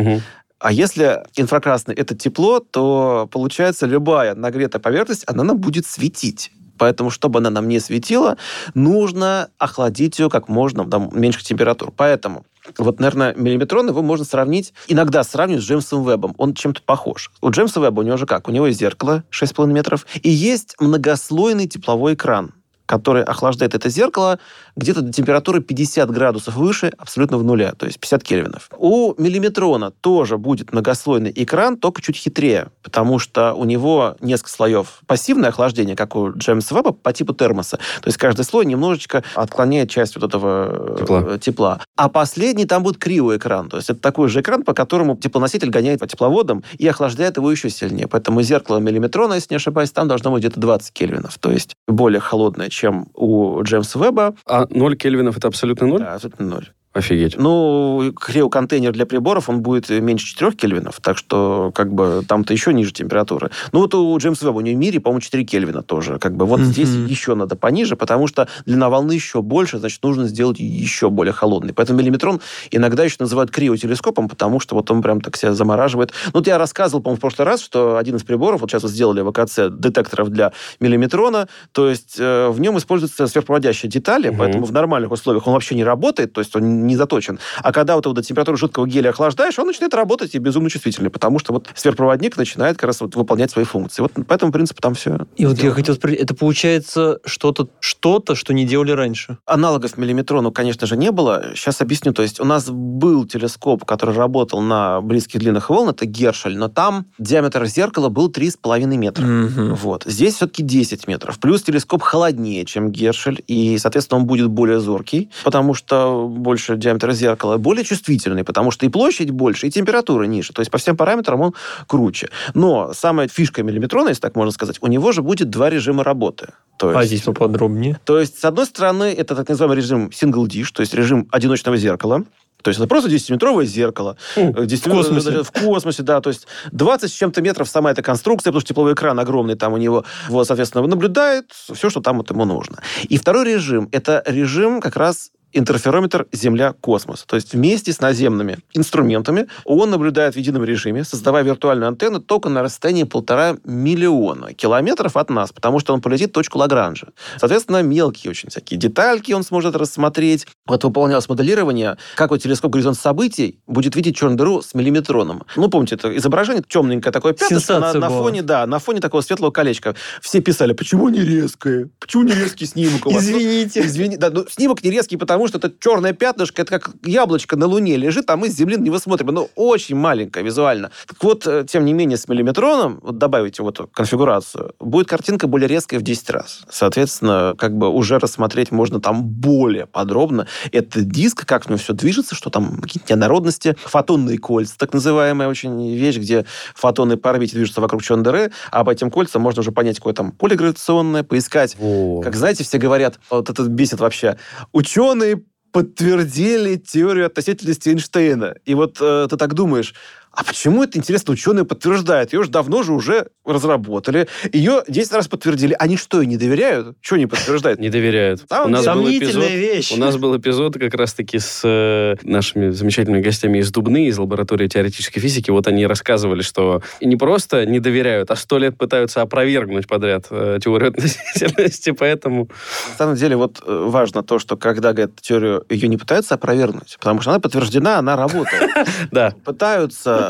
А 0.60 0.71
если 0.71 1.24
инфракрасный 1.36 1.95
это 1.95 2.15
тепло, 2.15 2.60
то 2.60 3.28
получается 3.32 3.88
любая 3.88 4.36
нагретая 4.36 4.80
поверхность, 4.80 5.24
она 5.26 5.43
нам 5.43 5.58
будет 5.58 5.88
светить. 5.88 6.52
Поэтому, 6.78 7.10
чтобы 7.12 7.39
она 7.39 7.50
нам 7.50 7.67
не 7.67 7.80
светила, 7.80 8.38
нужно 8.74 9.50
охладить 9.58 10.17
ее 10.17 10.30
как 10.30 10.50
можно 10.50 10.84
там, 10.89 11.10
меньших 11.13 11.43
температур. 11.43 11.91
Поэтому 11.95 12.43
вот, 12.78 13.00
наверное, 13.00 13.34
миллиметрон 13.36 13.89
его 13.89 14.02
можно 14.02 14.26
сравнить, 14.26 14.74
иногда 14.88 15.24
сравнивать 15.24 15.63
с 15.63 15.67
Джеймсом 15.67 16.04
Вебом. 16.04 16.36
Он 16.38 16.54
чем-то 16.54 16.82
похож. 16.84 17.32
У 17.41 17.50
Джеймса 17.50 17.82
Веба 17.82 18.00
у 18.00 18.04
него 18.04 18.17
же 18.17 18.26
как? 18.26 18.47
У 18.47 18.52
него 18.52 18.67
есть 18.67 18.80
зеркало 18.80 19.24
6,5 19.32 19.67
метров, 19.67 20.06
и 20.21 20.30
есть 20.30 20.76
многослойный 20.80 21.67
тепловой 21.67 22.13
экран 22.13 22.54
который 22.91 23.23
охлаждает 23.23 23.73
это 23.73 23.88
зеркало 23.88 24.38
где-то 24.75 25.01
до 25.01 25.13
температуры 25.13 25.62
50 25.62 26.12
градусов 26.12 26.56
выше, 26.56 26.91
абсолютно 26.97 27.38
в 27.38 27.43
нуле, 27.43 27.71
то 27.77 27.86
есть 27.86 28.01
50 28.01 28.21
кельвинов. 28.21 28.69
У 28.77 29.13
миллиметрона 29.17 29.91
тоже 29.91 30.38
будет 30.38 30.73
многослойный 30.73 31.32
экран, 31.34 31.77
только 31.77 32.01
чуть 32.01 32.17
хитрее, 32.17 32.67
потому 32.84 33.17
что 33.17 33.54
у 33.54 33.63
него 33.63 34.17
несколько 34.19 34.49
слоев 34.49 34.99
пассивное 35.08 35.49
охлаждение, 35.49 35.95
как 35.95 36.17
у 36.17 36.32
Джеймса 36.34 36.75
Веба, 36.75 36.91
по 36.91 37.13
типу 37.13 37.34
термоса. 37.34 37.77
То 37.77 38.08
есть 38.08 38.17
каждый 38.17 38.43
слой 38.43 38.65
немножечко 38.65 39.23
отклоняет 39.36 39.89
часть 39.89 40.15
вот 40.15 40.25
этого 40.25 40.97
э, 40.97 40.97
Тепла. 40.99 41.38
тепла. 41.38 41.82
А 41.95 42.10
последний 42.10 42.65
там 42.65 42.84
будет 42.84 42.97
кривой 42.97 43.38
экран. 43.38 43.69
То 43.69 43.77
есть 43.77 43.89
это 43.89 44.01
такой 44.01 44.27
же 44.27 44.41
экран, 44.41 44.63
по 44.63 44.73
которому 44.73 45.15
теплоноситель 45.15 45.69
гоняет 45.69 46.01
по 46.01 46.08
тепловодам 46.08 46.62
и 46.77 46.86
охлаждает 46.88 47.38
его 47.38 47.49
еще 47.49 47.69
сильнее. 47.69 48.10
Поэтому 48.10 48.41
зеркало 48.41 48.80
миллиметрона, 48.80 49.36
если 49.36 49.54
не 49.54 49.58
ошибаюсь, 49.58 49.91
там 49.91 50.10
должно 50.10 50.32
быть 50.32 50.41
где-то 50.41 50.60
20 50.60 50.91
кельвинов. 50.91 51.38
То 51.38 51.51
есть 51.51 51.75
более 51.88 52.19
холодное, 52.19 52.69
чем 52.82 53.08
у 53.13 53.62
Джеймса 53.62 54.00
Веба. 54.00 54.34
А 54.48 54.65
0 54.70 54.96
кельвинов 54.98 55.38
это 55.38 55.48
абсолютно 55.48 55.88
ноль? 55.88 56.00
Да, 56.00 56.15
абсолютно 56.15 56.46
ноль. 56.48 56.70
Офигеть. 56.93 57.38
Ну, 57.38 58.12
криоконтейнер 58.19 58.91
для 58.91 59.06
приборов, 59.06 59.47
он 59.47 59.62
будет 59.62 59.89
меньше 59.89 60.25
4 60.27 60.51
кельвинов, 60.51 60.99
так 61.01 61.17
что 61.17 61.71
как 61.73 61.93
бы 61.93 62.23
там-то 62.27 62.51
еще 62.51 62.73
ниже 62.73 62.91
температуры. 62.91 63.49
Ну, 63.71 63.80
вот 63.80 63.95
у 63.95 64.17
Джеймса 64.17 64.47
Веба, 64.47 64.58
у 64.58 64.62
него 64.62 64.75
в 64.75 64.80
мире, 64.80 64.99
по-моему, 64.99 65.21
4 65.21 65.45
кельвина 65.45 65.84
тоже. 65.84 66.19
Как 66.19 66.36
бы 66.36 66.45
вот 66.45 66.60
Мгм. 66.60 66.67
здесь 66.69 66.89
еще 66.89 67.36
надо 67.36 67.56
пониже, 67.56 67.95
потому 67.95 68.27
что 68.27 68.49
длина 68.65 68.89
волны 68.89 69.13
еще 69.13 69.41
больше, 69.41 69.77
значит, 69.80 70.04
нужно 70.04 70.27
сделать 70.27 70.60
еще 70.60 71.10
более 71.10 71.32
холодный. 71.32 71.73
Поэтому 71.73 71.99
миллиметрон 71.99 72.41
иногда 72.71 73.06
еще 73.06 73.15
называют 73.19 73.51
криотелескопом, 73.51 74.27
потому 74.27 74.60
что 74.60 74.75
вот 74.75 74.91
он 74.91 75.01
прям 75.01 75.21
так 75.21 75.38
себя 75.38 75.54
замораживает. 75.54 76.12
Ну, 76.25 76.32
вот 76.39 76.47
я 76.47 76.58
рассказывал, 76.58 77.01
по-моему, 77.01 77.17
в 77.19 77.21
прошлый 77.21 77.45
раз, 77.47 77.62
что 77.62 77.95
один 77.95 78.17
из 78.17 78.23
приборов, 78.23 78.60
вот 78.60 78.69
сейчас 78.69 78.84
вот 78.84 78.91
сделали 78.91 79.21
в 79.21 79.32
ВКЦ 79.32 79.69
детекторов 79.71 80.27
для 80.27 80.51
миллиметрона, 80.82 81.47
то 81.71 81.89
есть 81.89 82.17
э, 82.19 82.49
в 82.49 82.60
нем 82.60 82.77
используются 82.77 83.27
сверхпроводящие 83.27 83.89
детали, 83.89 84.27
Мгм. 84.27 84.38
поэтому 84.38 84.65
в 84.65 84.73
нормальных 84.73 85.12
условиях 85.12 85.47
он 85.47 85.54
вообще 85.54 85.75
не 85.75 85.86
работает, 85.86 86.34
то 86.34 86.41
есть 86.41 86.54
он 86.56 86.81
не 86.88 86.96
заточен. 86.96 87.39
А 87.62 87.72
когда 87.72 87.96
вот 87.96 88.12
до 88.13 88.22
температуры 88.22 88.58
жидкого 88.58 88.88
геля 88.88 89.10
охлаждаешь, 89.10 89.58
он 89.60 89.67
начинает 89.67 89.94
работать 89.94 90.36
и 90.36 90.39
безумно 90.39 90.70
чувствительный, 90.70 91.10
потому 91.10 91.39
что 91.39 91.54
вот 91.54 91.70
сверхпроводник 91.76 92.38
начинает 92.38 92.78
как 92.78 92.88
раз 92.88 93.02
вот 93.02 93.15
выполнять 93.15 93.52
свои 93.52 93.65
функции. 93.65 94.02
Вот 94.02 94.13
по 94.26 94.34
этому 94.34 94.52
принципу 94.52 94.82
там 94.82 94.94
все. 94.94 95.20
И 95.36 95.46
вот 95.46 95.60
я 95.60 95.72
хотел 95.72 95.96
спросить, 95.96 96.20
это 96.20 96.36
получается 96.36 97.20
что-то, 97.26 97.67
что-то, 97.80 98.36
что 98.36 98.54
не 98.54 98.65
делали 98.65 98.91
раньше? 98.91 99.38
Аналогов 99.46 99.98
миллиметрону, 99.98 100.52
конечно 100.52 100.88
же, 100.88 100.98
не 100.98 101.12
было. 101.12 101.52
Сейчас 101.56 101.82
объясню. 101.82 102.13
То 102.13 102.22
есть 102.22 102.39
у 102.39 102.46
нас 102.46 102.70
был 102.70 103.26
телескоп, 103.26 103.86
который 103.86 104.15
работал 104.15 104.62
на 104.62 105.02
близких 105.02 105.39
длинных 105.39 105.70
волн, 105.70 105.89
это 105.89 106.06
Гершель, 106.06 106.58
но 106.58 106.67
там 106.67 107.06
диаметр 107.17 107.65
зеркала 107.65 108.10
был 108.10 108.30
3,5 108.30 108.98
метра. 108.98 109.26
Мгм. 109.26 109.76
Вот. 109.76 110.04
Здесь 110.06 110.36
все-таки 110.36 110.63
10 110.63 111.08
метров. 111.08 111.39
Плюс 111.39 111.63
телескоп 111.63 112.02
холоднее, 112.02 112.65
чем 112.65 112.91
Гершель, 112.91 113.44
и, 113.48 113.78
соответственно, 113.78 114.22
он 114.22 114.28
будет 114.28 114.50
более 114.50 114.80
зоркий, 114.80 115.30
потому 115.44 115.74
что 115.74 116.28
больше 116.28 116.71
диаметр 116.78 117.12
зеркала, 117.12 117.58
более 117.58 117.84
чувствительный, 117.84 118.44
потому 118.44 118.72
что 118.72 118.86
и 118.86 118.90
площадь 118.90 119.30
больше, 119.32 119.68
и 119.68 119.72
температура 119.72 120.24
ниже. 120.24 120.54
То 120.54 120.62
есть 120.62 120.72
по 120.72 120.78
всем 120.78 120.98
параметрам 120.98 121.40
он 121.42 121.54
круче. 121.88 122.30
Но 122.54 122.94
самая 122.94 123.28
фишка 123.28 123.64
миллиметрона, 123.64 124.10
если 124.10 124.22
так 124.22 124.36
можно 124.36 124.52
сказать, 124.52 124.78
у 124.82 124.88
него 124.88 125.12
же 125.12 125.22
будет 125.22 125.50
два 125.50 125.70
режима 125.70 126.04
работы. 126.04 126.50
То 126.78 126.90
А 126.90 127.02
есть, 127.02 127.08
здесь 127.08 127.22
поподробнее. 127.22 128.00
то 128.06 128.20
есть, 128.20 128.40
с 128.40 128.46
одной 128.46 128.66
стороны, 128.66 129.14
это 129.14 129.36
так 129.36 129.48
называемый 129.50 129.78
режим 129.78 130.10
single 130.10 130.46
dish, 130.48 130.70
то 130.74 130.82
есть 130.82 130.94
режим 130.94 131.28
одиночного 131.32 131.78
зеркала. 131.78 132.24
То 132.64 132.70
есть 132.70 132.80
это 132.80 132.88
просто 132.88 133.10
10-метровое 133.10 133.66
зеркало. 133.66 134.18
Хм, 134.36 134.52
в 134.52 134.84
космосе. 134.84 135.44
В 135.44 135.52
космосе, 135.52 136.04
да. 136.04 136.22
То 136.22 136.30
есть 136.30 136.46
20 136.72 137.10
с 137.12 137.14
чем-то 137.14 137.42
метров 137.42 137.68
сама 137.68 137.90
эта 137.92 138.04
конструкция, 138.04 138.52
потому 138.52 138.62
что 138.62 138.70
тепловой 138.70 138.94
экран 138.94 139.20
огромный 139.20 139.56
там 139.56 139.74
у 139.74 139.78
него. 139.78 140.06
Вот, 140.30 140.46
соответственно, 140.46 140.86
наблюдает 140.86 141.46
все, 141.52 141.90
что 141.90 142.02
там 142.02 142.18
вот 142.18 142.30
ему 142.30 142.46
нужно. 142.46 142.78
И 143.10 143.18
второй 143.18 143.46
режим– 143.46 143.90
это 143.92 144.24
режим 144.28 144.80
как 144.80 144.96
раз 144.96 145.32
интерферометр 145.54 146.28
Земля-космос. 146.32 147.24
То 147.26 147.36
есть 147.36 147.54
вместе 147.54 147.94
с 147.94 148.00
наземными 148.00 148.60
инструментами 148.74 149.48
он 149.66 149.90
наблюдает 149.90 150.36
в 150.36 150.38
едином 150.38 150.64
режиме, 150.64 151.04
создавая 151.04 151.44
виртуальную 151.44 151.88
антенну 151.88 152.20
только 152.20 152.50
на 152.50 152.64
расстоянии 152.64 153.04
полтора 153.04 153.58
миллиона 153.64 154.54
километров 154.54 155.18
от 155.18 155.30
нас, 155.30 155.52
потому 155.52 155.80
что 155.80 155.94
он 155.94 156.02
полетит 156.02 156.30
в 156.30 156.34
точку 156.34 156.58
Лагранжа. 156.60 157.08
Соответственно, 157.38 157.82
мелкие 157.82 158.32
очень 158.32 158.50
всякие 158.50 158.80
детальки 158.80 159.32
он 159.32 159.44
сможет 159.44 159.76
рассмотреть. 159.76 160.48
Вот 160.66 160.84
выполнялось 160.84 161.28
моделирование, 161.30 161.98
как 162.15 162.32
вот 162.32 162.42
телескоп 162.42 162.71
«Горизонт 162.71 162.98
событий» 162.98 163.60
будет 163.67 163.96
видеть 163.96 164.15
черную 164.15 164.38
дыру 164.38 164.62
с 164.62 164.73
миллиметроном. 164.73 165.44
Ну, 165.56 165.69
помните, 165.69 165.96
это 165.96 166.15
изображение 166.15 166.63
темненькое 166.67 167.12
такое 167.12 167.34
пятнышко 167.34 167.80
на, 167.80 167.94
на 167.94 168.10
фоне, 168.10 168.42
да, 168.42 168.65
на 168.65 168.80
фоне 168.80 169.00
такого 169.00 169.21
светлого 169.21 169.52
колечка. 169.52 169.96
Все 170.21 170.42
писали, 170.42 170.73
почему 170.73 171.10
не 171.10 171.21
резкое? 171.21 171.90
Почему 172.00 172.23
не 172.23 172.34
резкий 172.34 172.65
снимок 172.65 173.06
у 173.08 173.12
вас? 173.12 173.23
Извините. 173.23 173.82
Извини, 173.82 174.17
да, 174.17 174.30
ну, 174.30 174.46
снимок 174.50 174.84
не 174.84 174.92
резкий, 174.92 175.17
потому 175.17 175.40
что 175.48 175.58
это 175.58 175.71
черное 175.79 176.13
пятнышко, 176.13 176.62
это 176.62 176.79
как 176.79 176.92
яблочко 177.04 177.56
на 177.56 177.65
Луне 177.65 177.98
лежит, 177.98 178.29
а 178.29 178.37
мы 178.37 178.50
с 178.50 178.54
Земли 178.54 178.77
на 178.77 178.83
него 178.83 179.00
смотрим. 179.00 179.29
Оно 179.29 179.50
очень 179.56 179.96
маленькое 179.96 180.46
визуально. 180.46 180.92
Так 181.08 181.23
вот, 181.23 181.48
э, 181.48 181.65
тем 181.67 181.85
не 181.85 181.94
менее, 181.94 182.17
с 182.17 182.27
миллиметроном, 182.27 183.00
вот 183.02 183.17
добавите 183.17 183.63
вот 183.63 183.89
конфигурацию, 183.94 184.73
будет 184.79 185.08
картинка 185.08 185.48
более 185.48 185.67
резкая 185.67 186.00
в 186.00 186.04
10 186.04 186.29
раз. 186.29 186.62
Соответственно, 186.69 187.56
как 187.58 187.77
бы 187.77 187.89
уже 187.89 188.19
рассмотреть 188.19 188.71
можно 188.71 189.00
там 189.00 189.23
более 189.23 189.85
подробно. 189.85 190.48
Это 190.71 191.02
диск, 191.02 191.46
как 191.46 191.65
в 191.65 191.69
нем 191.69 191.77
все 191.77 191.94
движется, 191.94 192.35
что 192.35 192.50
там 192.50 192.81
какие-то 192.81 193.13
неоднородности. 193.13 193.75
Фотонные 193.85 194.37
кольца, 194.37 194.75
так 194.77 194.94
называемая 194.94 195.48
очень 195.48 195.96
вещь, 195.96 196.17
где 196.17 196.46
фотоны 196.75 197.17
по 197.17 197.29
орбите 197.29 197.56
движутся 197.56 197.81
вокруг 197.81 198.04
черной 198.04 198.23
дыры, 198.23 198.52
а 198.71 198.83
по 198.83 198.92
этим 198.92 199.12
кольцам 199.12 199.42
можно 199.42 199.62
уже 199.62 199.71
понять, 199.71 199.98
какое 199.98 200.13
там 200.13 200.31
полигравитационное, 200.31 201.23
поискать. 201.23 201.75
О. 201.79 202.21
Как 202.21 202.35
знаете, 202.35 202.63
все 202.63 202.77
говорят, 202.77 203.19
вот 203.29 203.50
это 203.50 203.63
бесит 203.63 204.00
вообще, 204.00 204.37
ученые 204.71 205.31
подтвердили 205.72 206.76
теорию 206.76 207.26
относительности 207.26 207.90
Эйнштейна. 207.90 208.56
И 208.65 208.76
вот 208.76 208.98
э, 209.02 209.28
ты 209.30 209.38
так 209.38 209.54
думаешь, 209.54 209.94
а 210.34 210.44
почему 210.46 210.84
это, 210.84 210.98
интересно, 210.98 211.34
ученые 211.34 211.65
подтверждают? 211.65 212.32
Ее 212.32 212.40
уже 212.40 212.50
давно 212.50 212.84
же 212.84 212.94
уже 212.94 213.27
разработали. 213.46 214.27
Ее 214.54 214.84
10 214.88 215.12
раз 215.12 215.27
подтвердили. 215.27 215.75
Они 215.77 215.98
что, 215.98 216.23
не 216.23 216.38
доверяют? 216.38 216.96
Что 217.02 217.17
не 217.17 217.25
подтверждают? 217.25 217.79
Не 217.79 217.90
доверяют. 217.90 218.48
Там 218.48 218.67
у, 218.67 218.69
нас 218.69 218.86
был 218.86 219.10
эпизод, 219.10 219.50
вещь. 219.50 219.92
у 219.92 219.98
нас 219.98 220.15
был 220.17 220.38
эпизод 220.38 220.75
как 220.75 220.94
раз-таки 220.94 221.38
с 221.38 221.62
э, 221.65 222.15
нашими 222.23 222.69
замечательными 222.69 223.21
гостями 223.21 223.58
из 223.58 223.71
Дубны, 223.71 224.08
из 224.08 224.17
лаборатории 224.17 224.67
теоретической 224.67 225.21
физики. 225.21 225.52
Вот 225.52 225.67
они 225.67 225.86
рассказывали, 225.86 226.42
что 226.42 226.82
не 227.02 227.17
просто 227.17 227.65
не 227.65 227.82
доверяют, 227.82 228.32
а 228.32 228.38
сто 228.38 228.58
лет 228.58 228.77
пытаются 228.77 229.21
опровергнуть 229.21 229.88
подряд 229.88 230.27
э, 230.29 230.60
теорию 230.63 230.90
относительности, 230.92 231.92
поэтому... 231.98 232.50
На 232.92 232.98
самом 232.98 233.15
деле, 233.15 233.36
вот 233.36 233.62
э, 233.65 233.86
важно 233.88 234.23
то, 234.23 234.40
что 234.40 234.56
когда 234.56 234.94
говорят 234.94 235.19
теорию, 235.19 235.65
ее 235.69 235.90
не 235.90 235.98
пытаются 235.98 236.36
опровергнуть, 236.36 236.96
потому 237.00 237.19
что 237.19 237.32
она 237.32 237.40
подтверждена, 237.40 237.98
она 238.00 238.15
работает. 238.15 238.71
Да, 239.12 239.34
Пытаются 239.44 240.21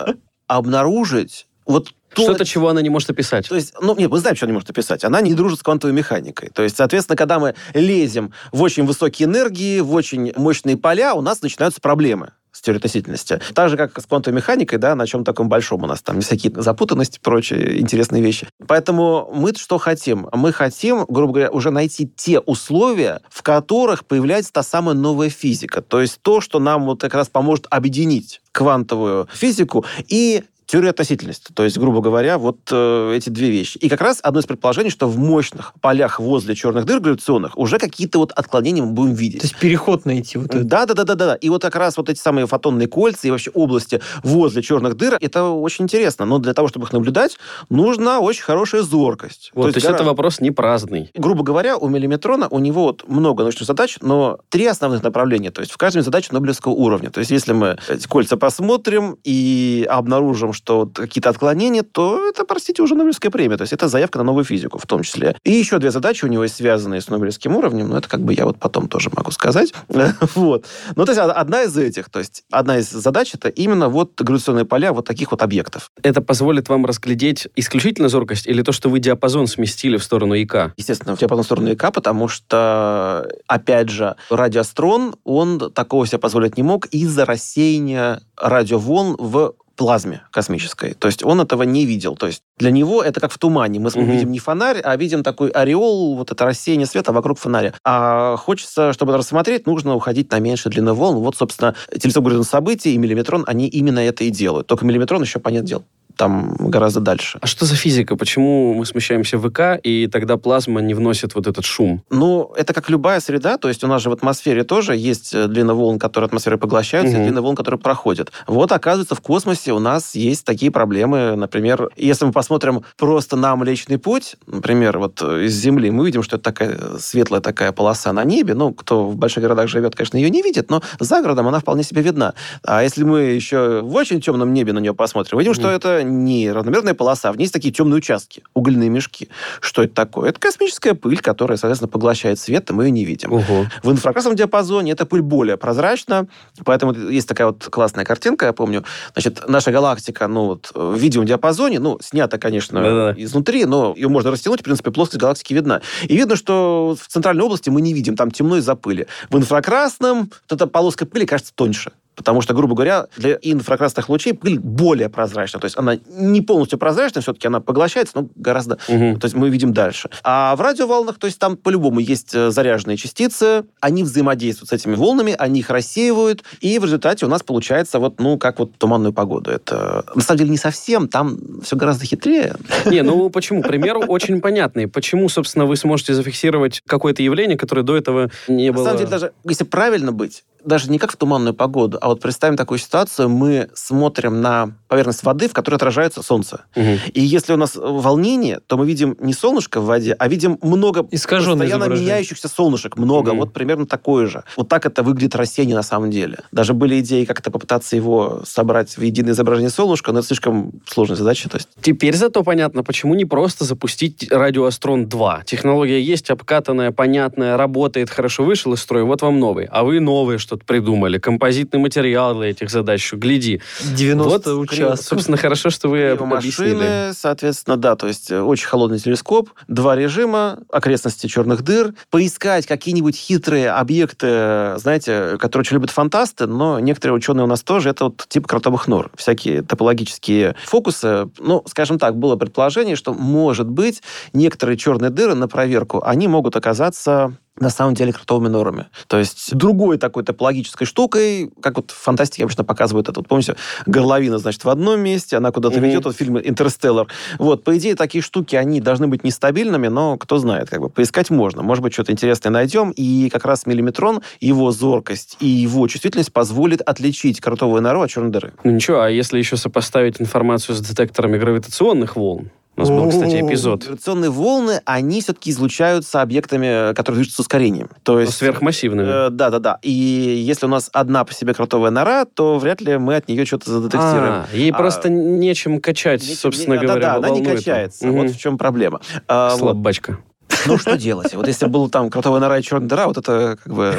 обнаружить 0.47 1.47
вот 1.65 1.93
то, 2.13 2.23
что-то, 2.23 2.45
чего 2.45 2.69
она 2.69 2.81
не 2.81 2.89
может 2.89 3.09
описать. 3.09 3.47
То 3.47 3.55
есть, 3.55 3.73
ну, 3.81 3.95
нет, 3.95 4.11
мы 4.11 4.19
знаем, 4.19 4.35
что 4.35 4.45
она 4.45 4.51
не 4.51 4.55
может 4.55 4.69
описать. 4.69 5.03
Она 5.05 5.21
не 5.21 5.33
дружит 5.33 5.59
с 5.59 5.63
квантовой 5.63 5.95
механикой. 5.95 6.49
То 6.49 6.63
есть, 6.63 6.75
соответственно, 6.75 7.15
когда 7.15 7.39
мы 7.39 7.55
лезем 7.73 8.33
в 8.51 8.61
очень 8.61 8.85
высокие 8.85 9.27
энергии, 9.27 9.79
в 9.79 9.93
очень 9.93 10.33
мощные 10.35 10.77
поля, 10.77 11.13
у 11.15 11.21
нас 11.21 11.41
начинаются 11.41 11.79
проблемы 11.79 12.33
с 12.61 12.69
относительности. 12.69 13.39
Так 13.53 13.69
же, 13.69 13.77
как 13.77 13.99
с 13.99 14.05
квантовой 14.05 14.37
механикой, 14.37 14.77
да, 14.77 14.95
на 14.95 15.07
чем 15.07 15.23
таком 15.23 15.49
большом 15.49 15.83
у 15.83 15.87
нас 15.87 16.01
там 16.01 16.21
всякие 16.21 16.53
запутанности, 16.55 17.19
прочие 17.21 17.79
интересные 17.79 18.21
вещи. 18.21 18.47
Поэтому 18.67 19.29
мы 19.33 19.53
что 19.55 19.77
хотим? 19.77 20.27
Мы 20.31 20.53
хотим, 20.53 21.05
грубо 21.07 21.33
говоря, 21.33 21.51
уже 21.51 21.71
найти 21.71 22.07
те 22.15 22.39
условия, 22.39 23.21
в 23.29 23.41
которых 23.43 24.05
появляется 24.05 24.53
та 24.53 24.63
самая 24.63 24.95
новая 24.95 25.29
физика. 25.29 25.81
То 25.81 26.01
есть 26.01 26.19
то, 26.21 26.41
что 26.41 26.59
нам 26.59 26.85
вот 26.85 27.01
как 27.01 27.13
раз 27.13 27.29
поможет 27.29 27.67
объединить 27.69 28.41
квантовую 28.51 29.27
физику 29.33 29.85
и 30.07 30.43
теорию 30.71 30.91
относительности. 30.91 31.51
То 31.53 31.63
есть, 31.63 31.77
грубо 31.77 31.99
говоря, 31.99 32.37
вот 32.37 32.57
э, 32.71 33.13
эти 33.15 33.29
две 33.29 33.49
вещи. 33.49 33.77
И 33.77 33.89
как 33.89 33.99
раз 33.99 34.19
одно 34.23 34.39
из 34.39 34.45
предположений, 34.45 34.89
что 34.89 35.07
в 35.07 35.17
мощных 35.17 35.73
полях 35.81 36.19
возле 36.19 36.55
черных 36.55 36.85
дыр 36.85 37.01
гравитационных 37.01 37.57
уже 37.57 37.77
какие-то 37.77 38.19
вот 38.19 38.31
отклонения 38.31 38.81
мы 38.81 38.93
будем 38.93 39.13
видеть. 39.13 39.41
То 39.41 39.47
есть 39.47 39.57
переход 39.59 40.05
найти 40.05 40.37
вот 40.37 40.55
это. 40.55 40.63
Да, 40.63 40.85
да, 40.85 40.93
да, 40.93 41.03
да, 41.03 41.15
да. 41.15 41.35
И 41.35 41.49
вот 41.49 41.61
как 41.61 41.75
раз 41.75 41.97
вот 41.97 42.09
эти 42.09 42.19
самые 42.19 42.47
фотонные 42.47 42.87
кольца 42.87 43.27
и 43.27 43.31
вообще 43.31 43.51
области 43.51 43.99
возле 44.23 44.61
черных 44.61 44.95
дыр, 44.95 45.17
это 45.19 45.43
очень 45.49 45.83
интересно. 45.85 46.25
Но 46.25 46.39
для 46.39 46.53
того, 46.53 46.69
чтобы 46.69 46.85
их 46.85 46.93
наблюдать, 46.93 47.37
нужна 47.69 48.19
очень 48.21 48.43
хорошая 48.43 48.83
зоркость. 48.83 49.51
Вот, 49.53 49.63
то 49.63 49.67
есть, 49.69 49.81
гораздо- 49.85 50.03
это 50.03 50.09
вопрос 50.09 50.39
не 50.39 50.51
праздный. 50.51 51.11
Грубо 51.13 51.43
говоря, 51.43 51.75
у 51.77 51.89
миллиметрона 51.89 52.47
у 52.49 52.59
него 52.59 52.83
вот 52.83 53.07
много 53.09 53.43
научных 53.43 53.67
задач, 53.67 53.97
но 54.01 54.39
три 54.47 54.67
основных 54.67 55.03
направления. 55.03 55.51
То 55.51 55.59
есть 55.59 55.73
в 55.73 55.77
каждой 55.77 56.01
задаче 56.03 56.29
Нобелевского 56.31 56.71
уровня. 56.71 57.09
То 57.09 57.19
есть 57.19 57.31
если 57.31 57.51
мы 57.51 57.77
эти 57.89 58.07
кольца 58.07 58.37
посмотрим 58.37 59.17
и 59.25 59.85
обнаружим, 59.89 60.53
что 60.61 60.79
вот 60.79 60.95
какие-то 60.95 61.29
отклонения, 61.29 61.83
то 61.83 62.29
это, 62.29 62.45
простите, 62.45 62.81
уже 62.81 62.95
Нобелевская 62.95 63.31
премия. 63.31 63.57
То 63.57 63.63
есть 63.63 63.73
это 63.73 63.87
заявка 63.87 64.19
на 64.19 64.23
новую 64.23 64.43
физику 64.43 64.77
в 64.77 64.85
том 64.85 65.03
числе. 65.03 65.35
И 65.43 65.51
еще 65.51 65.79
две 65.79 65.91
задачи 65.91 66.25
у 66.25 66.27
него 66.27 66.43
есть 66.43 66.55
связанные 66.55 67.01
с 67.01 67.09
Нобелевским 67.09 67.55
уровнем, 67.55 67.89
но 67.89 67.97
это 67.97 68.07
как 68.07 68.21
бы 68.21 68.33
я 68.33 68.45
вот 68.45 68.57
потом 68.59 68.87
тоже 68.87 69.09
могу 69.15 69.31
сказать. 69.31 69.73
Вот. 70.35 70.65
Ну, 70.95 71.05
то 71.05 71.11
есть 71.11 71.21
одна 71.21 71.63
из 71.63 71.77
этих, 71.77 72.09
то 72.09 72.19
есть 72.19 72.43
одна 72.51 72.77
из 72.77 72.89
задач 72.89 73.33
это 73.33 73.49
именно 73.49 73.89
вот 73.89 74.19
гравитационные 74.19 74.65
поля 74.65 74.93
вот 74.93 75.05
таких 75.05 75.31
вот 75.31 75.41
объектов. 75.41 75.89
Это 76.03 76.21
позволит 76.21 76.69
вам 76.69 76.85
разглядеть 76.85 77.47
исключительно 77.55 78.09
зоркость 78.09 78.47
или 78.47 78.61
то, 78.61 78.71
что 78.71 78.89
вы 78.89 78.99
диапазон 78.99 79.47
сместили 79.47 79.97
в 79.97 80.03
сторону 80.03 80.35
ИК? 80.35 80.73
естественно, 80.77 81.15
в 81.15 81.19
диапазон 81.19 81.43
стороны 81.43 81.73
ИК, 81.73 81.91
потому 81.93 82.27
что, 82.27 83.27
опять 83.47 83.89
же, 83.89 84.15
радиострон, 84.29 85.15
он 85.23 85.71
такого 85.71 86.05
себе 86.07 86.19
позволить 86.19 86.57
не 86.57 86.63
мог 86.63 86.85
из-за 86.87 87.25
рассеяния 87.25 88.21
радиоволн 88.37 89.15
в 89.17 89.53
плазме 89.81 90.21
космической. 90.31 90.93
То 90.93 91.07
есть 91.07 91.23
он 91.23 91.41
этого 91.41 91.63
не 91.63 91.85
видел. 91.87 92.15
То 92.15 92.27
есть 92.27 92.43
для 92.57 92.69
него 92.69 93.01
это 93.01 93.19
как 93.19 93.31
в 93.31 93.37
тумане. 93.39 93.79
Мы 93.79 93.89
Мгм. 93.89 94.05
видим 94.11 94.31
не 94.31 94.37
фонарь, 94.37 94.79
а 94.83 94.95
видим 94.95 95.23
такой 95.23 95.49
ореол, 95.49 96.15
вот 96.15 96.31
это 96.31 96.45
рассеяние 96.45 96.85
света 96.85 97.11
вокруг 97.11 97.39
фонаря. 97.39 97.73
А 97.83 98.35
хочется, 98.37 98.93
чтобы 98.93 99.11
это 99.11 99.17
рассмотреть, 99.17 99.65
нужно 99.65 99.95
уходить 99.95 100.31
на 100.31 100.39
меньшую 100.39 100.71
длину 100.71 100.93
волн. 100.93 101.17
Вот, 101.17 101.35
собственно, 101.35 101.73
телескоп 101.99 102.25
«Горизонт 102.25 102.47
событий» 102.47 102.93
и 102.93 102.97
миллиметрон, 102.99 103.43
они 103.47 103.67
именно 103.67 103.99
это 103.99 104.23
и 104.23 104.29
делают. 104.29 104.67
Только 104.67 104.85
миллиметрон 104.85 105.23
еще, 105.23 105.39
понятное 105.39 105.67
дело, 105.67 105.83
там 106.21 106.55
гораздо 106.59 106.99
дальше. 106.99 107.39
А 107.41 107.47
что 107.47 107.65
за 107.65 107.75
физика? 107.75 108.15
Почему 108.15 108.75
мы 108.75 108.85
смещаемся 108.85 109.39
в 109.39 109.47
ИК, 109.49 109.79
и 109.81 110.05
тогда 110.05 110.37
плазма 110.37 110.79
не 110.79 110.93
вносит 110.93 111.33
вот 111.33 111.47
этот 111.47 111.65
шум? 111.65 112.03
Ну, 112.11 112.53
это 112.55 112.75
как 112.75 112.91
любая 112.91 113.19
среда, 113.19 113.57
то 113.57 113.69
есть 113.69 113.83
у 113.83 113.87
нас 113.87 114.03
же 114.03 114.09
в 114.11 114.13
атмосфере 114.13 114.63
тоже 114.63 114.95
есть 114.95 115.33
э, 115.33 115.47
длина 115.47 115.73
волн, 115.73 115.97
которые 115.97 116.27
атмосферой 116.27 116.59
поглощаются, 116.59 117.15
Мгм. 117.15 117.21
и 117.23 117.25
длина 117.25 117.41
волн, 117.41 117.55
которые 117.55 117.79
проходят. 117.79 118.31
Вот, 118.45 118.71
оказывается, 118.71 119.15
в 119.15 119.21
космосе 119.21 119.71
у 119.73 119.79
нас 119.79 120.13
есть 120.13 120.45
такие 120.45 120.69
проблемы. 120.71 121.35
Например, 121.35 121.89
если 121.97 122.25
мы 122.25 122.31
посмотрим 122.33 122.83
просто 122.97 123.35
на 123.35 123.55
Млечный 123.55 123.97
Путь, 123.97 124.35
например, 124.45 124.99
вот 124.99 125.23
э, 125.23 125.45
из 125.45 125.55
Земли, 125.55 125.89
мы 125.89 126.05
видим, 126.05 126.21
что 126.21 126.35
это 126.35 126.43
такая 126.43 126.77
светлая 126.99 127.41
такая 127.41 127.71
полоса 127.71 128.13
на 128.13 128.23
небе. 128.23 128.53
Ну, 128.53 128.73
кто 128.75 129.05
в 129.07 129.15
больших 129.15 129.41
городах 129.41 129.67
живет, 129.69 129.95
конечно, 129.95 130.17
ее 130.17 130.29
не 130.29 130.43
видит, 130.43 130.69
но 130.69 130.83
за 130.99 131.21
городом 131.21 131.47
она 131.47 131.59
вполне 131.59 131.81
себе 131.83 132.03
видна. 132.03 132.35
А 132.63 132.83
если 132.83 133.03
мы 133.03 133.21
еще 133.21 133.81
в 133.81 133.95
очень 133.95 134.21
темном 134.21 134.53
небе 134.53 134.71
на 134.73 134.79
нее 134.79 134.93
посмотрим, 134.93 135.39
видим, 135.39 135.55
что 135.55 135.67
Мгм. 135.67 135.75
это 135.75 136.03
не 136.11 136.51
равномерная 136.51 136.93
полоса, 136.93 137.31
в 137.31 137.37
ней 137.37 137.43
есть 137.43 137.53
такие 137.53 137.73
темные 137.73 137.97
участки, 137.97 138.43
угольные 138.53 138.89
мешки. 138.89 139.29
Что 139.59 139.83
это 139.83 139.93
такое? 139.93 140.29
Это 140.29 140.39
космическая 140.39 140.93
пыль, 140.93 141.19
которая, 141.19 141.57
соответственно, 141.57 141.89
поглощает 141.89 142.39
свет, 142.39 142.69
и 142.69 142.73
мы 142.73 142.85
ее 142.85 142.91
не 142.91 143.05
видим. 143.05 143.33
Ого. 143.33 143.65
В 143.83 143.91
инфракрасном 143.91 144.35
диапазоне 144.35 144.91
эта 144.91 145.05
пыль 145.05 145.21
более 145.21 145.57
прозрачна, 145.57 146.27
поэтому 146.63 146.93
есть 146.93 147.27
такая 147.27 147.47
вот 147.47 147.65
классная 147.65 148.05
картинка, 148.05 148.45
я 148.47 148.53
помню. 148.53 148.83
Значит, 149.13 149.41
наша 149.47 149.71
галактика, 149.71 150.27
ну, 150.27 150.45
вот, 150.45 150.71
в 150.73 150.95
видимом 150.95 151.25
диапазоне, 151.25 151.79
ну, 151.79 151.97
снята, 152.01 152.37
конечно, 152.37 152.81
Да-да-да. 152.81 153.23
изнутри, 153.23 153.65
но 153.65 153.93
ее 153.95 154.09
можно 154.09 154.31
растянуть, 154.31 154.61
в 154.61 154.63
принципе, 154.63 154.91
плоскость 154.91 155.19
галактики 155.21 155.53
видна. 155.53 155.81
И 156.03 156.15
видно, 156.15 156.35
что 156.35 156.95
в 156.99 157.07
центральной 157.07 157.43
области 157.43 157.69
мы 157.69 157.81
не 157.81 157.93
видим, 157.93 158.15
там 158.15 158.31
темно 158.31 158.57
из-за 158.57 158.75
пыли. 158.75 159.07
В 159.29 159.37
инфракрасном 159.37 160.31
вот 160.49 160.51
эта 160.51 160.67
полоска 160.67 161.05
пыли 161.05 161.25
кажется 161.25 161.53
тоньше. 161.55 161.91
Потому 162.21 162.41
что, 162.41 162.53
грубо 162.53 162.75
говоря, 162.75 163.07
для 163.17 163.37
инфракрасных 163.41 164.09
лучей 164.09 164.33
пыль 164.33 164.59
более 164.59 165.09
прозрачна. 165.09 165.59
То 165.59 165.65
есть 165.65 165.77
она 165.77 165.97
не 166.07 166.41
полностью 166.41 166.77
прозрачна, 166.77 167.21
все-таки 167.21 167.47
она 167.47 167.59
поглощается, 167.59 168.21
но 168.21 168.29
гораздо 168.35 168.77
Мгм. 168.87 169.19
то 169.19 169.25
есть 169.25 169.35
мы 169.35 169.49
видим 169.49 169.73
дальше. 169.73 170.09
А 170.23 170.55
в 170.55 170.61
радиоволнах, 170.61 171.17
то 171.17 171.25
есть 171.27 171.39
там 171.39 171.57
по-любому 171.57 171.99
есть 171.99 172.33
э, 172.35 172.51
заряженные 172.51 172.97
частицы, 172.97 173.63
они 173.79 174.03
взаимодействуют 174.03 174.69
с 174.69 174.73
этими 174.73 174.95
волнами, 174.95 175.35
они 175.37 175.59
их 175.61 175.69
рассеивают, 175.69 176.43
и 176.61 176.77
в 176.79 176.85
результате 176.85 177.25
у 177.25 177.29
нас 177.29 177.41
получается 177.43 177.99
вот, 177.99 178.19
ну, 178.19 178.37
как 178.37 178.59
вот 178.59 178.77
туманную 178.77 179.13
погоду. 179.13 179.49
Это, 179.51 180.05
на 180.13 180.21
самом 180.21 180.37
деле, 180.39 180.51
не 180.51 180.57
совсем, 180.57 181.07
там 181.07 181.61
все 181.63 181.75
гораздо 181.75 182.05
хитрее. 182.05 182.55
Не, 182.85 183.01
ну 183.01 183.29
почему? 183.29 183.63
Пример 183.63 183.97
очень 184.07 184.41
понятный. 184.41 184.87
Почему, 184.87 185.27
собственно, 185.29 185.65
вы 185.65 185.75
сможете 185.75 186.13
зафиксировать 186.13 186.81
какое-то 186.85 187.23
явление, 187.23 187.57
которое 187.57 187.83
до 187.83 187.97
этого 187.97 188.29
не 188.47 188.69
На 188.69 188.73
было... 188.75 188.83
самом 188.83 188.97
деле, 188.99 189.09
даже 189.09 189.31
если 189.45 189.63
правильно 189.63 190.11
быть, 190.11 190.43
даже 190.63 190.91
не 190.91 190.99
как 190.99 191.11
в 191.11 191.15
туманную 191.17 191.53
погоду, 191.55 191.97
а 192.01 192.09
вот 192.11 192.21
представим 192.21 192.57
такую 192.57 192.77
ситуацию, 192.77 193.29
мы 193.29 193.69
смотрим 193.73 194.41
на 194.41 194.71
поверхность 194.87 195.23
воды, 195.23 195.47
в 195.47 195.53
которой 195.53 195.75
отражается 195.75 196.21
солнце. 196.21 196.65
Мгм. 196.75 196.99
И 197.13 197.21
если 197.21 197.53
у 197.53 197.57
нас 197.57 197.75
волнение, 197.75 198.59
то 198.67 198.77
мы 198.77 198.85
видим 198.85 199.15
не 199.19 199.33
солнышко 199.33 199.81
в 199.81 199.85
воде, 199.85 200.15
а 200.17 200.27
видим 200.27 200.57
много 200.61 201.07
Искаженное 201.11 201.67
постоянно 201.67 201.93
меняющихся 201.93 202.47
солнышек. 202.47 202.97
Много. 202.97 203.31
Мгм. 203.31 203.39
Вот 203.39 203.53
примерно 203.53 203.85
такое 203.85 204.27
же. 204.27 204.43
Вот 204.57 204.67
так 204.69 204.85
это 204.85 205.03
выглядит 205.03 205.35
растение 205.35 205.75
на 205.75 205.83
самом 205.83 206.11
деле. 206.11 206.39
Даже 206.51 206.73
были 206.73 206.99
идеи 206.99 207.25
как-то 207.25 207.51
попытаться 207.51 207.95
его 207.95 208.41
собрать 208.45 208.97
в 208.97 209.01
единое 209.01 209.33
изображение 209.33 209.69
солнышка, 209.69 210.11
но 210.11 210.19
это 210.19 210.27
слишком 210.27 210.71
сложная 210.85 211.17
задача. 211.17 211.49
То 211.49 211.57
есть 211.57 211.69
Теперь 211.81 212.15
зато 212.15 212.43
понятно, 212.43 212.83
почему 212.83 213.15
не 213.15 213.25
просто 213.25 213.65
запустить 213.65 214.27
Радиоастрон 214.31 215.07
2. 215.07 215.43
Технология 215.45 216.01
есть, 216.01 216.29
обкатанная, 216.29 216.91
понятная, 216.91 217.57
работает, 217.57 218.09
хорошо 218.09 218.43
вышел 218.43 218.73
из 218.73 218.81
строя, 218.81 219.03
вот 219.03 219.21
вам 219.21 219.39
новый. 219.39 219.65
А 219.71 219.83
вы 219.83 219.99
новые 219.99 220.37
что-то 220.37 220.65
придумали, 220.65 221.17
композитный 221.17 221.79
материал 221.79 221.90
для 221.91 222.49
этих 222.49 222.69
задач, 222.69 223.13
гляди. 223.13 223.61
90 223.81 224.55
вот, 224.55 224.61
участков. 224.61 225.05
собственно, 225.05 225.37
хорошо, 225.37 225.69
что 225.69 225.89
вы 225.89 226.11
объяснили. 226.11 226.73
машины, 226.73 227.13
соответственно, 227.13 227.77
да, 227.77 227.95
то 227.95 228.07
есть 228.07 228.31
э, 228.31 228.41
очень 228.41 228.67
холодный 228.67 228.99
телескоп, 228.99 229.49
два 229.67 229.95
режима, 229.95 230.59
окрестности 230.71 231.27
черных 231.27 231.63
дыр, 231.63 231.93
поискать 232.09 232.65
какие-нибудь 232.65 233.15
хитрые 233.15 233.71
объекты, 233.71 234.75
знаете, 234.77 235.37
которые 235.39 235.61
очень 235.61 235.75
любят 235.75 235.89
фантасты, 235.89 236.47
но 236.47 236.79
некоторые 236.79 237.15
ученые 237.15 237.43
у 237.43 237.47
нас 237.47 237.63
тоже, 237.63 237.89
это 237.89 238.05
вот 238.05 238.25
типа 238.27 238.47
кротовых 238.47 238.87
нор, 238.87 239.11
всякие 239.15 239.61
топологические 239.61 240.55
фокусы. 240.65 241.29
Ну, 241.39 241.63
скажем 241.67 241.99
так, 241.99 242.17
было 242.17 242.35
предположение, 242.35 242.95
что, 242.95 243.13
может 243.13 243.69
быть, 243.69 244.01
некоторые 244.33 244.77
черные 244.77 245.09
дыры 245.09 245.35
на 245.35 245.47
проверку, 245.47 246.01
они 246.03 246.27
могут 246.27 246.55
оказаться 246.55 247.37
на 247.59 247.69
самом 247.69 247.93
деле 247.93 248.13
кротовыми 248.13 248.47
норами. 248.47 248.87
То 249.07 249.19
есть 249.19 249.53
другой 249.55 249.97
такой 249.97 250.23
топологической 250.23 250.87
штукой, 250.87 251.51
как 251.61 251.75
вот 251.77 251.91
в 251.91 251.95
фантастике 251.95 252.43
обычно 252.43 252.63
показывают 252.63 253.09
это. 253.09 253.19
Вот 253.19 253.27
помните, 253.27 253.55
горловина, 253.85 254.37
значит, 254.37 254.63
в 254.63 254.69
одном 254.69 255.01
месте, 255.01 255.37
она 255.37 255.51
куда-то 255.51 255.77
Мгм. 255.77 255.85
ведет, 255.87 256.05
вот 256.05 256.15
фильм 256.15 256.39
«Интерстеллар». 256.39 257.07
Вот, 257.37 257.63
по 257.63 257.77
идее, 257.77 257.95
такие 257.95 258.21
штуки, 258.21 258.55
они 258.55 258.79
должны 258.79 259.07
быть 259.07 259.23
нестабильными, 259.23 259.87
но 259.89 260.17
кто 260.17 260.37
знает, 260.37 260.69
как 260.69 260.79
бы, 260.81 260.89
поискать 260.89 261.29
можно. 261.29 261.61
Может 261.61 261.83
быть, 261.83 261.93
что-то 261.93 262.11
интересное 262.11 262.51
найдем, 262.51 262.91
и 262.91 263.29
как 263.29 263.45
раз 263.45 263.65
миллиметрон, 263.65 264.21
его 264.39 264.71
зоркость 264.71 265.37
и 265.39 265.47
его 265.47 265.87
чувствительность 265.87 266.31
позволит 266.33 266.81
отличить 266.81 267.41
кротовую 267.41 267.81
нору 267.81 268.01
от 268.01 268.09
черной 268.09 268.31
дыры. 268.31 268.53
Ну 268.63 268.71
ничего, 268.71 269.01
а 269.01 269.09
если 269.09 269.37
еще 269.37 269.57
сопоставить 269.57 270.21
информацию 270.21 270.75
с 270.75 270.79
детекторами 270.81 271.37
гравитационных 271.37 272.15
волн, 272.15 272.49
у 272.77 272.79
нас 272.81 272.89
был, 272.89 273.09
кстати, 273.09 273.35
эпизод 273.41 273.83
Гравитационные 273.83 274.29
волны, 274.29 274.81
они 274.85 275.21
все-таки 275.21 275.51
излучаются 275.51 276.21
объектами, 276.21 276.93
которые 276.93 277.17
движутся 277.17 277.37
с 277.37 277.39
ускорением. 277.41 277.89
То 278.03 278.19
есть... 278.19 278.33
сверхмассивными. 278.33 279.27
Э, 279.27 279.29
Да, 279.29 279.49
да, 279.49 279.59
да. 279.59 279.79
И 279.81 279.91
если 279.91 280.65
у 280.65 280.69
нас 280.69 280.89
одна 280.93 281.23
по 281.25 281.33
себе 281.33 281.53
кротовая 281.53 281.91
нора, 281.91 282.25
то 282.25 282.57
вряд 282.57 282.81
ли 282.81 282.97
мы 282.97 283.15
от 283.15 283.27
нее 283.27 283.45
что-то 283.45 283.71
задетектируем. 283.71 284.33
А, 284.33 284.45
ей 284.53 284.71
А, 284.71 284.77
просто 284.77 285.09
нечем 285.09 285.79
качать, 285.81 286.23
собственно 286.23 286.75
не- 286.75 286.85
говоря, 286.85 287.15
Да, 287.15 287.19
да, 287.19 287.27
она 287.27 287.37
не 287.37 287.45
качается. 287.45 288.09
Вот 288.09 288.29
в 288.29 288.39
чем 288.39 288.57
проблема. 288.57 289.01
А. 289.27 289.55
Слабачка. 289.57 290.17
Ну, 290.65 290.77
что 290.77 290.97
делать? 290.97 291.33
Вот 291.33 291.47
если 291.47 291.67
был 291.67 291.89
там 291.89 292.09
кротовая 292.09 292.39
нора 292.41 292.59
и 292.59 292.61
черная 292.61 292.87
дыра, 292.87 293.07
вот 293.07 293.17
это 293.17 293.57
как 293.63 293.73
бы 293.73 293.95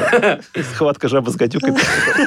схватка 0.73 1.07
жаба 1.07 1.29
с 1.29 1.35
гадюкой. 1.35 1.73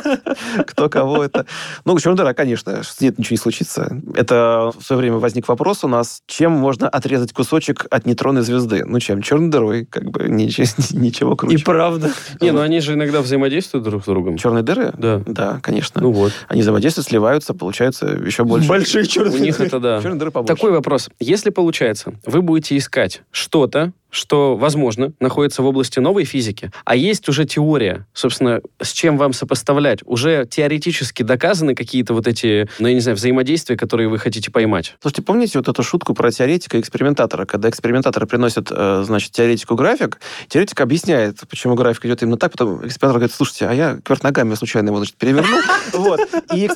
Кто 0.66 0.88
кого 0.88 1.24
это. 1.24 1.46
Ну, 1.84 1.98
черная 1.98 2.16
дыра, 2.18 2.34
конечно, 2.34 2.82
с 2.82 3.00
ней 3.00 3.12
ничего 3.16 3.34
не 3.34 3.38
случится. 3.38 4.00
Это 4.14 4.72
в 4.78 4.82
свое 4.84 5.00
время 5.00 5.16
возник 5.16 5.48
вопрос 5.48 5.84
у 5.84 5.88
нас, 5.88 6.22
чем 6.26 6.52
можно 6.52 6.88
отрезать 6.88 7.32
кусочек 7.32 7.86
от 7.90 8.06
нейтронной 8.06 8.42
звезды? 8.42 8.84
Ну, 8.84 9.00
чем? 9.00 9.22
Черной 9.22 9.50
дырой, 9.50 9.84
как 9.86 10.04
бы 10.10 10.24
ничего, 10.28 10.66
ничего 10.92 11.32
И 11.32 11.36
круче. 11.36 11.64
правда. 11.64 12.10
Не, 12.40 12.50
ну 12.52 12.60
они 12.60 12.80
же 12.80 12.94
иногда 12.94 13.20
взаимодействуют 13.20 13.84
друг 13.84 14.02
с 14.02 14.06
другом. 14.06 14.36
Черные 14.36 14.62
дыры? 14.62 14.92
Да. 14.96 15.22
Да, 15.26 15.60
конечно. 15.62 16.00
Ну 16.00 16.12
вот. 16.12 16.32
Они 16.48 16.62
взаимодействуют, 16.62 17.08
сливаются, 17.08 17.54
получается 17.54 18.06
еще 18.06 18.44
больше. 18.44 18.68
Большие 18.68 19.04
У 19.04 19.06
черные 19.06 19.40
них 19.40 19.60
это 19.60 19.80
да. 19.80 20.00
Черные 20.02 20.18
дыры 20.18 20.30
побольше. 20.30 20.54
Такой 20.54 20.72
вопрос. 20.72 21.10
Если 21.18 21.50
получается, 21.50 22.14
вы 22.24 22.42
будете 22.42 22.76
искать 22.76 23.22
что-то, 23.30 23.92
что, 24.16 24.56
возможно, 24.56 25.12
находится 25.20 25.62
в 25.62 25.66
области 25.66 25.98
новой 25.98 26.24
физики, 26.24 26.70
а 26.84 26.96
есть 26.96 27.28
уже 27.28 27.44
теория, 27.44 28.06
собственно, 28.12 28.60
с 28.80 28.92
чем 28.92 29.18
вам 29.18 29.32
сопоставлять, 29.32 30.00
уже 30.04 30.46
теоретически 30.46 31.22
доказаны 31.22 31.74
какие-то 31.74 32.14
вот 32.14 32.26
эти, 32.26 32.68
ну, 32.78 32.88
я 32.88 32.94
не 32.94 33.00
знаю, 33.00 33.16
взаимодействия, 33.16 33.76
которые 33.76 34.08
вы 34.08 34.18
хотите 34.18 34.50
поймать. 34.50 34.94
Слушайте, 35.02 35.22
помните 35.22 35.58
вот 35.58 35.68
эту 35.68 35.82
шутку 35.82 36.14
про 36.14 36.30
теоретика 36.30 36.76
и 36.78 36.80
экспериментатора? 36.80 37.44
Когда 37.44 37.68
экспериментаторы 37.68 38.26
приносят, 38.26 38.68
э, 38.70 39.02
значит, 39.04 39.32
теоретику 39.32 39.74
график, 39.74 40.18
теоретик 40.48 40.80
объясняет, 40.80 41.40
почему 41.48 41.74
график 41.74 42.06
идет 42.06 42.22
именно 42.22 42.38
так, 42.38 42.52
потом 42.52 42.86
экспериментатор 42.86 43.18
говорит, 43.18 43.34
слушайте, 43.34 43.66
а 43.66 43.74
я 43.74 43.98
кверх 44.02 44.22
ногами 44.22 44.54
случайно 44.54 44.88
его, 44.88 44.98
значит, 44.98 45.16
перевернул. 45.16 45.60
Вот. 45.92 46.20
И 46.52 46.68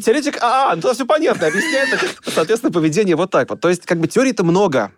теоретик, 0.00 0.38
а, 0.40 0.74
ну 0.74 0.82
тогда 0.82 0.94
все 0.94 1.06
понятно, 1.06 1.46
объясняет, 1.46 1.88
соответственно, 2.26 2.72
поведение 2.72 3.16
вот 3.16 3.30
так 3.30 3.50
вот. 3.50 3.60
То 3.60 3.68
есть, 3.68 3.86
как 3.86 3.98
бы, 3.98 4.06
теорий-то 4.06 4.44
много. 4.44 4.92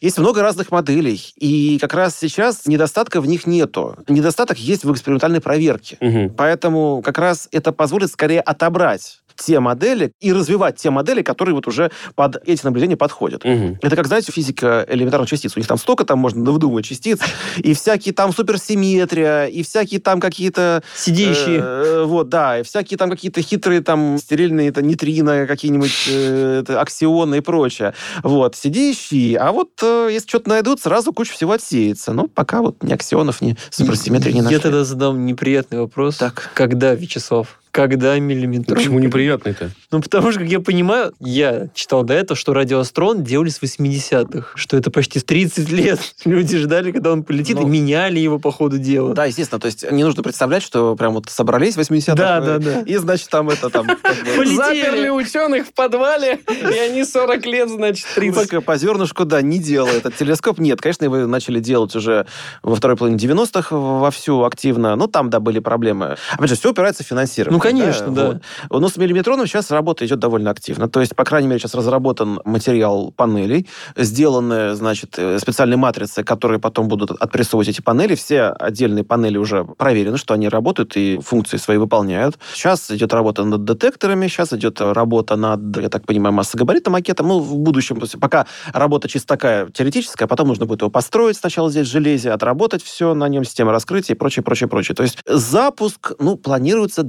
Есть 0.00 0.18
много 0.18 0.42
разных 0.42 0.70
моделей, 0.70 1.01
и 1.10 1.78
как 1.78 1.94
раз 1.94 2.16
сейчас 2.18 2.66
недостатка 2.66 3.20
в 3.20 3.26
них 3.26 3.46
нету. 3.46 3.96
Недостаток 4.08 4.58
есть 4.58 4.84
в 4.84 4.92
экспериментальной 4.92 5.40
проверке. 5.40 5.96
Мгм. 6.00 6.34
Поэтому 6.34 7.02
как 7.04 7.18
раз 7.18 7.48
это 7.52 7.72
позволит 7.72 8.10
скорее 8.10 8.40
отобрать 8.40 9.21
те 9.36 9.60
модели 9.60 10.12
и 10.20 10.32
развивать 10.32 10.76
те 10.76 10.90
модели, 10.90 11.22
которые 11.22 11.54
вот 11.54 11.66
уже 11.66 11.90
под 12.14 12.36
эти 12.46 12.64
наблюдения 12.64 12.96
подходят. 12.96 13.44
Мгм. 13.44 13.78
Это 13.82 13.96
как, 13.96 14.06
знаете, 14.06 14.32
физика 14.32 14.84
элементарных 14.88 15.28
частиц. 15.28 15.52
У 15.56 15.60
них 15.60 15.66
там 15.66 15.78
столько 15.78 16.04
там 16.04 16.18
можно 16.18 16.50
выдумывать 16.50 16.84
частиц, 16.84 17.18
и 17.58 17.74
всякие 17.74 18.14
там 18.14 18.32
суперсимметрия, 18.32 19.46
и 19.46 19.62
всякие 19.62 20.00
там 20.00 20.20
какие-то... 20.20 20.82
Сидящие. 20.96 21.60
э, 21.62 22.04
вот, 22.04 22.28
да, 22.28 22.60
и 22.60 22.62
всякие 22.62 22.98
там 22.98 23.10
какие-то 23.10 23.42
хитрые 23.42 23.80
там 23.80 24.18
стерильные 24.18 24.68
это, 24.68 24.82
нейтрино, 24.82 25.46
какие-нибудь 25.46 26.08
э, 26.08 26.64
аксионы 26.68 27.36
и 27.36 27.40
прочее. 27.40 27.94
Вот, 28.22 28.56
сидящие. 28.56 29.38
А 29.38 29.52
вот 29.52 29.70
э, 29.82 30.08
если 30.12 30.28
что-то 30.28 30.48
найдут, 30.48 30.80
сразу 30.80 31.12
куча 31.12 31.32
всего 31.32 31.52
отсеется. 31.52 32.12
Ну, 32.12 32.28
пока 32.28 32.62
вот 32.62 32.82
ни 32.82 32.92
аксионов, 32.92 33.40
ни 33.40 33.56
суперсимметрии 33.70 34.32
не 34.32 34.38
Я 34.38 34.42
нашли. 34.44 34.58
тогда 34.58 34.84
задам 34.84 35.26
неприятный 35.26 35.78
вопрос. 35.80 36.16
Так. 36.16 36.50
Когда, 36.54 36.94
Вячеслав? 36.94 37.61
Когда 37.72 38.18
миллиметр? 38.18 38.74
Почему 38.74 38.98
неприятный-то? 38.98 39.70
Ну, 39.90 40.02
потому 40.02 40.30
что, 40.30 40.40
как 40.40 40.48
я 40.50 40.60
понимаю, 40.60 41.14
я 41.20 41.68
читал 41.74 42.02
до 42.02 42.12
этого, 42.12 42.36
что 42.36 42.52
радиоастрон 42.52 43.24
делали 43.24 43.48
с 43.48 43.62
80-х, 43.62 44.50
что 44.56 44.76
это 44.76 44.90
почти 44.90 45.20
30 45.20 45.70
лет. 45.70 45.98
Люди 46.26 46.58
ждали, 46.58 46.92
когда 46.92 47.12
он 47.12 47.22
полетит, 47.22 47.56
Ну, 47.56 47.62
и 47.62 47.70
меняли 47.70 48.18
его 48.18 48.38
по 48.38 48.52
ходу 48.52 48.76
дела. 48.76 49.14
Да, 49.14 49.24
естественно. 49.24 49.58
То 49.58 49.68
есть 49.68 49.90
не 49.90 50.04
нужно 50.04 50.22
представлять, 50.22 50.62
что 50.62 50.94
прям 50.96 51.14
вот 51.14 51.30
собрались 51.30 51.76
в 51.76 51.80
80-х. 51.80 52.14
Да, 52.14 52.38
э, 52.40 52.44
да, 52.44 52.58
да. 52.58 52.80
И, 52.80 52.94
значит, 52.96 53.30
там 53.30 53.48
это 53.48 53.70
там... 53.70 53.86
Заперли 53.86 55.08
ученых 55.08 55.68
в 55.68 55.72
подвале, 55.72 56.40
и 56.50 56.78
они 56.78 57.04
40 57.04 57.46
лет, 57.46 57.70
значит, 57.70 58.06
30. 58.14 58.34
Только 58.34 58.60
по 58.60 58.76
зернышку, 58.76 59.24
да, 59.24 59.40
не 59.40 59.58
делает. 59.58 60.00
Этот 60.00 60.16
телескоп 60.16 60.58
нет. 60.58 60.82
Конечно, 60.82 61.06
его 61.06 61.16
начали 61.26 61.58
делать 61.58 61.96
уже 61.96 62.26
во 62.62 62.74
второй 62.74 62.98
половине 62.98 63.18
90-х 63.18 63.74
вовсю 63.74 64.44
активно. 64.44 64.94
Но 64.94 65.06
там, 65.06 65.30
да, 65.30 65.40
были 65.40 65.58
проблемы. 65.58 66.16
Опять 66.32 66.50
же, 66.50 66.56
все 66.56 66.72
упирается 66.72 67.02
в 67.02 67.06
финансирование. 67.06 67.61
Ну, 67.64 67.70
конечно, 67.70 68.14
да. 68.14 68.40
Вот. 68.68 68.80
Но 68.80 68.88
с 68.88 68.96
миллиметроном 68.96 69.46
сейчас 69.46 69.70
работа 69.70 70.04
идет 70.06 70.18
довольно 70.18 70.50
активно. 70.50 70.88
То 70.88 71.00
есть, 71.00 71.14
по 71.14 71.24
крайней 71.24 71.48
мере, 71.48 71.60
сейчас 71.60 71.74
разработан 71.74 72.40
материал 72.44 73.12
панелей, 73.12 73.68
сделаны, 73.96 74.74
значит, 74.74 75.14
э, 75.18 75.38
специальные 75.38 75.76
матрицы, 75.76 76.24
которые 76.24 76.58
потом 76.58 76.88
будут 76.88 77.10
отпрессовывать 77.10 77.68
эти 77.68 77.80
панели. 77.80 78.14
Все 78.14 78.44
отдельные 78.44 79.04
панели 79.04 79.38
уже 79.38 79.64
проверены, 79.64 80.16
что 80.16 80.34
они 80.34 80.48
работают 80.48 80.96
и 80.96 81.18
функции 81.22 81.56
свои 81.56 81.76
выполняют. 81.78 82.38
Сейчас 82.54 82.90
идет 82.90 83.12
работа 83.12 83.44
над 83.44 83.64
детекторами, 83.64 84.26
сейчас 84.28 84.52
идет 84.52 84.80
работа 84.80 85.36
над, 85.36 85.76
я 85.76 85.88
так 85.88 86.06
понимаю, 86.06 86.32
массогабаритным 86.34 86.92
макетом. 86.92 87.28
Ну, 87.28 87.38
в 87.40 87.58
будущем, 87.58 87.96
то 87.96 88.02
есть 88.02 88.18
пока 88.20 88.46
работа 88.72 89.08
чисто 89.08 89.28
такая 89.28 89.68
теоретическая, 89.70 90.26
потом 90.26 90.48
нужно 90.48 90.66
будет 90.66 90.82
его 90.82 90.90
построить 90.90 91.36
сначала 91.36 91.70
здесь 91.70 91.88
в 91.88 91.90
железе, 91.90 92.32
отработать 92.32 92.82
все 92.82 93.14
на 93.14 93.28
нем, 93.28 93.44
система 93.44 93.72
раскрытия 93.72 94.14
и 94.14 94.18
прочее, 94.18 94.42
прочее, 94.42 94.68
прочее. 94.68 94.94
То 94.94 95.02
есть 95.02 95.18
запуск, 95.26 96.12
ну, 96.18 96.36
планируется 96.36 97.02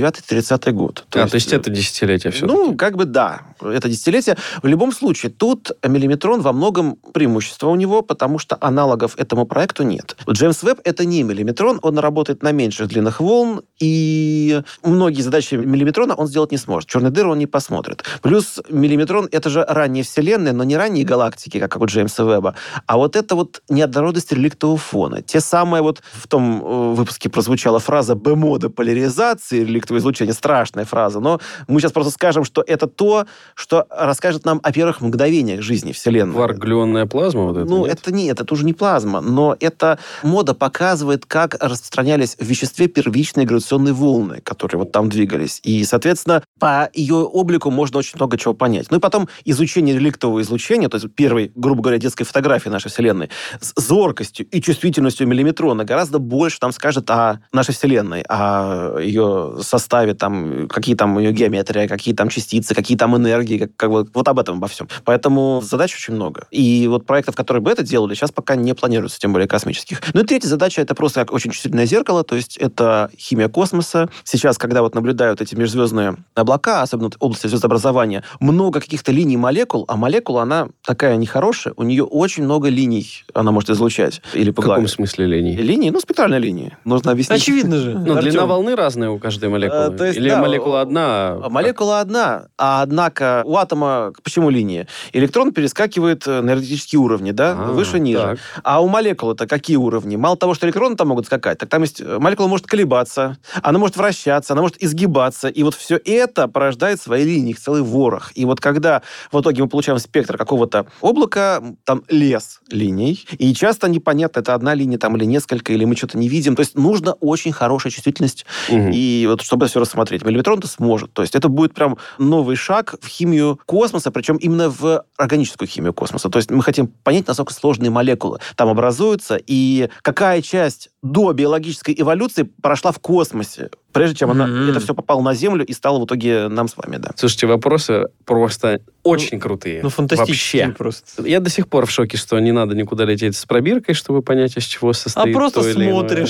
29-30 0.00 0.72
год. 0.72 1.04
А, 1.14 1.26
то 1.26 1.34
есть 1.34 1.52
это 1.52 1.70
десятилетие 1.70 2.32
все 2.32 2.46
ну, 2.46 2.76
как 2.76 2.96
бы 2.96 3.04
да, 3.04 3.42
это 3.60 3.88
десятилетие. 3.88 4.36
В 4.62 4.66
любом 4.66 4.92
случае, 4.92 5.32
тут 5.32 5.72
миллиметрон 5.82 6.40
во 6.40 6.52
многом 6.52 6.96
преимущество 7.12 7.68
у 7.68 7.76
него, 7.76 8.02
потому 8.02 8.38
что 8.38 8.56
аналогов 8.60 9.14
этому 9.16 9.46
проекту 9.46 9.82
нет. 9.82 10.16
Джеймс 10.28 10.62
Веб 10.62 10.80
это 10.84 11.04
не 11.04 11.22
миллиметрон, 11.22 11.78
он 11.82 11.98
работает 11.98 12.42
на 12.42 12.52
меньших 12.52 12.88
длинных 12.88 13.20
волн, 13.20 13.62
и 13.80 14.62
многие 14.84 15.22
задачи 15.22 15.54
миллиметрона 15.54 16.14
он 16.14 16.26
сделать 16.26 16.52
не 16.52 16.58
сможет. 16.58 16.88
Черный 16.88 17.10
дыр 17.10 17.26
он 17.28 17.38
не 17.38 17.46
посмотрит. 17.46 18.04
Плюс 18.22 18.60
миллиметрон 18.68 19.28
это 19.30 19.50
же 19.50 19.64
ранние 19.66 20.04
вселенные, 20.04 20.52
но 20.52 20.64
не 20.64 20.76
ранние 20.76 21.04
галактики, 21.04 21.58
как 21.58 21.80
у 21.80 21.86
Джеймса 21.86 22.24
Веба, 22.24 22.54
а 22.86 22.96
вот 22.96 23.16
это 23.16 23.34
вот 23.34 23.62
неоднородность 23.68 24.32
реликтового 24.32 24.78
фона. 24.78 25.22
Те 25.22 25.40
самые 25.40 25.82
вот 25.82 26.02
в 26.12 26.28
том 26.28 26.62
э, 26.62 26.94
выпуске 26.94 27.28
прозвучала 27.28 27.78
фраза 27.78 28.14
«б-мода 28.14 28.70
поляризации» 28.70 29.64
реликтовое 29.82 30.00
излучение. 30.00 30.34
Страшная 30.34 30.84
фраза. 30.84 31.20
Но 31.20 31.40
мы 31.68 31.80
сейчас 31.80 31.92
просто 31.92 32.12
скажем, 32.12 32.44
что 32.44 32.62
это 32.66 32.86
то, 32.86 33.26
что 33.54 33.86
расскажет 33.90 34.44
нам 34.44 34.60
о 34.62 34.72
первых 34.72 35.00
мгновениях 35.00 35.62
жизни 35.62 35.92
Вселенной. 35.92 36.34
Варгленная 36.34 37.06
плазма 37.06 37.44
вот 37.44 37.56
это? 37.56 37.68
Ну, 37.68 37.86
нет? 37.86 37.98
это 37.98 38.12
нет, 38.12 38.40
это 38.40 38.54
уже 38.54 38.64
не 38.64 38.72
плазма, 38.72 39.20
но 39.20 39.56
эта 39.60 39.98
мода 40.22 40.54
показывает, 40.54 41.26
как 41.26 41.56
распространялись 41.60 42.36
в 42.38 42.44
веществе 42.44 42.88
первичные 42.88 43.46
гравитационные 43.46 43.94
волны, 43.94 44.40
которые 44.42 44.80
вот 44.80 44.92
там 44.92 45.08
двигались. 45.08 45.60
И, 45.62 45.84
соответственно, 45.84 46.42
по 46.58 46.88
ее 46.94 47.16
облику 47.16 47.70
можно 47.70 47.98
очень 47.98 48.16
много 48.16 48.38
чего 48.38 48.54
понять. 48.54 48.90
Ну 48.90 48.98
и 48.98 49.00
потом 49.00 49.28
изучение 49.44 49.94
реликтового 49.96 50.42
излучения, 50.42 50.88
то 50.88 50.96
есть 50.96 51.12
первой, 51.14 51.52
грубо 51.54 51.82
говоря, 51.82 51.98
детской 51.98 52.24
фотографии 52.24 52.68
нашей 52.68 52.90
Вселенной, 52.90 53.30
с 53.60 53.72
зоркостью 53.80 54.46
и 54.46 54.60
чувствительностью 54.60 55.26
миллиметрона 55.26 55.84
гораздо 55.84 56.18
больше 56.18 56.58
там 56.58 56.72
скажет 56.72 57.10
о 57.10 57.40
нашей 57.52 57.74
Вселенной, 57.74 58.22
о 58.28 58.98
ее 59.00 59.58
составе, 59.72 60.14
там, 60.14 60.68
какие 60.68 60.94
там 60.94 61.18
ее 61.18 61.32
геометрия, 61.32 61.88
какие 61.88 62.14
там 62.14 62.28
частицы, 62.28 62.74
какие 62.74 62.96
там 62.96 63.16
энергии, 63.16 63.58
как, 63.58 63.76
как 63.76 63.90
вот, 63.90 64.08
вот 64.14 64.28
об 64.28 64.38
этом 64.38 64.58
обо 64.58 64.68
всем. 64.68 64.88
Поэтому 65.04 65.62
задач 65.62 65.94
очень 65.94 66.14
много. 66.14 66.46
И 66.50 66.86
вот 66.88 67.06
проектов, 67.06 67.34
которые 67.34 67.62
бы 67.62 67.70
это 67.70 67.82
делали, 67.82 68.14
сейчас 68.14 68.30
пока 68.30 68.54
не 68.56 68.74
планируется, 68.74 69.18
тем 69.18 69.32
более 69.32 69.48
космических. 69.48 70.00
Ну 70.14 70.20
и 70.20 70.24
третья 70.24 70.48
задача 70.48 70.82
это 70.82 70.94
просто 70.94 71.20
как 71.20 71.32
очень 71.32 71.50
чувствительное 71.50 71.86
зеркало, 71.86 72.22
то 72.22 72.36
есть 72.36 72.56
это 72.56 73.10
химия 73.18 73.48
космоса. 73.48 74.08
Сейчас, 74.24 74.58
когда 74.58 74.82
вот 74.82 74.94
наблюдают 74.94 75.40
эти 75.40 75.54
межзвездные 75.54 76.16
облака, 76.34 76.82
особенно 76.82 77.10
в 77.10 77.16
области 77.18 77.46
звездообразования, 77.46 78.24
много 78.40 78.80
каких-то 78.80 79.12
линий 79.12 79.36
молекул, 79.36 79.84
а 79.88 79.96
молекула, 79.96 80.42
она 80.42 80.68
такая 80.84 81.16
нехорошая, 81.16 81.74
у 81.76 81.82
нее 81.82 82.04
очень 82.04 82.44
много 82.44 82.68
линий 82.68 83.24
она 83.34 83.52
может 83.52 83.70
излучать 83.70 84.20
или 84.34 84.50
В 84.50 84.54
каком 84.54 84.88
смысле 84.88 85.26
линии? 85.26 85.56
Линии, 85.56 85.90
ну, 85.90 86.00
спектральные 86.00 86.40
линии. 86.40 86.76
Нужно 86.84 87.12
объяснить. 87.12 87.40
Очевидно 87.40 87.76
же. 87.78 87.98
Ну, 87.98 88.20
длина 88.20 88.46
волны 88.46 88.76
разная 88.76 89.10
у 89.10 89.18
каждой 89.18 89.48
молекулы? 89.48 89.61
А, 89.70 89.90
то 89.90 90.04
есть, 90.04 90.18
Или 90.18 90.30
да, 90.30 90.40
молекула 90.40 90.80
одна? 90.80 91.38
А 91.42 91.48
Молекула 91.48 92.00
одна, 92.00 92.46
а 92.58 92.82
однако 92.82 93.42
у 93.44 93.56
атома 93.56 94.12
почему 94.22 94.50
линии? 94.50 94.86
Электрон 95.12 95.52
перескакивает 95.52 96.26
на 96.26 96.40
энергетические 96.40 97.00
уровни, 97.00 97.30
да, 97.32 97.52
А, 97.52 97.72
выше, 97.72 97.98
ниже. 97.98 98.20
так. 98.22 98.38
А 98.64 98.82
у 98.82 98.88
молекулы-то 98.88 99.46
какие 99.46 99.76
уровни? 99.76 100.16
Мало 100.16 100.36
того, 100.36 100.54
что 100.54 100.66
электроны 100.66 100.96
там 100.96 101.08
могут 101.08 101.26
скакать, 101.26 101.58
так 101.58 101.68
там 101.68 101.82
есть 101.82 102.00
э, 102.00 102.18
молекула 102.18 102.48
может 102.48 102.66
колебаться, 102.66 103.38
она 103.62 103.78
может 103.78 103.96
вращаться, 103.96 104.52
она 104.52 104.62
может 104.62 104.82
изгибаться, 104.82 105.48
и 105.48 105.62
вот 105.62 105.74
все 105.74 106.00
это 106.04 106.48
порождает 106.48 107.00
свои 107.00 107.24
линии, 107.24 107.50
их 107.50 107.60
целый 107.60 107.82
ворох. 107.82 108.32
И 108.34 108.44
вот 108.44 108.60
когда 108.60 109.02
в 109.30 109.40
итоге 109.40 109.62
мы 109.62 109.68
получаем 109.68 109.98
спектр 109.98 110.36
какого-то 110.38 110.86
облака, 111.00 111.62
там 111.84 112.02
лес 112.08 112.60
линий, 112.70 113.24
и 113.38 113.54
часто 113.54 113.88
непонятно, 113.88 114.40
это 114.40 114.54
одна 114.54 114.74
линия 114.74 114.98
там 114.98 115.16
или 115.16 115.24
несколько, 115.24 115.72
или 115.72 115.84
мы 115.84 115.96
что-то 115.96 116.18
не 116.18 116.28
видим. 116.28 116.56
То 116.56 116.60
есть 116.60 116.76
нужно 116.76 117.12
очень 117.14 117.52
хорошая 117.52 117.90
чувствительность 117.92 118.44
Мгм. 118.68 118.90
и 118.92 119.26
вот 119.28 119.40
чтобы 119.52 119.66
это 119.66 119.70
все 119.72 119.80
рассмотреть. 119.80 120.24
Миллиметрон-то 120.24 120.66
сможет. 120.66 121.12
То 121.12 121.20
есть 121.20 121.34
это 121.34 121.50
будет 121.50 121.74
прям 121.74 121.98
новый 122.16 122.56
шаг 122.56 122.94
в 123.02 123.06
химию 123.06 123.60
космоса, 123.66 124.10
причем 124.10 124.36
именно 124.36 124.70
в 124.70 125.04
органическую 125.18 125.68
химию 125.68 125.92
космоса. 125.92 126.30
То 126.30 126.38
есть 126.38 126.50
мы 126.50 126.62
хотим 126.62 126.86
понять, 126.86 127.26
насколько 127.28 127.52
сложные 127.52 127.90
молекулы 127.90 128.38
там 128.56 128.70
образуются, 128.70 129.38
и 129.46 129.90
какая 130.00 130.40
часть 130.40 130.88
до 131.02 131.34
биологической 131.34 131.94
эволюции 131.98 132.48
прошла 132.62 132.92
в 132.92 132.98
космосе, 132.98 133.68
прежде 133.92 134.16
чем 134.16 134.30
она, 134.30 134.70
это 134.70 134.80
все 134.80 134.94
попало 134.94 135.20
на 135.20 135.34
Землю 135.34 135.66
и 135.66 135.72
стало 135.74 136.00
в 136.00 136.06
итоге 136.06 136.48
нам 136.48 136.66
с 136.66 136.76
вами, 136.76 136.96
да. 136.96 137.10
Слушайте, 137.16 137.46
вопросы 137.46 138.08
просто 138.24 138.80
очень 139.02 139.40
крутые. 139.40 139.82
Ну, 139.82 139.90
фантастические 139.90 140.66
Вообще. 140.66 140.78
просто. 140.78 141.26
Я 141.26 141.40
до 141.40 141.50
сих 141.50 141.68
пор 141.68 141.86
в 141.86 141.90
шоке, 141.90 142.16
что 142.16 142.38
не 142.38 142.52
надо 142.52 142.74
никуда 142.74 143.04
лететь 143.04 143.36
с 143.36 143.44
пробиркой, 143.44 143.94
чтобы 143.94 144.22
понять, 144.22 144.56
из 144.56 144.64
чего 144.64 144.90
А 144.90 144.94
состоит 144.94 145.34
просто 145.34 145.60
то 145.60 145.68
или 145.68 145.90
иное. 145.90 146.26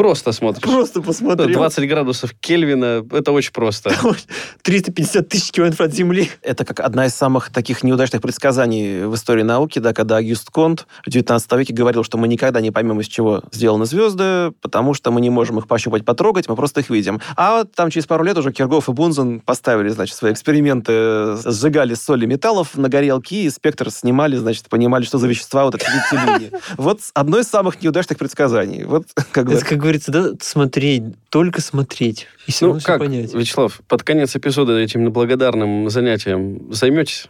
Просто 0.00 0.32
смотришь. 0.32 0.62
Просто 0.62 1.02
посмотри. 1.02 1.52
20 1.52 1.86
градусов 1.86 2.32
Кельвина, 2.40 3.04
это 3.12 3.32
очень 3.32 3.52
просто. 3.52 3.92
350 4.62 5.28
тысяч 5.28 5.50
километров 5.52 5.82
от 5.82 5.94
Земли. 5.94 6.30
Это 6.42 6.64
как 6.64 6.80
одна 6.80 7.04
из 7.04 7.14
самых 7.14 7.50
таких 7.50 7.82
неудачных 7.82 8.22
предсказаний 8.22 9.04
в 9.04 9.14
истории 9.14 9.42
науки, 9.42 9.78
да, 9.78 9.92
когда 9.92 10.16
Агюст 10.16 10.48
Конт 10.48 10.86
в 11.04 11.10
19 11.10 11.52
веке 11.52 11.74
говорил, 11.74 12.02
что 12.02 12.16
мы 12.16 12.28
никогда 12.28 12.62
не 12.62 12.70
поймем, 12.70 12.98
из 13.00 13.08
чего 13.08 13.42
сделаны 13.52 13.84
звезды, 13.84 14.52
потому 14.62 14.94
что 14.94 15.10
мы 15.10 15.20
не 15.20 15.28
можем 15.28 15.58
их 15.58 15.66
пощупать, 15.66 16.06
потрогать, 16.06 16.48
мы 16.48 16.56
просто 16.56 16.80
их 16.80 16.88
видим. 16.88 17.20
А 17.36 17.58
вот 17.58 17.72
там 17.72 17.90
через 17.90 18.06
пару 18.06 18.24
лет 18.24 18.38
уже 18.38 18.52
Киргоф 18.52 18.88
и 18.88 18.92
Бунзен 18.92 19.40
поставили, 19.40 19.90
значит, 19.90 20.16
свои 20.16 20.32
эксперименты, 20.32 21.36
сжигали 21.44 21.92
соли 21.92 22.24
металлов 22.24 22.74
на 22.74 22.88
горелки, 22.88 23.44
и 23.44 23.50
спектр 23.50 23.90
снимали, 23.90 24.36
значит, 24.36 24.70
понимали, 24.70 25.04
что 25.04 25.18
за 25.18 25.28
вещества 25.28 25.64
вот 25.64 25.74
эти 25.74 25.84
эти 26.12 26.14
линии. 26.14 26.52
Вот 26.78 27.00
одно 27.12 27.38
из 27.38 27.48
самых 27.48 27.82
неудачных 27.82 28.18
предсказаний. 28.18 28.84
Вот 28.84 29.04
как 29.32 29.44
бы... 29.44 29.52
Говорится, 29.90 30.12
да, 30.12 30.30
смотреть, 30.40 31.02
только 31.30 31.60
смотреть. 31.60 32.28
И 32.46 32.52
все 32.52 32.66
Ну 32.66 32.68
равно 32.68 32.78
все 32.78 32.86
как, 32.86 32.98
понять. 33.00 33.34
Вячеслав, 33.34 33.80
под 33.88 34.04
конец 34.04 34.36
эпизода 34.36 34.78
этим 34.78 35.10
благодарным 35.10 35.90
занятием 35.90 36.72
займетесь? 36.72 37.26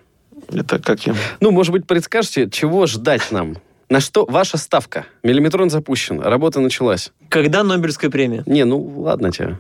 Это 0.53 0.79
как 0.79 1.07
я... 1.07 1.15
Ну, 1.41 1.53
может 1.53 1.73
быть, 1.73 1.87
предскажете, 1.87 2.51
чего 2.51 2.87
ждать 2.87 3.23
нам? 3.31 3.57
На 3.89 4.01
что 4.01 4.27
ваша 4.27 4.59
ставка? 4.59 5.07
Миллиметрон 5.23 5.71
запущен, 5.71 6.21
работа 6.21 6.61
началась. 6.61 7.13
Когда 7.31 7.65
Нобелевская 7.65 8.11
премия? 8.11 8.43
Не, 8.45 8.67
ну 8.67 8.79
ладно 8.79 9.33
тебе. 9.33 9.57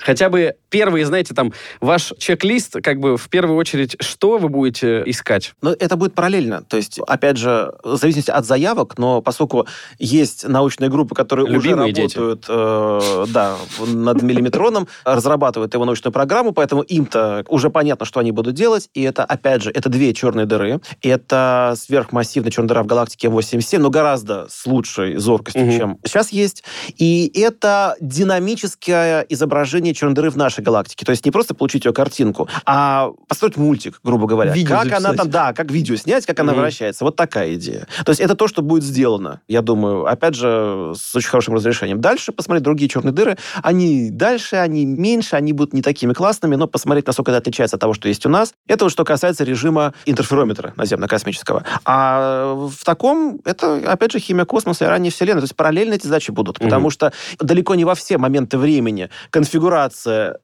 Хотя 0.00 0.28
бы 0.28 0.54
первый, 0.70 1.04
знаете, 1.04 1.34
там, 1.34 1.52
ваш 1.80 2.12
чек-лист, 2.18 2.76
как 2.82 2.98
бы 2.98 3.16
в 3.16 3.28
первую 3.28 3.56
очередь, 3.56 3.96
что 4.00 4.38
вы 4.38 4.48
будете 4.48 5.02
искать? 5.06 5.54
Но 5.62 5.72
это 5.72 5.96
будет 5.96 6.14
параллельно. 6.14 6.62
То 6.62 6.76
есть, 6.76 6.98
опять 7.06 7.36
же, 7.36 7.72
в 7.84 7.96
зависимости 7.96 8.30
от 8.30 8.44
заявок, 8.46 8.98
но 8.98 9.20
поскольку 9.20 9.66
есть 9.98 10.46
научные 10.48 10.90
группы, 10.90 11.14
которые 11.14 11.46
Любимые 11.46 11.92
уже 11.92 12.00
работают 12.00 12.44
э, 12.48 13.26
да, 13.28 13.56
над 13.86 14.22
миллиметроном, 14.22 14.88
разрабатывают 15.04 15.74
его 15.74 15.84
научную 15.84 16.12
программу, 16.12 16.52
поэтому 16.52 16.82
им-то 16.82 17.44
уже 17.48 17.70
понятно, 17.70 18.06
что 18.06 18.20
они 18.20 18.32
будут 18.32 18.54
делать. 18.54 18.88
И 18.94 19.02
это, 19.02 19.24
опять 19.24 19.62
же, 19.62 19.70
это 19.70 19.88
две 19.88 20.14
черные 20.14 20.46
дыры. 20.46 20.80
Это 21.02 21.74
сверхмассивная 21.76 22.50
черная 22.50 22.68
дыра 22.68 22.82
в 22.82 22.86
галактике 22.86 23.28
М87, 23.28 23.78
но 23.78 23.90
гораздо 23.90 24.46
с 24.48 24.66
лучшей 24.66 25.16
зоркостью, 25.16 25.66
Мгм. 25.66 25.76
чем 25.76 25.98
сейчас 26.04 26.30
есть. 26.32 26.64
И 26.96 27.30
это 27.34 27.96
динамическое 28.00 29.26
изображение 29.28 29.89
черной 29.94 30.14
дыры 30.14 30.30
в 30.30 30.36
нашей 30.36 30.62
галактике. 30.62 31.04
То 31.04 31.10
есть 31.10 31.24
не 31.24 31.30
просто 31.30 31.54
получить 31.54 31.84
ее 31.84 31.92
картинку, 31.92 32.48
а 32.66 33.10
построить 33.28 33.56
мультик, 33.56 34.00
грубо 34.04 34.26
говоря. 34.26 34.52
Видео 34.52 34.76
как 34.76 34.86
она 34.86 35.00
записать. 35.00 35.16
там, 35.16 35.30
да, 35.30 35.52
как 35.52 35.70
видео 35.70 35.96
снять, 35.96 36.26
как 36.26 36.38
она 36.40 36.52
Мгм. 36.52 36.60
вращается. 36.62 37.04
Вот 37.04 37.16
такая 37.16 37.54
идея. 37.54 37.86
То 38.04 38.10
есть 38.10 38.20
это 38.20 38.34
то, 38.34 38.48
что 38.48 38.62
будет 38.62 38.82
сделано, 38.84 39.40
я 39.48 39.62
думаю, 39.62 40.06
опять 40.06 40.34
же, 40.34 40.92
с 40.96 41.14
очень 41.14 41.28
хорошим 41.28 41.54
разрешением. 41.54 42.00
Дальше 42.00 42.32
посмотреть 42.32 42.64
другие 42.64 42.88
черные 42.88 43.12
дыры. 43.12 43.36
Они 43.62 44.10
дальше, 44.10 44.56
они 44.56 44.84
меньше, 44.86 45.36
они 45.36 45.52
будут 45.52 45.72
не 45.74 45.82
такими 45.82 46.12
классными, 46.12 46.56
но 46.56 46.66
посмотреть, 46.66 47.06
насколько 47.06 47.30
это 47.30 47.38
отличается 47.38 47.76
от 47.76 47.80
того, 47.80 47.94
что 47.94 48.08
есть 48.08 48.26
у 48.26 48.28
нас. 48.28 48.52
Это 48.66 48.84
вот 48.84 48.92
что 48.92 49.04
касается 49.04 49.44
режима 49.44 49.94
интерферометра 50.06 50.72
наземно-космического. 50.76 51.64
А 51.84 52.54
в 52.54 52.84
таком, 52.84 53.40
это, 53.44 53.76
опять 53.90 54.12
же, 54.12 54.18
химия 54.18 54.44
космоса 54.44 54.84
и 54.84 54.88
ранняя 54.88 55.10
Вселенная. 55.10 55.40
То 55.40 55.44
есть 55.44 55.56
параллельно 55.56 55.94
эти 55.94 56.06
задачи 56.06 56.30
будут. 56.30 56.58
Мгм. 56.60 56.68
Потому 56.68 56.90
что 56.90 57.12
далеко 57.38 57.74
не 57.74 57.84
во 57.84 57.94
все 57.94 58.18
моменты 58.18 58.58
времени 58.58 59.10
конфигурация 59.30 59.79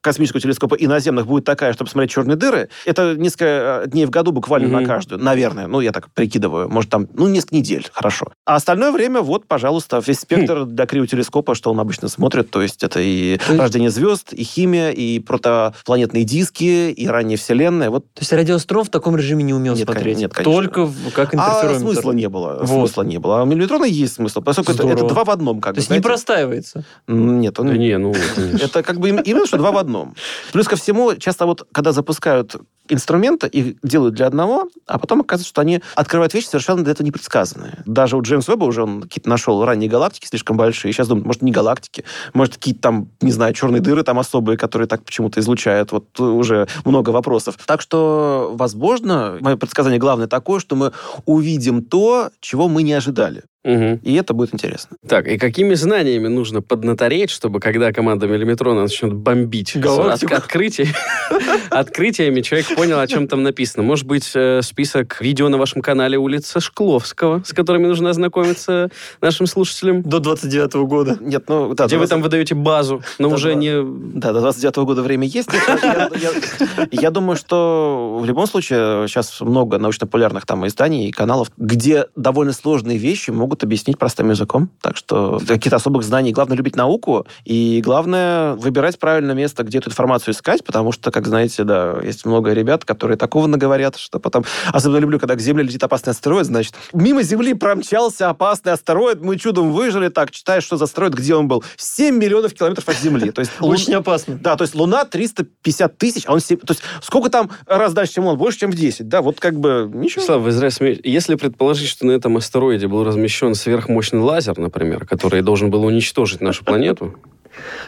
космического 0.01 0.41
телескопа 0.41 0.75
и 0.75 0.87
наземных 0.87 1.27
будет 1.27 1.45
такая, 1.45 1.73
чтобы 1.73 1.91
смотреть 1.91 2.11
черные 2.13 2.37
дыры. 2.37 2.69
Это 2.85 3.15
несколько 3.17 3.83
э, 3.85 3.89
дней 3.89 4.07
в 4.07 4.11
году 4.11 4.33
буквально 4.33 4.69
Мгм. 4.69 4.83
на 4.83 4.87
каждую. 4.87 5.23
Наверное. 5.23 5.67
Ну, 5.67 5.81
я 5.81 5.93
так 5.93 6.11
прикидываю. 6.13 6.69
Может, 6.69 6.91
там, 6.91 7.09
ну, 7.15 7.27
несколько 7.29 7.57
недель. 7.57 7.87
Хорошо. 7.93 8.33
А 8.45 8.57
остальное 8.57 8.93
время, 8.93 9.21
вот, 9.21 9.47
пожалуйста, 9.47 10.03
весь 10.07 10.21
спектр 10.21 10.65
для 10.65 10.87
криотелескопа, 10.87 11.55
что 11.55 11.71
он 11.71 11.81
обычно 11.81 12.09
смотрит. 12.09 12.51
То 12.51 12.63
есть 12.63 12.83
это 12.83 13.01
и 13.01 13.39
рождение 13.49 13.91
звезд, 13.91 14.33
и 14.33 14.43
химия, 14.45 14.91
и 14.91 15.19
протопланетные 15.21 16.25
диски, 16.25 16.91
и 16.91 17.07
ранняя 17.07 17.37
Вселенная. 17.37 17.91
Вот 17.91 18.05
То 18.15 18.21
есть 18.21 18.33
радиоастрон 18.33 18.85
в 18.85 18.89
таком 18.91 19.17
режиме 19.17 19.43
не 19.45 19.55
умел 19.55 19.75
Нет, 19.75 19.85
смотреть? 19.85 20.19
нет, 20.19 20.33
конечно. 20.33 20.53
Только 20.63 20.89
как 21.15 21.35
а 21.35 21.37
интерферометр. 21.37 21.81
смысла 21.81 22.13
не 22.13 22.29
было. 22.29 22.59
Вот. 22.63 22.69
Смысла 22.89 23.03
не 23.03 23.19
было. 23.19 23.41
А 23.41 23.43
у 23.43 23.47
миллиметрона 23.47 23.85
есть 23.85 24.15
смысл, 24.15 24.41
поскольку 24.43 24.73
это, 24.73 24.87
это 24.89 25.07
два 25.07 25.25
в 25.25 25.31
одном. 25.31 25.61
Как 25.61 25.75
То 25.75 25.77
бы, 25.77 25.81
есть 25.81 25.91
не 25.91 25.95
знаете. 25.95 26.03
простаивается. 26.09 26.85
М, 27.09 27.41
Нет, 27.41 27.59
он 27.59 27.67
Да 27.69 27.77
не, 27.77 27.97
ну. 27.99 28.15
Это 28.63 28.83
как 28.83 28.99
бы 28.99 29.11
именно 29.27 29.47
что 29.47 29.59
два 29.59 29.73
в 29.73 29.77
одном. 29.77 30.15
Плюс 30.53 30.67
ко 30.69 30.77
всему, 30.77 31.15
часто 31.17 31.47
вот, 31.47 31.67
когда 31.73 31.93
запускают 31.93 32.57
инструменты, 32.89 33.47
их 33.49 33.77
делают 33.83 34.15
для 34.15 34.27
одного, 34.27 34.69
а 34.87 34.99
потом 34.99 35.21
оказывается, 35.21 35.49
что 35.49 35.61
они 35.61 35.83
открывают 35.95 36.35
вещи 36.35 36.47
совершенно 36.47 36.83
для 36.83 36.93
этого 36.93 37.05
не 37.05 37.11
предсказанные. 37.11 37.83
Даже 37.85 38.17
у 38.17 38.23
Джеймса 38.23 38.53
Уэбба 38.53 38.65
уже 38.65 38.83
он 38.83 39.03
какие-то 39.03 39.29
нашел 39.29 39.65
ранние 39.65 39.91
галактики 39.91 40.27
слишком 40.27 40.57
большие. 40.57 40.93
Сейчас 40.93 41.09
думают, 41.09 41.27
может, 41.27 41.43
не 41.43 41.53
галактики, 41.53 42.05
может, 42.35 42.55
какие-то 42.55 42.81
там, 42.81 43.09
не 43.21 43.33
знаю, 43.33 43.55
черные 43.55 43.81
дыры 43.81 44.03
там 44.03 44.19
особые, 44.19 44.57
которые 44.57 44.89
так 44.89 45.05
почему-то 45.05 45.41
излучают. 45.41 45.93
Вот 45.93 46.19
уже 46.21 46.69
много 46.85 47.11
вопросов. 47.11 47.57
Так 47.67 47.81
что, 47.81 48.53
возможно, 48.55 49.39
мое 49.41 49.57
предсказание 49.57 49.99
главное 49.99 50.27
такое, 50.27 50.61
что 50.61 50.77
мы 50.77 50.93
увидим 51.25 51.83
то, 51.83 52.31
чего 52.41 52.69
мы 52.69 52.83
не 52.83 52.93
ожидали. 52.93 53.45
Мгм. 53.67 53.97
И 54.05 54.15
это 54.15 54.33
будет 54.33 54.55
интересно. 54.55 54.97
Так, 55.09 55.27
и 55.27 55.39
какими 55.39 55.75
знаниями 55.75 56.29
нужно 56.29 56.63
поднатореть, 56.63 57.31
чтобы 57.31 57.59
когда 57.59 57.93
команда 57.93 58.29
Миллиметрона 58.29 58.83
начнет 58.83 59.13
бомбить 59.13 59.75
от- 59.77 60.23
открытий- 60.23 60.89
открытиями, 61.71 62.41
человек 62.43 62.75
понял, 62.77 63.01
о 63.01 63.07
чем 63.07 63.27
там 63.29 63.43
написано. 63.43 63.83
Может 63.83 64.07
быть, 64.07 64.31
э, 64.35 64.61
список 64.63 65.21
видео 65.21 65.49
на 65.49 65.59
вашем 65.59 65.83
канале 65.83 66.17
улица 66.17 66.61
Шкловского, 66.61 67.43
с 67.45 67.53
которыми 67.53 67.87
нужно 67.87 68.11
ознакомиться 68.11 68.91
нашим 69.21 69.47
слушателям? 69.47 70.03
До 70.03 70.21
29 70.21 70.75
года. 70.87 71.19
Нет, 71.21 71.45
ну, 71.49 71.75
да, 71.75 71.87
Где 71.87 71.97
до 71.97 72.01
вы 72.01 72.07
20 72.07 72.11
там 72.11 72.23
выдаете 72.23 72.55
базу, 72.55 73.03
но 73.19 73.29
Да, 73.31 73.35
уже 73.35 73.49
да. 73.49 73.55
не... 73.55 73.83
Да, 74.15 74.33
до 74.33 74.41
29 74.41 74.77
года 74.79 75.03
время 75.03 75.27
есть. 75.27 75.53
Нет, 75.53 75.81
Я, 75.83 76.09
я- 76.21 76.87
я 76.93 77.11
думаю, 77.11 77.37
что 77.37 78.19
в 78.21 78.25
любом 78.25 78.47
случае 78.47 79.09
сейчас 79.09 79.41
много 79.41 79.79
научно-популярных 79.79 80.47
там 80.47 80.67
изданий 80.69 81.09
и 81.09 81.11
каналов, 81.11 81.51
где 81.57 82.07
довольно 82.15 82.53
сложные 82.53 82.99
вещи 82.99 83.31
могут 83.31 83.56
объяснить 83.65 83.99
простым 83.99 84.31
языком. 84.31 84.71
Так 84.81 84.97
что 84.97 85.41
каких-то 85.47 85.77
особых 85.77 86.03
знаний. 86.05 86.33
Главное 86.33 86.57
любить 86.57 86.77
науку 86.77 87.27
и 87.45 87.81
главное 87.85 88.55
выбирать 88.55 88.99
правильное 88.99 89.35
место, 89.35 89.63
где 89.63 89.79
эту 89.79 89.91
информацию 89.91 90.35
искать, 90.35 90.65
потому 90.65 90.93
что, 90.93 91.11
как 91.11 91.27
знаете, 91.27 91.65
да, 91.65 91.99
есть 92.03 92.25
много 92.25 92.53
ребят, 92.53 92.85
которые 92.85 93.17
такого 93.17 93.47
наговорят, 93.47 93.97
что 93.97 94.19
потом... 94.19 94.45
Особенно 94.73 94.99
люблю, 94.99 95.19
когда 95.19 95.35
к 95.35 95.41
Земле 95.41 95.65
летит 95.65 95.83
опасный 95.83 96.13
астероид, 96.13 96.47
значит, 96.47 96.75
мимо 96.93 97.23
Земли 97.23 97.55
промчался 97.55 98.29
опасный 98.29 98.73
астероид, 98.73 99.21
мы 99.21 99.37
чудом 99.39 99.73
выжили, 99.73 100.09
так, 100.09 100.31
читаешь, 100.31 100.65
что 100.65 100.77
за 100.77 100.85
астероид, 100.85 101.15
где 101.15 101.35
он 101.35 101.49
был. 101.49 101.65
7 101.77 102.17
миллионов 102.17 102.55
километров 102.55 102.89
от 102.89 102.97
Земли. 102.99 103.31
То 103.31 103.41
есть 103.41 103.53
Очень 103.61 103.95
опасно. 103.95 104.39
да, 104.41 104.57
то 104.57 104.63
есть 104.63 104.75
Луна 104.75 105.05
350 105.05 105.99
тысяч, 105.99 106.25
а 106.27 106.33
он... 106.33 106.41
се- 106.41 106.57
То 106.57 106.73
есть 106.73 106.83
сколько 107.03 107.31
там 107.31 107.51
раз 107.67 107.93
дальше, 107.93 108.15
чем 108.15 108.27
он? 108.27 108.37
Больше, 108.37 108.61
чем 108.61 108.71
в 108.71 108.75
10. 108.75 109.09
Да, 109.09 109.23
вот 109.23 109.41
как 109.41 109.59
бы 109.59 109.91
ничего. 109.93 110.25
Слава. 110.25 110.49
Если 110.49 111.35
предположить, 111.35 111.89
что 111.89 112.07
на 112.07 112.13
этом 112.13 112.37
астероиде 112.37 112.89
был 112.89 113.05
размещен 113.05 113.46
сверхмощный 113.55 114.21
лазер, 114.21 114.59
например, 114.59 115.07
который 115.07 115.43
должен 115.43 115.71
был 115.71 115.85
уничтожить 115.85 116.41
нашу 116.41 116.65
планету, 116.65 117.17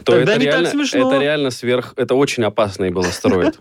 то 0.04 0.12
Тогда 0.12 0.32
это 0.32 0.40
не 0.40 0.46
так 0.46 0.54
реально, 0.54 0.70
смешно. 0.70 1.09
это 1.12 1.20
реально 1.22 1.50
сверх... 1.50 1.92
Это 1.96 2.14
очень 2.14 2.44
опасный 2.44 2.90
был 2.90 3.02
астероид. 3.02 3.59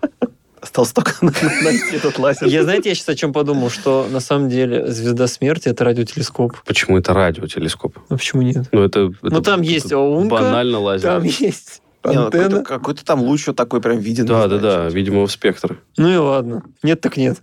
Осталось 0.61 0.91
только 0.91 1.13
найти 1.21 1.95
этот 1.95 2.17
лазер. 2.17 2.47
Я, 2.47 2.63
знаете, 2.63 2.89
я 2.89 2.95
сейчас 2.95 3.09
о 3.09 3.15
чем 3.15 3.31
подумал, 3.31 3.69
что 3.69 4.07
на 4.09 4.19
самом 4.19 4.49
деле 4.49 4.87
звезда 4.87 5.27
смерти 5.27 5.69
это 5.69 5.83
радиотелескоп. 5.83 6.57
Почему 6.65 6.97
это 6.97 7.13
радиотелескоп? 7.13 7.97
Ну 8.09 8.17
почему 8.17 8.41
нет? 8.41 8.65
Ну, 8.71 8.83
это, 8.83 9.11
Ну 9.21 9.41
там 9.41 9.61
есть 9.61 9.91
ОУНка, 9.91 10.35
банально 10.35 10.79
лазер. 10.79 11.09
там 11.09 11.23
есть 11.23 11.81
ну. 12.13 12.31
Какой-то 12.31 12.61
какой-то 12.63 13.05
там 13.05 13.21
луч 13.21 13.47
вот 13.47 13.55
такой 13.55 13.81
прям 13.81 13.99
виден. 13.99 14.25
Да, 14.25 14.43
да, 14.43 14.47
знаю, 14.47 14.61
да, 14.61 14.71
что-то. 14.83 14.95
видимого 14.95 15.27
спектра. 15.27 15.77
Ну 15.97 16.09
и 16.09 16.15
ладно. 16.15 16.63
Нет 16.83 17.01
так 17.01 17.17
нет. 17.17 17.41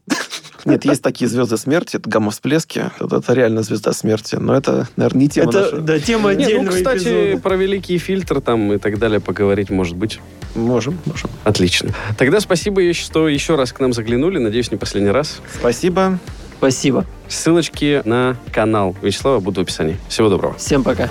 Нет, 0.65 0.85
есть 0.85 1.03
такие 1.03 1.29
звезды 1.29 1.57
смерти, 1.57 1.97
это 1.97 2.09
гамма-всплески. 2.09 2.91
Это, 2.99 3.17
это 3.17 3.33
реально 3.33 3.63
звезда 3.63 3.93
смерти. 3.93 4.37
Но 4.37 4.55
это, 4.55 4.89
наверное, 4.97 5.21
не 5.23 5.29
тема 5.29 5.51
это, 5.51 5.61
наша. 5.61 5.77
да, 5.79 5.99
тема 5.99 6.23
ну, 6.23 6.29
отдельного 6.29 6.77
кстати, 6.77 6.99
эпизода. 6.99 7.43
про 7.43 7.57
великий 7.57 7.99
фильтр 7.99 8.41
там 8.41 8.73
и 8.73 8.79
так 8.79 8.99
далее 8.99 9.21
поговорить, 9.21 9.71
может 9.71 9.97
быть. 9.97 10.21
Можем, 10.55 10.99
можем. 11.07 11.31
Отлично. 11.45 11.91
Тогда 12.17 12.41
спасибо, 12.41 12.93
что 12.95 13.29
еще 13.29 13.57
раз 13.57 13.73
к 13.73 13.81
нам 13.81 13.93
заглянули. 13.93 14.39
Надеюсь, 14.39 14.71
не 14.71 14.77
последний 14.77 15.11
раз. 15.11 15.41
Спасибо. 15.59 16.19
Спасибо. 16.59 17.05
Ссылочки 17.29 18.03
на 18.05 18.37
канал 18.53 18.97
Вячеслава 19.03 19.41
будут 19.41 19.59
в 19.59 19.61
описании. 19.63 19.99
Всего 20.09 20.29
доброго. 20.29 20.55
Всем 20.55 20.83
пока. 20.83 21.11